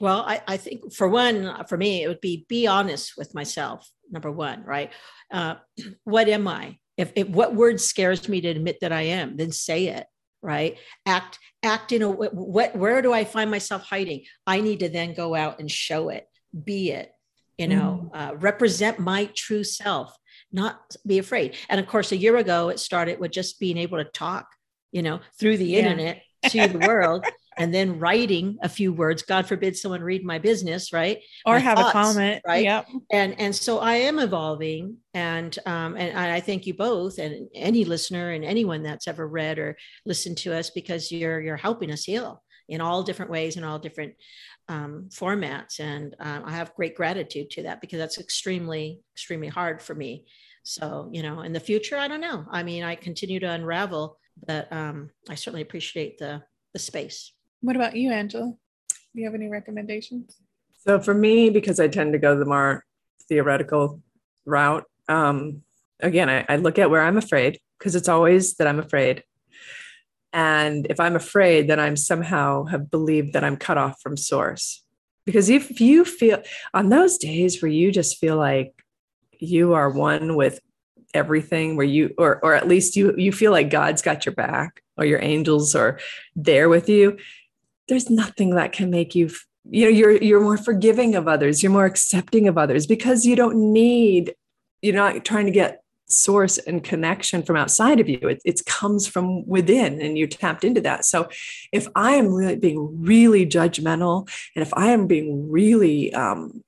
Well, 0.00 0.24
I, 0.26 0.42
I 0.44 0.56
think 0.56 0.92
for 0.92 1.06
one, 1.06 1.64
for 1.68 1.78
me, 1.78 2.02
it 2.02 2.08
would 2.08 2.20
be 2.20 2.46
be 2.48 2.66
honest 2.66 3.12
with 3.16 3.32
myself. 3.32 3.88
Number 4.10 4.32
one, 4.32 4.64
right? 4.64 4.90
Uh, 5.30 5.54
what 6.02 6.28
am 6.28 6.48
I? 6.48 6.78
If, 6.96 7.12
if 7.14 7.28
what 7.28 7.54
word 7.54 7.80
scares 7.80 8.28
me 8.28 8.40
to 8.40 8.48
admit 8.48 8.78
that 8.80 8.90
I 8.90 9.02
am, 9.02 9.36
then 9.36 9.52
say 9.52 9.86
it. 9.86 10.06
Right? 10.42 10.78
Act 11.06 11.38
act 11.62 11.92
in 11.92 12.02
a 12.02 12.10
what? 12.10 12.74
Where 12.74 13.00
do 13.02 13.12
I 13.12 13.22
find 13.22 13.52
myself 13.52 13.84
hiding? 13.84 14.24
I 14.48 14.62
need 14.62 14.80
to 14.80 14.88
then 14.88 15.14
go 15.14 15.36
out 15.36 15.60
and 15.60 15.70
show 15.70 16.08
it, 16.08 16.26
be 16.52 16.90
it. 16.90 17.12
You 17.56 17.68
know, 17.68 18.10
mm. 18.12 18.20
uh, 18.20 18.34
represent 18.34 18.98
my 18.98 19.30
true 19.36 19.62
self 19.62 20.12
not 20.52 20.96
be 21.06 21.18
afraid. 21.18 21.56
And 21.68 21.80
of 21.80 21.86
course, 21.86 22.12
a 22.12 22.16
year 22.16 22.36
ago, 22.36 22.68
it 22.68 22.78
started 22.78 23.20
with 23.20 23.32
just 23.32 23.60
being 23.60 23.76
able 23.76 23.98
to 23.98 24.04
talk, 24.04 24.46
you 24.92 25.02
know, 25.02 25.20
through 25.38 25.58
the 25.58 25.66
yeah. 25.66 25.78
internet 25.80 26.22
to 26.50 26.68
the 26.68 26.78
world. 26.78 27.24
and 27.56 27.74
then 27.74 27.98
writing 27.98 28.58
a 28.62 28.68
few 28.68 28.92
words 28.92 29.22
god 29.22 29.46
forbid 29.46 29.76
someone 29.76 30.02
read 30.02 30.24
my 30.24 30.38
business 30.38 30.92
right 30.92 31.20
or 31.44 31.54
my 31.54 31.60
have 31.60 31.78
thoughts, 31.78 31.90
a 31.90 31.92
comment 31.92 32.42
right 32.46 32.64
yep. 32.64 32.86
and 33.12 33.38
and 33.40 33.54
so 33.54 33.78
i 33.78 33.94
am 33.94 34.18
evolving 34.18 34.96
and 35.14 35.58
um 35.66 35.96
and 35.96 36.18
i 36.18 36.40
thank 36.40 36.66
you 36.66 36.74
both 36.74 37.18
and 37.18 37.48
any 37.54 37.84
listener 37.84 38.32
and 38.32 38.44
anyone 38.44 38.82
that's 38.82 39.08
ever 39.08 39.26
read 39.26 39.58
or 39.58 39.76
listened 40.04 40.36
to 40.36 40.54
us 40.54 40.70
because 40.70 41.10
you're 41.10 41.40
you're 41.40 41.56
helping 41.56 41.90
us 41.90 42.04
heal 42.04 42.42
in 42.68 42.80
all 42.80 43.02
different 43.02 43.30
ways 43.30 43.56
and 43.56 43.64
all 43.64 43.78
different 43.78 44.14
um, 44.68 45.08
formats. 45.12 45.80
And 45.80 46.14
um, 46.20 46.42
I 46.44 46.52
have 46.52 46.74
great 46.74 46.96
gratitude 46.96 47.50
to 47.50 47.62
that 47.64 47.80
because 47.80 47.98
that's 47.98 48.18
extremely, 48.18 49.00
extremely 49.14 49.48
hard 49.48 49.80
for 49.80 49.94
me. 49.94 50.26
So, 50.62 51.08
you 51.12 51.22
know, 51.22 51.42
in 51.42 51.52
the 51.52 51.60
future, 51.60 51.96
I 51.96 52.08
don't 52.08 52.20
know. 52.20 52.44
I 52.50 52.62
mean, 52.62 52.82
I 52.82 52.96
continue 52.96 53.38
to 53.40 53.50
unravel, 53.50 54.18
but 54.46 54.72
um, 54.72 55.10
I 55.28 55.36
certainly 55.36 55.62
appreciate 55.62 56.18
the, 56.18 56.42
the 56.72 56.78
space. 56.78 57.32
What 57.60 57.76
about 57.76 57.96
you, 57.96 58.10
Angela? 58.10 58.52
Do 58.88 59.20
you 59.20 59.24
have 59.24 59.34
any 59.34 59.48
recommendations? 59.48 60.36
So 60.86 61.00
for 61.00 61.14
me, 61.14 61.50
because 61.50 61.80
I 61.80 61.88
tend 61.88 62.12
to 62.12 62.18
go 62.18 62.36
the 62.36 62.44
more 62.44 62.84
theoretical 63.28 64.02
route, 64.44 64.84
um, 65.08 65.62
again, 66.00 66.28
I, 66.28 66.44
I 66.48 66.56
look 66.56 66.78
at 66.78 66.90
where 66.90 67.02
I'm 67.02 67.16
afraid 67.16 67.58
because 67.78 67.94
it's 67.94 68.08
always 68.08 68.54
that 68.56 68.66
I'm 68.66 68.78
afraid. 68.78 69.22
And 70.36 70.86
if 70.90 71.00
I'm 71.00 71.16
afraid, 71.16 71.66
then 71.66 71.80
I'm 71.80 71.96
somehow 71.96 72.64
have 72.64 72.90
believed 72.90 73.32
that 73.32 73.42
I'm 73.42 73.56
cut 73.56 73.78
off 73.78 74.02
from 74.02 74.18
source. 74.18 74.84
Because 75.24 75.48
if 75.48 75.80
you 75.80 76.04
feel 76.04 76.42
on 76.74 76.90
those 76.90 77.16
days 77.16 77.62
where 77.62 77.70
you 77.70 77.90
just 77.90 78.18
feel 78.18 78.36
like 78.36 78.84
you 79.38 79.72
are 79.72 79.88
one 79.88 80.36
with 80.36 80.60
everything, 81.14 81.74
where 81.74 81.86
you, 81.86 82.14
or, 82.18 82.38
or 82.44 82.52
at 82.52 82.68
least 82.68 82.96
you, 82.96 83.14
you 83.16 83.32
feel 83.32 83.50
like 83.50 83.70
God's 83.70 84.02
got 84.02 84.26
your 84.26 84.34
back 84.34 84.82
or 84.98 85.06
your 85.06 85.22
angels 85.22 85.74
are 85.74 85.98
there 86.36 86.68
with 86.68 86.90
you, 86.90 87.16
there's 87.88 88.10
nothing 88.10 88.50
that 88.56 88.72
can 88.72 88.90
make 88.90 89.14
you 89.14 89.30
you 89.68 89.84
know 89.84 89.90
you're 89.90 90.12
you're 90.22 90.40
more 90.40 90.56
forgiving 90.56 91.16
of 91.16 91.26
others 91.26 91.60
you're 91.60 91.72
more 91.72 91.86
accepting 91.86 92.46
of 92.46 92.56
others 92.56 92.86
because 92.86 93.24
you 93.24 93.34
don't 93.34 93.56
need 93.72 94.32
you're 94.80 94.94
not 94.94 95.24
trying 95.24 95.46
to 95.46 95.50
get 95.50 95.82
source 96.08 96.58
and 96.58 96.84
connection 96.84 97.42
from 97.42 97.56
outside 97.56 98.00
of 98.00 98.08
you. 98.08 98.18
It, 98.22 98.40
it 98.44 98.64
comes 98.64 99.06
from 99.06 99.46
within 99.46 100.00
and 100.00 100.16
you're 100.16 100.28
tapped 100.28 100.64
into 100.64 100.80
that. 100.82 101.04
So 101.04 101.28
if 101.72 101.88
I 101.94 102.12
am 102.12 102.32
really 102.32 102.56
being 102.56 103.02
really 103.02 103.44
judgmental 103.46 104.28
and 104.54 104.62
if 104.62 104.72
I 104.74 104.88
am 104.88 105.06
being 105.06 105.50
really 105.50 106.14
um, 106.14 106.62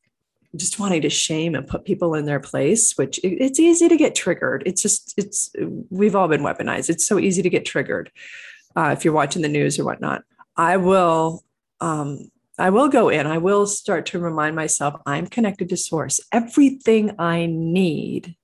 just 0.56 0.78
wanting 0.78 1.02
to 1.02 1.10
shame 1.10 1.54
and 1.54 1.66
put 1.66 1.84
people 1.84 2.14
in 2.14 2.24
their 2.24 2.40
place, 2.40 2.94
which 2.96 3.18
it, 3.18 3.40
it's 3.40 3.60
easy 3.60 3.88
to 3.88 3.96
get 3.96 4.14
triggered. 4.14 4.62
It's 4.66 4.82
just, 4.82 5.14
it's, 5.16 5.50
we've 5.90 6.16
all 6.16 6.28
been 6.28 6.42
weaponized. 6.42 6.90
It's 6.90 7.06
so 7.06 7.18
easy 7.18 7.42
to 7.42 7.50
get 7.50 7.64
triggered 7.64 8.10
uh, 8.74 8.94
if 8.96 9.04
you're 9.04 9.14
watching 9.14 9.42
the 9.42 9.48
news 9.48 9.78
or 9.78 9.84
whatnot. 9.84 10.24
I 10.56 10.78
will, 10.78 11.44
um, 11.80 12.30
I 12.58 12.70
will 12.70 12.88
go 12.88 13.08
in. 13.08 13.24
I 13.26 13.38
will 13.38 13.66
start 13.68 14.06
to 14.06 14.18
remind 14.18 14.56
myself 14.56 15.00
I'm 15.06 15.28
connected 15.28 15.68
to 15.68 15.76
source. 15.76 16.18
Everything 16.32 17.14
I 17.16 17.46
need 17.46 18.34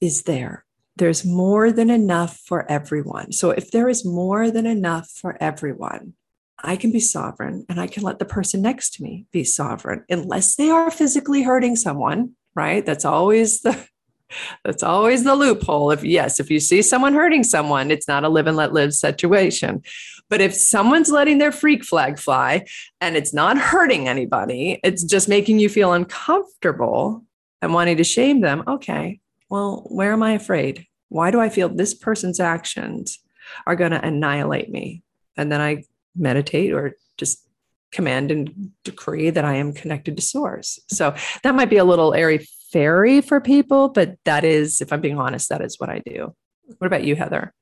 is 0.00 0.22
there. 0.22 0.64
There's 0.96 1.24
more 1.24 1.72
than 1.72 1.90
enough 1.90 2.38
for 2.38 2.70
everyone. 2.70 3.32
So 3.32 3.50
if 3.50 3.70
there 3.70 3.88
is 3.88 4.04
more 4.04 4.50
than 4.50 4.66
enough 4.66 5.08
for 5.10 5.36
everyone, 5.40 6.14
I 6.62 6.76
can 6.76 6.92
be 6.92 7.00
sovereign 7.00 7.64
and 7.68 7.80
I 7.80 7.86
can 7.86 8.02
let 8.02 8.18
the 8.18 8.24
person 8.24 8.60
next 8.60 8.94
to 8.94 9.02
me 9.02 9.26
be 9.32 9.44
sovereign 9.44 10.04
unless 10.10 10.56
they 10.56 10.68
are 10.68 10.90
physically 10.90 11.42
hurting 11.42 11.76
someone, 11.76 12.32
right? 12.54 12.84
That's 12.84 13.04
always 13.04 13.62
the 13.62 13.86
that's 14.64 14.82
always 14.82 15.24
the 15.24 15.34
loophole. 15.34 15.90
If 15.90 16.04
yes, 16.04 16.38
if 16.38 16.50
you 16.50 16.60
see 16.60 16.82
someone 16.82 17.14
hurting 17.14 17.44
someone, 17.44 17.90
it's 17.90 18.08
not 18.08 18.24
a 18.24 18.28
live 18.28 18.46
and 18.46 18.56
let 18.56 18.72
live 18.72 18.92
situation. 18.92 19.82
But 20.28 20.40
if 20.40 20.54
someone's 20.54 21.10
letting 21.10 21.38
their 21.38 21.52
freak 21.52 21.84
flag 21.84 22.18
fly 22.18 22.66
and 23.00 23.16
it's 23.16 23.34
not 23.34 23.58
hurting 23.58 24.06
anybody, 24.06 24.78
it's 24.84 25.02
just 25.02 25.28
making 25.28 25.58
you 25.58 25.68
feel 25.68 25.92
uncomfortable 25.92 27.24
and 27.62 27.74
wanting 27.74 27.96
to 27.96 28.04
shame 28.04 28.40
them, 28.40 28.62
okay, 28.68 29.20
well, 29.50 29.84
where 29.88 30.12
am 30.12 30.22
I 30.22 30.32
afraid? 30.32 30.86
Why 31.08 31.30
do 31.30 31.40
I 31.40 31.48
feel 31.48 31.68
this 31.68 31.92
person's 31.92 32.40
actions 32.40 33.18
are 33.66 33.76
going 33.76 33.90
to 33.90 34.04
annihilate 34.04 34.70
me? 34.70 35.02
And 35.36 35.50
then 35.50 35.60
I 35.60 35.84
meditate 36.16 36.72
or 36.72 36.94
just 37.18 37.44
command 37.90 38.30
and 38.30 38.70
decree 38.84 39.30
that 39.30 39.44
I 39.44 39.56
am 39.56 39.72
connected 39.72 40.16
to 40.16 40.22
source. 40.22 40.78
So 40.88 41.14
that 41.42 41.54
might 41.56 41.70
be 41.70 41.78
a 41.78 41.84
little 41.84 42.14
airy 42.14 42.46
fairy 42.72 43.20
for 43.20 43.40
people, 43.40 43.88
but 43.88 44.16
that 44.24 44.44
is, 44.44 44.80
if 44.80 44.92
I'm 44.92 45.00
being 45.00 45.18
honest, 45.18 45.48
that 45.48 45.60
is 45.60 45.80
what 45.80 45.90
I 45.90 46.00
do. 46.06 46.34
What 46.78 46.86
about 46.86 47.02
you, 47.02 47.16
Heather? 47.16 47.52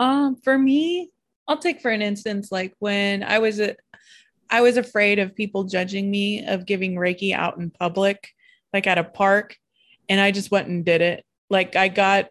Um, 0.00 0.36
for 0.42 0.58
me, 0.58 1.10
I'll 1.46 1.58
take 1.58 1.80
for 1.80 1.92
an 1.92 2.02
instance, 2.02 2.50
like 2.50 2.74
when 2.80 3.22
I 3.22 3.38
was 3.38 3.60
a, 3.60 3.76
I 4.50 4.62
was 4.62 4.76
afraid 4.76 5.20
of 5.20 5.36
people 5.36 5.64
judging 5.64 6.10
me 6.10 6.44
of 6.44 6.66
giving 6.66 6.96
Reiki 6.96 7.32
out 7.32 7.58
in 7.58 7.70
public, 7.70 8.30
like 8.72 8.88
at 8.88 8.98
a 8.98 9.04
park 9.04 9.56
and 10.08 10.20
I 10.20 10.30
just 10.30 10.50
went 10.50 10.68
and 10.68 10.84
did 10.84 11.00
it. 11.00 11.24
Like 11.50 11.76
I 11.76 11.88
got 11.88 12.28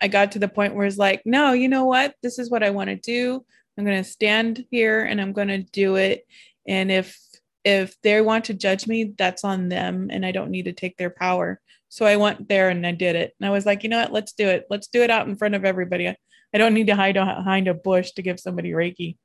I 0.00 0.08
got 0.08 0.32
to 0.32 0.38
the 0.38 0.48
point 0.48 0.74
where 0.74 0.86
it's 0.86 0.98
like, 0.98 1.22
no, 1.24 1.52
you 1.52 1.68
know 1.68 1.84
what? 1.84 2.14
This 2.22 2.38
is 2.38 2.50
what 2.50 2.62
I 2.62 2.70
want 2.70 2.90
to 2.90 2.96
do. 2.96 3.44
I'm 3.78 3.84
going 3.84 4.02
to 4.02 4.08
stand 4.08 4.64
here 4.70 5.02
and 5.04 5.20
I'm 5.20 5.32
going 5.32 5.48
to 5.48 5.62
do 5.62 5.96
it. 5.96 6.26
And 6.66 6.90
if 6.90 7.18
if 7.64 8.00
they 8.02 8.20
want 8.20 8.46
to 8.46 8.54
judge 8.54 8.86
me, 8.86 9.14
that's 9.16 9.44
on 9.44 9.68
them 9.68 10.08
and 10.10 10.26
I 10.26 10.32
don't 10.32 10.50
need 10.50 10.66
to 10.66 10.72
take 10.72 10.96
their 10.96 11.10
power. 11.10 11.60
So 11.88 12.04
I 12.04 12.16
went 12.16 12.48
there 12.48 12.68
and 12.68 12.86
I 12.86 12.92
did 12.92 13.16
it. 13.16 13.34
And 13.38 13.46
I 13.46 13.50
was 13.50 13.64
like, 13.64 13.82
you 13.82 13.88
know 13.88 14.00
what? 14.00 14.12
Let's 14.12 14.32
do 14.32 14.48
it. 14.48 14.66
Let's 14.68 14.88
do 14.88 15.02
it 15.02 15.10
out 15.10 15.28
in 15.28 15.36
front 15.36 15.54
of 15.54 15.64
everybody. 15.64 16.08
I 16.08 16.58
don't 16.58 16.74
need 16.74 16.88
to 16.88 16.96
hide 16.96 17.14
behind 17.14 17.68
a 17.68 17.74
bush 17.74 18.12
to 18.12 18.22
give 18.22 18.38
somebody 18.38 18.72
Reiki. 18.72 19.16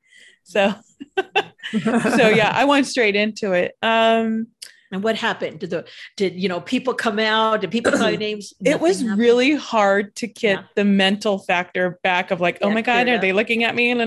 So 0.43 0.73
so 1.71 2.29
yeah, 2.29 2.51
I 2.53 2.65
went 2.65 2.87
straight 2.87 3.15
into 3.15 3.53
it. 3.53 3.75
Um 3.81 4.47
and 4.91 5.03
what 5.03 5.15
happened? 5.15 5.59
Did 5.59 5.69
the 5.69 5.85
did 6.17 6.35
you 6.35 6.49
know 6.49 6.61
people 6.61 6.93
come 6.93 7.19
out? 7.19 7.61
Did 7.61 7.71
people 7.71 7.91
call 7.91 8.09
your 8.09 8.19
names? 8.29 8.53
it 8.63 8.79
was 8.79 9.01
happened? 9.01 9.19
really 9.19 9.55
hard 9.55 10.15
to 10.15 10.27
get 10.27 10.59
yeah. 10.59 10.65
the 10.75 10.85
mental 10.85 11.37
factor 11.39 11.99
back 12.03 12.31
of 12.31 12.41
like, 12.41 12.57
oh 12.61 12.71
my 12.71 12.81
god, 12.81 13.07
are 13.07 13.19
they 13.19 13.33
looking 13.33 13.63
at 13.63 13.75
me? 13.75 13.91
And 13.91 14.01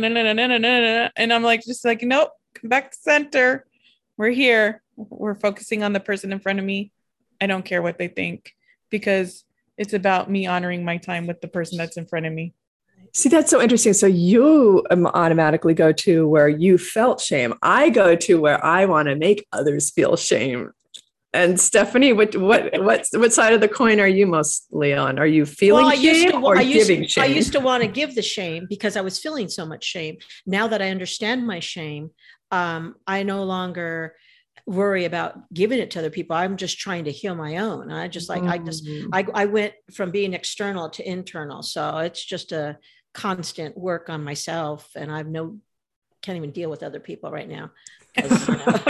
I'm 1.33 1.43
like, 1.43 1.63
just 1.63 1.85
like, 1.85 2.03
nope, 2.03 2.31
come 2.55 2.69
back 2.69 2.91
to 2.91 2.97
center. 2.99 3.67
We're 4.17 4.31
here. 4.31 4.83
We're 4.97 5.35
focusing 5.35 5.83
on 5.83 5.93
the 5.93 6.01
person 6.01 6.33
in 6.33 6.41
front 6.41 6.59
of 6.59 6.65
me. 6.65 6.93
I 7.41 7.47
don't 7.47 7.65
care 7.65 7.83
what 7.83 7.99
they 7.99 8.09
think 8.09 8.55
because 8.91 9.45
it's 9.79 9.95
about 9.95 10.31
me 10.31 10.47
honoring 10.47 10.85
my 10.85 10.99
time 10.99 11.27
with 11.27 11.41
the 11.41 11.49
person 11.49 11.79
that's 11.79 11.97
in 11.97 12.07
front 12.07 12.27
of 12.27 12.33
me. 12.33 12.55
See, 13.15 13.29
that's 13.29 13.51
so 13.51 13.61
interesting. 13.61 13.93
So 13.93 14.07
you 14.07 14.85
automatically 14.91 15.75
go 15.75 15.93
to 15.93 16.27
where 16.27 16.49
you 16.49 16.79
felt 16.79 17.21
shame. 17.21 17.55
I 17.63 17.91
go 17.91 18.17
to 18.17 18.41
where 18.41 18.65
I 18.65 18.87
want 18.87 19.09
to 19.09 19.17
make 19.17 19.47
others 19.53 19.91
feel 19.91 20.17
shame. 20.17 20.73
And 21.35 21.59
Stephanie, 21.61 22.13
what 22.13 22.37
what 22.37 22.73
what 22.83 23.07
what 23.13 23.33
side 23.33 23.53
of 23.53 23.61
the 23.61 23.69
coin 23.69 24.01
are 24.01 24.09
you 24.09 24.27
mostly 24.27 24.95
on? 24.95 25.19
Are 25.19 25.27
you 25.27 25.47
feeling 25.47 25.85
well, 25.85 25.97
shame 25.97 26.31
to, 26.31 26.39
or 26.39 26.57
I 26.57 26.63
used, 26.63 26.89
giving 26.89 27.07
shame? 27.07 27.25
I 27.25 27.27
used 27.27 27.53
to 27.53 27.61
want 27.61 27.83
to 27.83 27.89
give 27.89 28.15
the 28.15 28.23
shame 28.23 28.67
because 28.69 28.97
I 28.97 29.01
was 29.03 29.19
feeling 29.19 29.49
so 29.49 29.67
much 29.67 29.85
shame. 29.85 30.17
Now 30.47 30.69
that 30.69 30.83
I 30.83 30.91
understand 30.91 31.47
my 31.47 31.61
shame, 31.61 32.11
um, 32.51 32.97
I 33.07 33.23
no 33.23 33.45
longer 33.45 34.15
worry 34.67 35.07
about 35.07 35.53
giving 35.53 35.81
it 35.81 35.91
to 35.91 35.99
other 35.99 36.11
people. 36.11 36.37
I'm 36.37 36.57
just 36.57 36.79
trying 36.79 37.05
to 37.05 37.11
heal 37.11 37.35
my 37.35 37.57
own. 37.57 37.91
I 37.91 38.09
just 38.09 38.29
like 38.29 38.43
mm-hmm. 38.43 38.51
I 38.51 38.59
just 38.59 38.87
mm-hmm. 38.87 39.09
I 39.13 39.27
I 39.35 39.45
went 39.47 39.75
from 39.93 40.11
being 40.11 40.35
external 40.35 40.91
to 40.91 41.09
internal. 41.09 41.63
So 41.63 41.99
it's 41.99 42.25
just 42.25 42.53
a 42.53 42.79
constant 43.15 43.77
work 43.77 44.09
on 44.09 44.25
myself 44.25 44.91
and 44.97 45.13
I've 45.13 45.29
no 45.29 45.59
can't 46.23 46.37
even 46.37 46.53
deal 46.53 46.71
with 46.71 46.83
other 46.83 47.01
people 47.01 47.31
right 47.31 47.49
now. 47.49 47.71
You 48.23 48.29
know, 48.29 48.81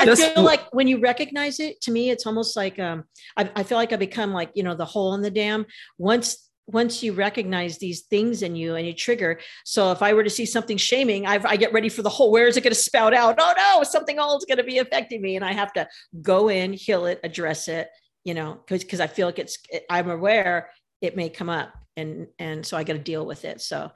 I 0.00 0.06
Just, 0.06 0.34
feel 0.34 0.42
like 0.42 0.62
when 0.72 0.88
you 0.88 0.98
recognize 0.98 1.60
it, 1.60 1.80
to 1.82 1.90
me, 1.90 2.10
it's 2.10 2.26
almost 2.26 2.56
like 2.56 2.78
um, 2.78 3.04
I, 3.36 3.50
I 3.54 3.62
feel 3.62 3.76
like 3.76 3.92
I 3.92 3.96
become 3.96 4.32
like 4.32 4.50
you 4.54 4.62
know 4.62 4.74
the 4.74 4.84
hole 4.84 5.14
in 5.14 5.20
the 5.20 5.30
dam. 5.30 5.66
Once 5.98 6.50
once 6.66 7.02
you 7.02 7.12
recognize 7.12 7.78
these 7.78 8.02
things 8.02 8.42
in 8.42 8.56
you 8.56 8.76
and 8.76 8.86
you 8.86 8.94
trigger. 8.94 9.40
So 9.64 9.92
if 9.92 10.02
I 10.02 10.12
were 10.12 10.24
to 10.24 10.30
see 10.30 10.46
something 10.46 10.76
shaming, 10.76 11.26
I, 11.26 11.40
I 11.44 11.56
get 11.56 11.72
ready 11.72 11.88
for 11.88 12.02
the 12.02 12.08
hole. 12.08 12.30
Where 12.30 12.46
is 12.46 12.56
it 12.56 12.62
going 12.62 12.72
to 12.72 12.78
spout 12.78 13.12
out? 13.12 13.36
Oh 13.38 13.52
no, 13.56 13.82
something 13.82 14.18
old 14.18 14.40
is 14.40 14.46
going 14.46 14.58
to 14.58 14.64
be 14.64 14.78
affecting 14.78 15.20
me, 15.20 15.36
and 15.36 15.44
I 15.44 15.52
have 15.52 15.72
to 15.74 15.86
go 16.22 16.48
in, 16.48 16.72
heal 16.72 17.06
it, 17.06 17.20
address 17.22 17.68
it. 17.68 17.88
You 18.24 18.34
know, 18.34 18.54
because 18.54 18.82
because 18.82 19.00
I 19.00 19.06
feel 19.06 19.26
like 19.26 19.38
it's 19.38 19.58
I'm 19.90 20.10
aware 20.10 20.70
it 21.02 21.16
may 21.16 21.28
come 21.28 21.50
up, 21.50 21.72
and 21.96 22.28
and 22.38 22.64
so 22.64 22.76
I 22.76 22.84
got 22.84 22.94
to 22.94 22.98
deal 22.98 23.24
with 23.24 23.44
it. 23.44 23.60
So 23.60 23.90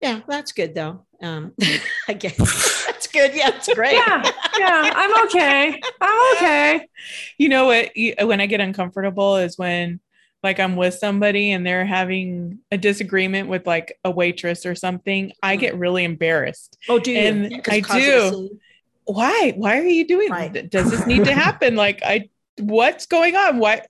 yeah, 0.00 0.20
that's 0.28 0.52
good 0.52 0.74
though. 0.74 1.04
Um, 1.22 1.54
I 2.08 2.12
guess 2.12 2.36
that's 2.86 3.06
good. 3.06 3.34
Yeah, 3.34 3.50
it's 3.54 3.72
great. 3.72 3.94
Yeah, 3.94 4.30
yeah, 4.58 4.92
I'm 4.94 5.26
okay. 5.26 5.80
I'm 6.00 6.36
okay. 6.36 6.88
You 7.36 7.48
know 7.48 7.66
what? 7.66 7.90
When 8.22 8.40
I 8.40 8.46
get 8.46 8.60
uncomfortable 8.60 9.36
is 9.36 9.58
when 9.58 10.00
like 10.42 10.60
I'm 10.60 10.76
with 10.76 10.94
somebody 10.94 11.50
and 11.50 11.66
they're 11.66 11.84
having 11.84 12.60
a 12.70 12.78
disagreement 12.78 13.48
with 13.48 13.66
like 13.66 13.98
a 14.04 14.10
waitress 14.10 14.64
or 14.66 14.74
something. 14.74 15.32
I 15.42 15.56
get 15.56 15.72
mm-hmm. 15.72 15.80
really 15.80 16.04
embarrassed. 16.04 16.78
Oh, 16.88 16.98
do 16.98 17.10
you? 17.10 17.18
And 17.18 17.50
yeah, 17.52 17.60
I 17.68 17.80
do. 17.80 18.60
Why? 19.04 19.52
Why 19.56 19.78
are 19.78 19.84
you 19.84 20.06
doing? 20.06 20.30
Right. 20.30 20.70
Does 20.70 20.90
this 20.90 21.06
need 21.06 21.24
to 21.24 21.34
happen? 21.34 21.74
like, 21.76 22.02
I, 22.04 22.28
what's 22.58 23.06
going 23.06 23.36
on? 23.36 23.58
What? 23.58 23.88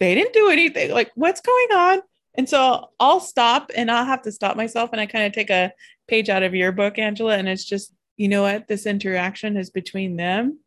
They 0.00 0.14
didn't 0.14 0.32
do 0.32 0.48
anything. 0.48 0.90
Like, 0.90 1.12
what's 1.14 1.40
going 1.40 1.68
on? 1.72 2.00
And 2.34 2.48
so 2.48 2.88
I'll 2.98 3.20
stop 3.20 3.70
and 3.76 3.90
I'll 3.90 4.04
have 4.04 4.22
to 4.22 4.32
stop 4.32 4.56
myself 4.56 4.90
and 4.92 5.00
I 5.00 5.06
kind 5.06 5.26
of 5.26 5.32
take 5.32 5.50
a 5.50 5.72
page 6.08 6.28
out 6.28 6.42
of 6.42 6.54
your 6.54 6.72
book, 6.72 6.98
Angela. 6.98 7.36
And 7.36 7.48
it's 7.48 7.64
just, 7.64 7.92
you 8.16 8.28
know 8.28 8.42
what? 8.42 8.66
This 8.66 8.86
interaction 8.86 9.56
is 9.56 9.70
between 9.70 10.16
them 10.16 10.58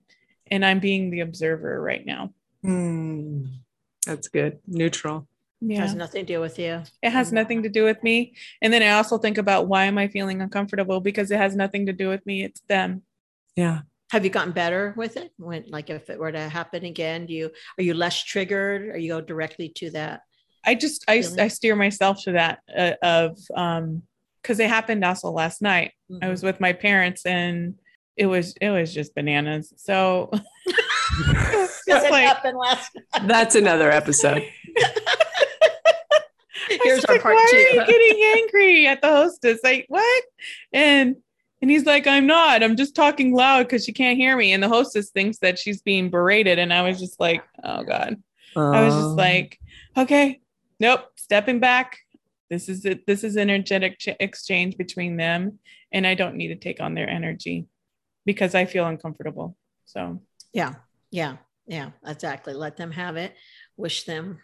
and 0.52 0.64
I'm 0.64 0.80
being 0.80 1.10
the 1.10 1.22
observer 1.22 1.82
right 1.82 2.06
now. 2.06 2.34
Mm, 2.64 3.48
that's 4.06 4.28
good. 4.28 4.60
Neutral. 4.68 5.28
Yeah. 5.62 5.78
It 5.78 5.82
has 5.82 5.96
nothing 5.96 6.26
to 6.26 6.34
do 6.34 6.40
with 6.42 6.60
you. 6.60 6.84
It 7.02 7.10
has 7.10 7.32
nothing 7.32 7.64
to 7.64 7.70
do 7.70 7.86
with 7.86 8.04
me. 8.04 8.36
And 8.62 8.72
then 8.74 8.84
I 8.84 8.92
also 8.92 9.18
think 9.18 9.38
about 9.38 9.68
why 9.68 9.86
am 9.86 9.98
I 9.98 10.10
feeling 10.10 10.42
uncomfortable? 10.42 11.00
Because 11.00 11.32
it 11.32 11.38
has 11.38 11.56
nothing 11.56 11.86
to 11.86 11.94
do 11.94 12.10
with 12.10 12.26
me. 12.26 12.44
It's 12.44 12.62
them. 12.68 13.04
Yeah. 13.56 13.82
Have 14.14 14.24
you 14.24 14.30
gotten 14.30 14.54
better 14.54 14.94
with 14.96 15.18
it? 15.18 15.32
When 15.38 15.66
like 15.70 15.90
if 15.90 16.08
it 16.08 16.20
were 16.20 16.32
to 16.32 16.48
happen 16.48 16.86
again, 16.86 17.26
do 17.26 17.34
you 17.34 17.50
are 17.80 17.84
you 17.84 17.96
less 17.96 18.24
triggered 18.24 18.90
or 18.90 18.96
you 18.96 19.10
go 19.10 19.22
directly 19.22 19.70
to 19.70 19.90
that? 19.90 20.22
I 20.64 20.76
just 20.76 21.04
I, 21.08 21.24
I 21.40 21.48
steer 21.48 21.76
myself 21.76 22.24
to 22.26 22.34
that 22.34 22.60
uh, 22.78 22.92
of 23.02 23.40
um 23.56 24.04
because 24.40 24.60
it 24.60 24.70
happened 24.70 25.04
also 25.04 25.32
last 25.32 25.64
night. 25.64 25.94
Mm-hmm. 26.12 26.26
I 26.26 26.30
was 26.30 26.42
mm-hmm. 26.42 26.48
with 26.48 26.60
my 26.60 26.74
parents 26.74 27.26
and 27.26 27.74
it 28.16 28.28
was 28.28 28.54
it 28.62 28.70
was 28.70 28.94
just 28.94 29.16
bananas. 29.16 29.74
So 29.78 30.30
like, 31.88 32.38
that's 33.26 33.56
another 33.56 33.90
episode. 33.90 34.44
Here's 36.84 37.04
our 37.06 37.16
like, 37.16 37.24
part 37.24 37.34
Why 37.34 37.48
two. 37.50 37.58
are 37.58 37.62
you 37.62 37.86
getting 37.88 38.24
angry 38.38 38.86
at 38.86 39.02
the 39.02 39.08
hostess? 39.08 39.60
Like 39.64 39.86
what? 39.88 40.24
And 40.72 41.16
and 41.64 41.72
he's 41.72 41.86
like, 41.86 42.08
I'm 42.08 42.28
not. 42.28 42.62
I'm 42.62 42.76
just 42.76 42.94
talking 42.94 43.34
loud 43.34 43.64
because 43.64 43.86
she 43.86 43.94
can't 43.94 44.18
hear 44.18 44.36
me. 44.36 44.52
And 44.52 44.62
the 44.62 44.68
hostess 44.68 45.12
thinks 45.12 45.38
that 45.38 45.58
she's 45.58 45.82
being 45.82 46.10
berated. 46.10 46.60
And 46.60 46.74
I 46.74 46.82
was 46.82 47.00
just 47.00 47.22
like, 47.22 47.42
oh 47.64 47.86
God. 47.86 48.22
Um, 48.54 48.74
I 48.74 48.84
was 48.84 48.94
just 48.94 49.16
like, 49.16 49.58
okay, 49.96 50.42
nope, 50.82 51.06
stepping 51.16 51.62
back. 51.62 52.00
This 52.50 52.68
is 52.68 52.84
it. 52.84 53.08
This 53.08 53.24
is 53.24 53.38
energetic 53.38 53.98
ch- 53.98 54.10
exchange 54.20 54.76
between 54.76 55.16
them, 55.16 55.60
and 55.94 56.06
I 56.06 56.16
don't 56.16 56.36
need 56.36 56.50
to 56.50 56.58
take 56.58 56.82
on 56.82 56.96
their 56.96 57.10
energy 57.10 57.66
because 58.26 58.56
I 58.56 58.66
feel 58.66 58.86
uncomfortable. 58.86 59.56
So 59.86 60.22
yeah, 60.52 60.74
yeah, 61.12 61.38
yeah, 61.66 61.92
exactly. 62.06 62.54
Let 62.54 62.76
them 62.76 62.92
have 62.92 63.16
it. 63.16 63.34
Wish 63.78 64.04
them 64.04 64.40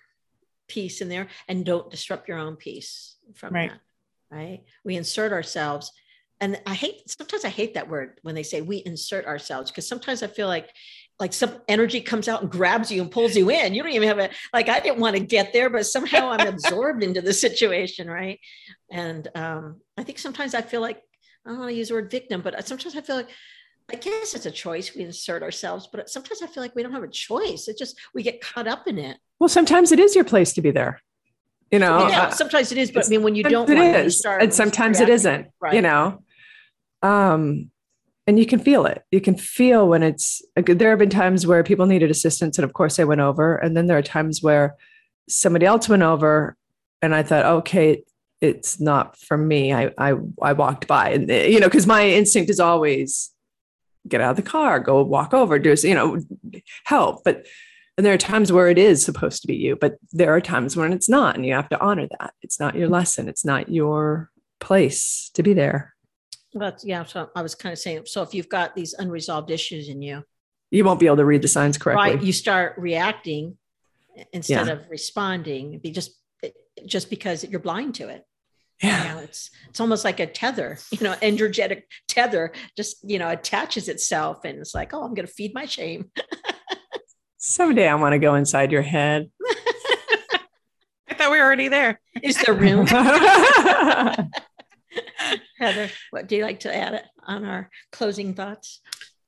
peace 0.69 1.01
in 1.01 1.09
there, 1.09 1.27
and 1.49 1.65
don't 1.65 1.91
disrupt 1.91 2.29
your 2.29 2.37
own 2.37 2.55
peace 2.55 3.17
from 3.35 3.53
right. 3.53 3.71
that. 3.71 3.81
Right? 4.35 4.63
We 4.85 4.95
insert 4.95 5.33
ourselves 5.33 5.91
and 6.41 6.59
I 6.65 6.73
hate 6.73 7.09
sometimes 7.09 7.43
I 7.45 7.49
hate 7.49 7.73
that 7.73 7.89
word 7.89 8.19
when 8.21 8.35
they 8.35 8.43
say 8.43 8.61
we 8.61 8.77
insert 8.85 9.25
ourselves 9.25 9.71
because 9.71 9.87
sometimes 9.87 10.23
I 10.23 10.27
feel 10.27 10.47
like 10.47 10.69
like 11.19 11.33
some 11.33 11.51
energy 11.67 11.99
comes 11.99 12.29
out 12.29 12.41
and 12.41 12.49
grabs 12.49 12.89
you 12.91 13.01
and 13.01 13.11
pulls 13.11 13.35
you 13.35 13.49
in. 13.49 13.73
You 13.73 13.83
don't 13.83 13.91
even 13.91 14.07
have 14.07 14.19
a 14.19 14.29
like 14.53 14.69
I 14.69 14.79
didn't 14.79 14.99
want 14.99 15.17
to 15.17 15.21
get 15.21 15.51
there, 15.51 15.69
but 15.69 15.85
somehow 15.85 16.29
I'm 16.29 16.47
absorbed 16.47 17.03
into 17.03 17.21
the 17.21 17.33
situation, 17.33 18.09
right? 18.09 18.39
And 18.89 19.27
um, 19.35 19.81
I 19.97 20.03
think 20.03 20.17
sometimes 20.17 20.53
I 20.53 20.61
feel 20.61 20.81
like 20.81 21.01
I 21.45 21.49
don't 21.49 21.59
want 21.59 21.71
to 21.71 21.75
use 21.75 21.89
the 21.89 21.95
word 21.95 22.09
victim, 22.09 22.41
but 22.41 22.65
sometimes 22.67 22.95
I 22.95 23.01
feel 23.01 23.17
like 23.17 23.29
I 23.91 23.95
guess 23.95 24.33
it's 24.33 24.45
a 24.45 24.51
choice. 24.51 24.95
We 24.95 25.03
insert 25.03 25.43
ourselves, 25.43 25.89
but 25.91 26.09
sometimes 26.09 26.41
I 26.41 26.47
feel 26.47 26.63
like 26.63 26.75
we 26.75 26.83
don't 26.83 26.93
have 26.93 27.03
a 27.03 27.09
choice. 27.09 27.67
It 27.67 27.77
just 27.77 27.99
we 28.13 28.23
get 28.23 28.39
caught 28.39 28.67
up 28.67 28.87
in 28.87 28.97
it. 28.97 29.17
Well, 29.39 29.49
sometimes 29.49 29.91
it 29.91 29.99
is 29.99 30.15
your 30.15 30.25
place 30.25 30.53
to 30.53 30.61
be 30.61 30.71
there. 30.71 31.01
You 31.71 31.79
know, 31.79 32.07
yeah, 32.07 32.23
uh, 32.23 32.31
sometimes 32.31 32.71
it 32.71 32.79
is, 32.79 32.91
but 32.91 33.05
I 33.05 33.09
mean, 33.09 33.21
when 33.21 33.35
you 33.35 33.43
don't, 33.43 33.69
it 33.69 34.05
is, 34.05 34.25
and 34.25 34.51
sometimes 34.51 34.99
it 34.99 35.09
isn't. 35.09 35.47
Right. 35.61 35.75
You 35.75 35.83
know, 35.83 36.23
um, 37.01 37.71
and 38.27 38.37
you 38.37 38.45
can 38.45 38.59
feel 38.59 38.85
it. 38.85 39.03
You 39.11 39.21
can 39.21 39.35
feel 39.35 39.87
when 39.87 40.03
it's. 40.03 40.41
There 40.55 40.91
have 40.91 40.99
been 40.99 41.09
times 41.09 41.47
where 41.47 41.63
people 41.63 41.85
needed 41.85 42.11
assistance, 42.11 42.57
and 42.57 42.65
of 42.65 42.73
course, 42.73 42.99
I 42.99 43.03
went 43.03 43.21
over. 43.21 43.55
And 43.55 43.75
then 43.75 43.87
there 43.87 43.97
are 43.97 44.03
times 44.03 44.43
where 44.43 44.75
somebody 45.27 45.65
else 45.65 45.89
went 45.89 46.03
over, 46.03 46.55
and 47.01 47.15
I 47.15 47.23
thought, 47.23 47.45
okay, 47.45 48.03
it's 48.41 48.79
not 48.79 49.17
for 49.17 49.37
me. 49.37 49.73
I 49.73 49.91
I 49.97 50.13
I 50.41 50.53
walked 50.53 50.87
by, 50.87 51.09
and 51.09 51.29
you 51.29 51.59
know, 51.59 51.67
because 51.67 51.87
my 51.87 52.07
instinct 52.07 52.49
is 52.49 52.59
always 52.59 53.31
get 54.07 54.21
out 54.21 54.31
of 54.31 54.35
the 54.37 54.41
car, 54.41 54.79
go 54.79 55.03
walk 55.03 55.33
over, 55.33 55.59
do 55.59 55.75
you 55.83 55.95
know, 55.95 56.19
help. 56.85 57.23
But 57.23 57.45
and 57.97 58.05
there 58.05 58.13
are 58.13 58.17
times 58.17 58.51
where 58.51 58.69
it 58.69 58.77
is 58.77 59.03
supposed 59.03 59.41
to 59.41 59.47
be 59.47 59.55
you, 59.55 59.75
but 59.75 59.95
there 60.13 60.33
are 60.33 60.39
times 60.39 60.77
when 60.77 60.93
it's 60.93 61.09
not, 61.09 61.35
and 61.35 61.45
you 61.45 61.53
have 61.53 61.67
to 61.69 61.81
honor 61.81 62.07
that. 62.19 62.33
It's 62.41 62.59
not 62.59 62.75
your 62.75 62.87
lesson. 62.87 63.27
It's 63.27 63.43
not 63.43 63.69
your 63.69 64.29
place 64.59 65.29
to 65.33 65.43
be 65.43 65.53
there. 65.53 65.95
But 66.53 66.81
yeah, 66.83 67.03
so 67.03 67.29
I 67.35 67.41
was 67.41 67.55
kind 67.55 67.73
of 67.73 67.79
saying, 67.79 68.03
so 68.05 68.23
if 68.23 68.33
you've 68.33 68.49
got 68.49 68.75
these 68.75 68.93
unresolved 68.93 69.51
issues 69.51 69.87
in 69.87 70.01
you, 70.01 70.23
you 70.71 70.83
won't 70.83 70.99
be 70.99 71.07
able 71.07 71.17
to 71.17 71.25
read 71.25 71.41
the 71.41 71.47
signs 71.47 71.77
correctly. 71.77 72.15
Right, 72.15 72.23
you 72.23 72.33
start 72.33 72.75
reacting 72.77 73.57
instead 74.33 74.67
yeah. 74.67 74.73
of 74.73 74.89
responding. 74.89 75.79
Be 75.79 75.91
just 75.91 76.11
just 76.85 77.09
because 77.09 77.43
you're 77.43 77.59
blind 77.59 77.95
to 77.95 78.09
it. 78.09 78.23
Yeah, 78.81 79.03
you 79.03 79.09
know, 79.15 79.19
it's 79.21 79.49
it's 79.69 79.79
almost 79.79 80.05
like 80.05 80.19
a 80.19 80.27
tether, 80.27 80.77
you 80.91 80.99
know, 81.01 81.15
energetic 81.21 81.87
tether 82.07 82.53
just 82.77 82.97
you 83.03 83.19
know 83.19 83.29
attaches 83.29 83.89
itself, 83.89 84.45
and 84.45 84.59
it's 84.59 84.73
like, 84.75 84.93
oh, 84.93 85.03
I'm 85.03 85.13
going 85.13 85.27
to 85.27 85.33
feed 85.33 85.53
my 85.53 85.65
shame. 85.65 86.11
Someday 87.37 87.87
I 87.87 87.95
want 87.95 88.13
to 88.13 88.19
go 88.19 88.35
inside 88.35 88.71
your 88.71 88.81
head. 88.81 89.29
I 91.07 91.13
thought 91.15 91.31
we 91.31 91.37
were 91.37 91.43
already 91.43 91.69
there. 91.69 91.99
Is 92.21 92.37
there 92.41 92.53
room? 92.53 92.85
Heather, 95.59 95.89
what 96.11 96.27
do 96.27 96.35
you 96.35 96.43
like 96.43 96.61
to 96.61 96.75
add 96.75 97.03
on 97.25 97.45
our 97.45 97.69
closing 97.91 98.33
thoughts? 98.33 98.81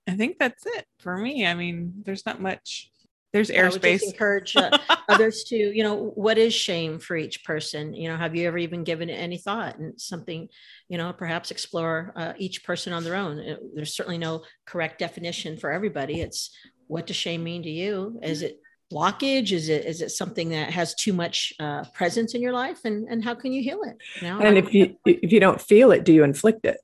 I 0.08 0.16
think 0.16 0.38
that's 0.40 0.66
it 0.66 0.86
for 1.00 1.16
me. 1.18 1.46
I 1.46 1.54
mean, 1.54 1.94
there's 2.06 2.26
not 2.26 2.42
much. 2.42 2.90
There's 3.34 3.50
airspace. 3.50 4.04
encourage 4.04 4.58
uh, 4.58 4.78
others 5.10 5.46
to, 5.46 5.56
you 5.56 5.84
know, 5.84 6.12
what 6.16 6.38
is 6.38 6.54
shame 6.54 7.00
for 7.00 7.16
each 7.16 7.46
person? 7.46 7.94
You 7.94 8.10
know, 8.10 8.18
have 8.18 8.36
you 8.36 8.46
ever 8.46 8.58
even 8.58 8.84
given 8.84 9.10
it 9.10 9.14
any 9.14 9.38
thought 9.38 9.78
and 9.78 10.00
something, 10.00 10.50
you 10.90 10.98
know, 10.98 11.14
perhaps 11.14 11.50
explore 11.50 12.12
uh, 12.18 12.34
each 12.38 12.66
person 12.66 12.92
on 12.92 13.06
their 13.06 13.16
own. 13.16 13.40
Uh, 13.40 13.56
there's 13.74 13.96
certainly 13.96 14.18
no 14.18 14.44
correct 14.66 15.00
definition 15.00 15.58
for 15.58 15.72
everybody. 15.72 16.20
It's 16.20 16.54
what 16.88 17.08
does 17.08 17.16
shame 17.16 17.44
mean 17.44 17.64
to 17.64 17.70
you? 17.70 18.20
Is 18.22 18.42
it 18.42 18.60
blockage? 18.92 19.52
Is 19.52 19.70
it 19.70 19.86
is 19.86 20.02
it 20.02 20.10
something 20.10 20.50
that 20.50 20.72
has 20.72 20.94
too 20.96 21.14
much 21.14 21.54
uh, 21.60 21.84
presence 21.94 22.36
in 22.36 22.42
your 22.42 22.54
life? 22.54 22.86
And 22.86 23.08
and 23.08 23.24
how 23.24 23.36
can 23.36 23.54
you 23.54 23.64
heal 23.64 23.82
it? 23.84 23.98
You 24.22 24.28
know? 24.28 24.40
And 24.40 24.58
if 24.58 24.74
you 24.74 24.96
if 25.06 25.32
you 25.32 25.40
don't 25.40 25.62
feel 25.62 25.92
it, 25.92 26.04
do 26.04 26.14
you 26.14 26.24
inflict 26.24 26.66
it? 26.66 26.78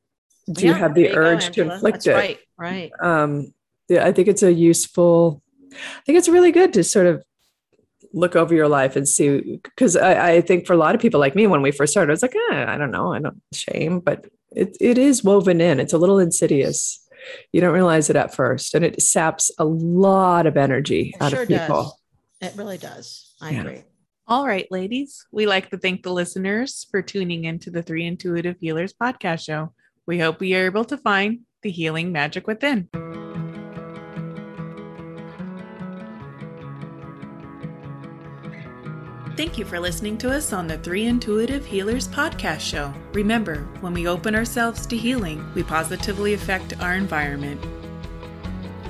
Do 0.52 0.66
yeah, 0.66 0.72
you 0.72 0.74
have 0.76 0.96
the 0.96 1.10
urge 1.12 1.48
go, 1.48 1.52
to 1.52 1.74
inflict 1.74 2.06
That's 2.06 2.08
it? 2.08 2.14
Right, 2.14 2.40
right. 2.58 2.92
Um, 3.02 3.54
yeah, 3.90 4.06
I 4.06 4.12
think 4.12 4.28
it's 4.28 4.44
a 4.44 4.52
useful. 4.52 5.42
I 5.74 6.02
think 6.06 6.18
it's 6.18 6.30
really 6.30 6.52
good 6.52 6.74
to 6.74 6.84
sort 6.84 7.08
of 7.08 7.24
look 8.14 8.36
over 8.36 8.56
your 8.56 8.68
life 8.68 8.96
and 8.96 9.08
see 9.08 9.60
because 9.64 9.98
I, 9.98 10.30
I, 10.30 10.42
think 10.42 10.66
for 10.66 10.74
a 10.74 10.78
lot 10.78 10.96
of 10.96 11.02
people 11.02 11.20
like 11.20 11.36
me 11.36 11.46
when 11.46 11.62
we 11.62 11.72
first 11.72 11.92
started, 11.92 12.10
I 12.10 12.14
was 12.14 12.22
like, 12.22 12.36
eh, 12.36 12.66
I 12.68 12.78
don't 12.78 12.92
know, 12.92 13.14
I 13.14 13.20
don't 13.20 13.42
shame, 13.54 14.00
but 14.00 14.26
it 14.52 14.78
it 14.80 14.98
is 14.98 15.24
woven 15.24 15.62
in. 15.62 15.80
It's 15.80 15.94
a 15.94 15.98
little 15.98 16.20
insidious. 16.20 17.06
You 17.52 17.62
don't 17.62 17.74
realize 17.74 18.10
it 18.10 18.16
at 18.16 18.34
first, 18.34 18.74
and 18.74 18.86
it 18.86 19.02
saps 19.02 19.52
a 19.60 19.66
lot 19.66 20.48
of 20.48 20.56
energy 20.56 21.14
it 21.14 21.22
out 21.22 21.32
sure 21.32 21.42
of 21.42 21.48
people. 21.48 21.84
Does. 21.84 21.97
It 22.42 22.54
really 22.56 22.78
does. 22.78 23.34
I 23.42 23.52
yeah. 23.52 23.62
agree. 23.62 23.84
All 24.28 24.46
right, 24.46 24.68
ladies. 24.70 25.26
We 25.32 25.46
like 25.46 25.70
to 25.70 25.78
thank 25.78 26.04
the 26.04 26.12
listeners 26.12 26.86
for 26.92 27.02
tuning 27.02 27.46
into 27.46 27.72
the 27.72 27.82
Three 27.82 28.06
Intuitive 28.06 28.58
Healers 28.60 28.94
podcast 28.94 29.46
show. 29.46 29.74
We 30.06 30.20
hope 30.20 30.40
we 30.40 30.54
are 30.56 30.66
able 30.66 30.86
to 30.86 30.98
find 30.98 31.40
the 31.62 31.72
healing 31.72 32.12
magic 32.12 32.46
within. 32.46 32.90
Thank 39.38 39.60
you 39.60 39.66
for 39.66 39.80
listening 39.80 40.18
to 40.20 40.32
us 40.32 40.52
on 40.52 40.66
the 40.66 40.80
Three 40.80 41.06
Intuitive 41.06 41.64
Healers 41.64 42.08
podcast 42.08 42.60
show. 42.60 42.92
Remember, 43.14 43.68
when 43.82 43.94
we 43.94 44.08
open 44.08 44.34
ourselves 44.34 44.88
to 44.88 44.98
healing, 44.98 45.48
we 45.54 45.62
positively 45.62 46.34
affect 46.34 46.80
our 46.82 46.96
environment. 46.96 47.64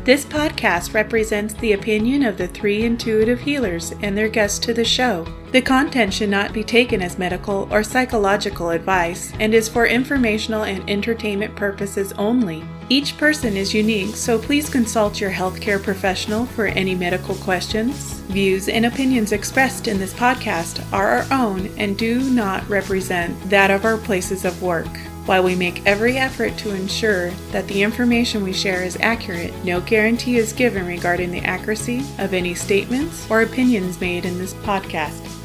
This 0.08 0.24
podcast 0.24 0.93
represents 0.93 1.53
the 1.55 1.74
opinion 1.74 2.24
of 2.24 2.38
the 2.38 2.47
three 2.47 2.86
intuitive 2.86 3.41
healers 3.41 3.93
and 4.01 4.18
their 4.18 4.30
guests 4.30 4.58
to 4.60 4.74
the 4.74 4.86
show. 4.86 5.28
The 5.51 5.62
content 5.62 6.14
should 6.14 6.30
not 6.30 6.53
be 6.53 6.64
taken 6.64 7.01
as 7.01 7.20
medical 7.20 7.68
or 7.70 7.84
psychological 7.84 8.70
advice 8.70 9.34
and 9.41 9.53
is 9.53 9.68
for 9.68 9.86
informational 9.86 10.64
and 10.64 10.89
entertainment 10.89 11.58
purposes 11.58 12.14
only. 12.14 12.64
Each 12.88 13.18
person 13.18 13.58
is 13.58 13.74
unique, 13.74 14.16
so 14.16 14.39
please 14.39 14.70
consult 14.70 15.20
your 15.20 15.30
healthcare 15.32 15.84
professional 15.84 16.45
for 16.45 16.68
any 16.68 16.95
medical 16.95 17.36
questions. 17.36 18.22
Views 18.30 18.70
and 18.70 18.86
opinions 18.86 19.34
expressed 19.34 19.89
in 19.89 19.97
this 19.99 20.14
podcast 20.14 20.82
are 20.93 21.18
our 21.18 21.26
own 21.34 21.68
and 21.78 21.97
do 21.97 22.22
not 22.30 22.66
represent 22.70 23.38
that 23.49 23.72
of 23.72 23.84
our 23.84 23.97
places 23.97 24.45
of 24.45 24.64
work. 24.64 24.88
While 25.28 25.43
we 25.43 25.55
make 25.55 25.86
every 25.86 26.17
effort 26.17 26.57
to 26.59 26.73
ensure 26.73 27.32
that 27.51 27.67
the 27.67 27.84
information 27.84 28.45
we 28.45 28.53
share 28.53 28.84
is 28.84 28.97
accurate, 29.01 29.53
no 29.65 29.82
guarantee 29.82 30.38
is 30.38 30.53
given 30.53 30.88
regarding 30.88 31.32
the 31.32 31.41
accuracy 31.41 32.05
of 32.17 32.34
any 32.34 32.55
statements 32.55 33.30
or 33.30 33.41
opinions 33.41 33.99
made 33.99 34.23
in 34.23 34.38
this 34.38 34.53
podcast. 34.53 35.36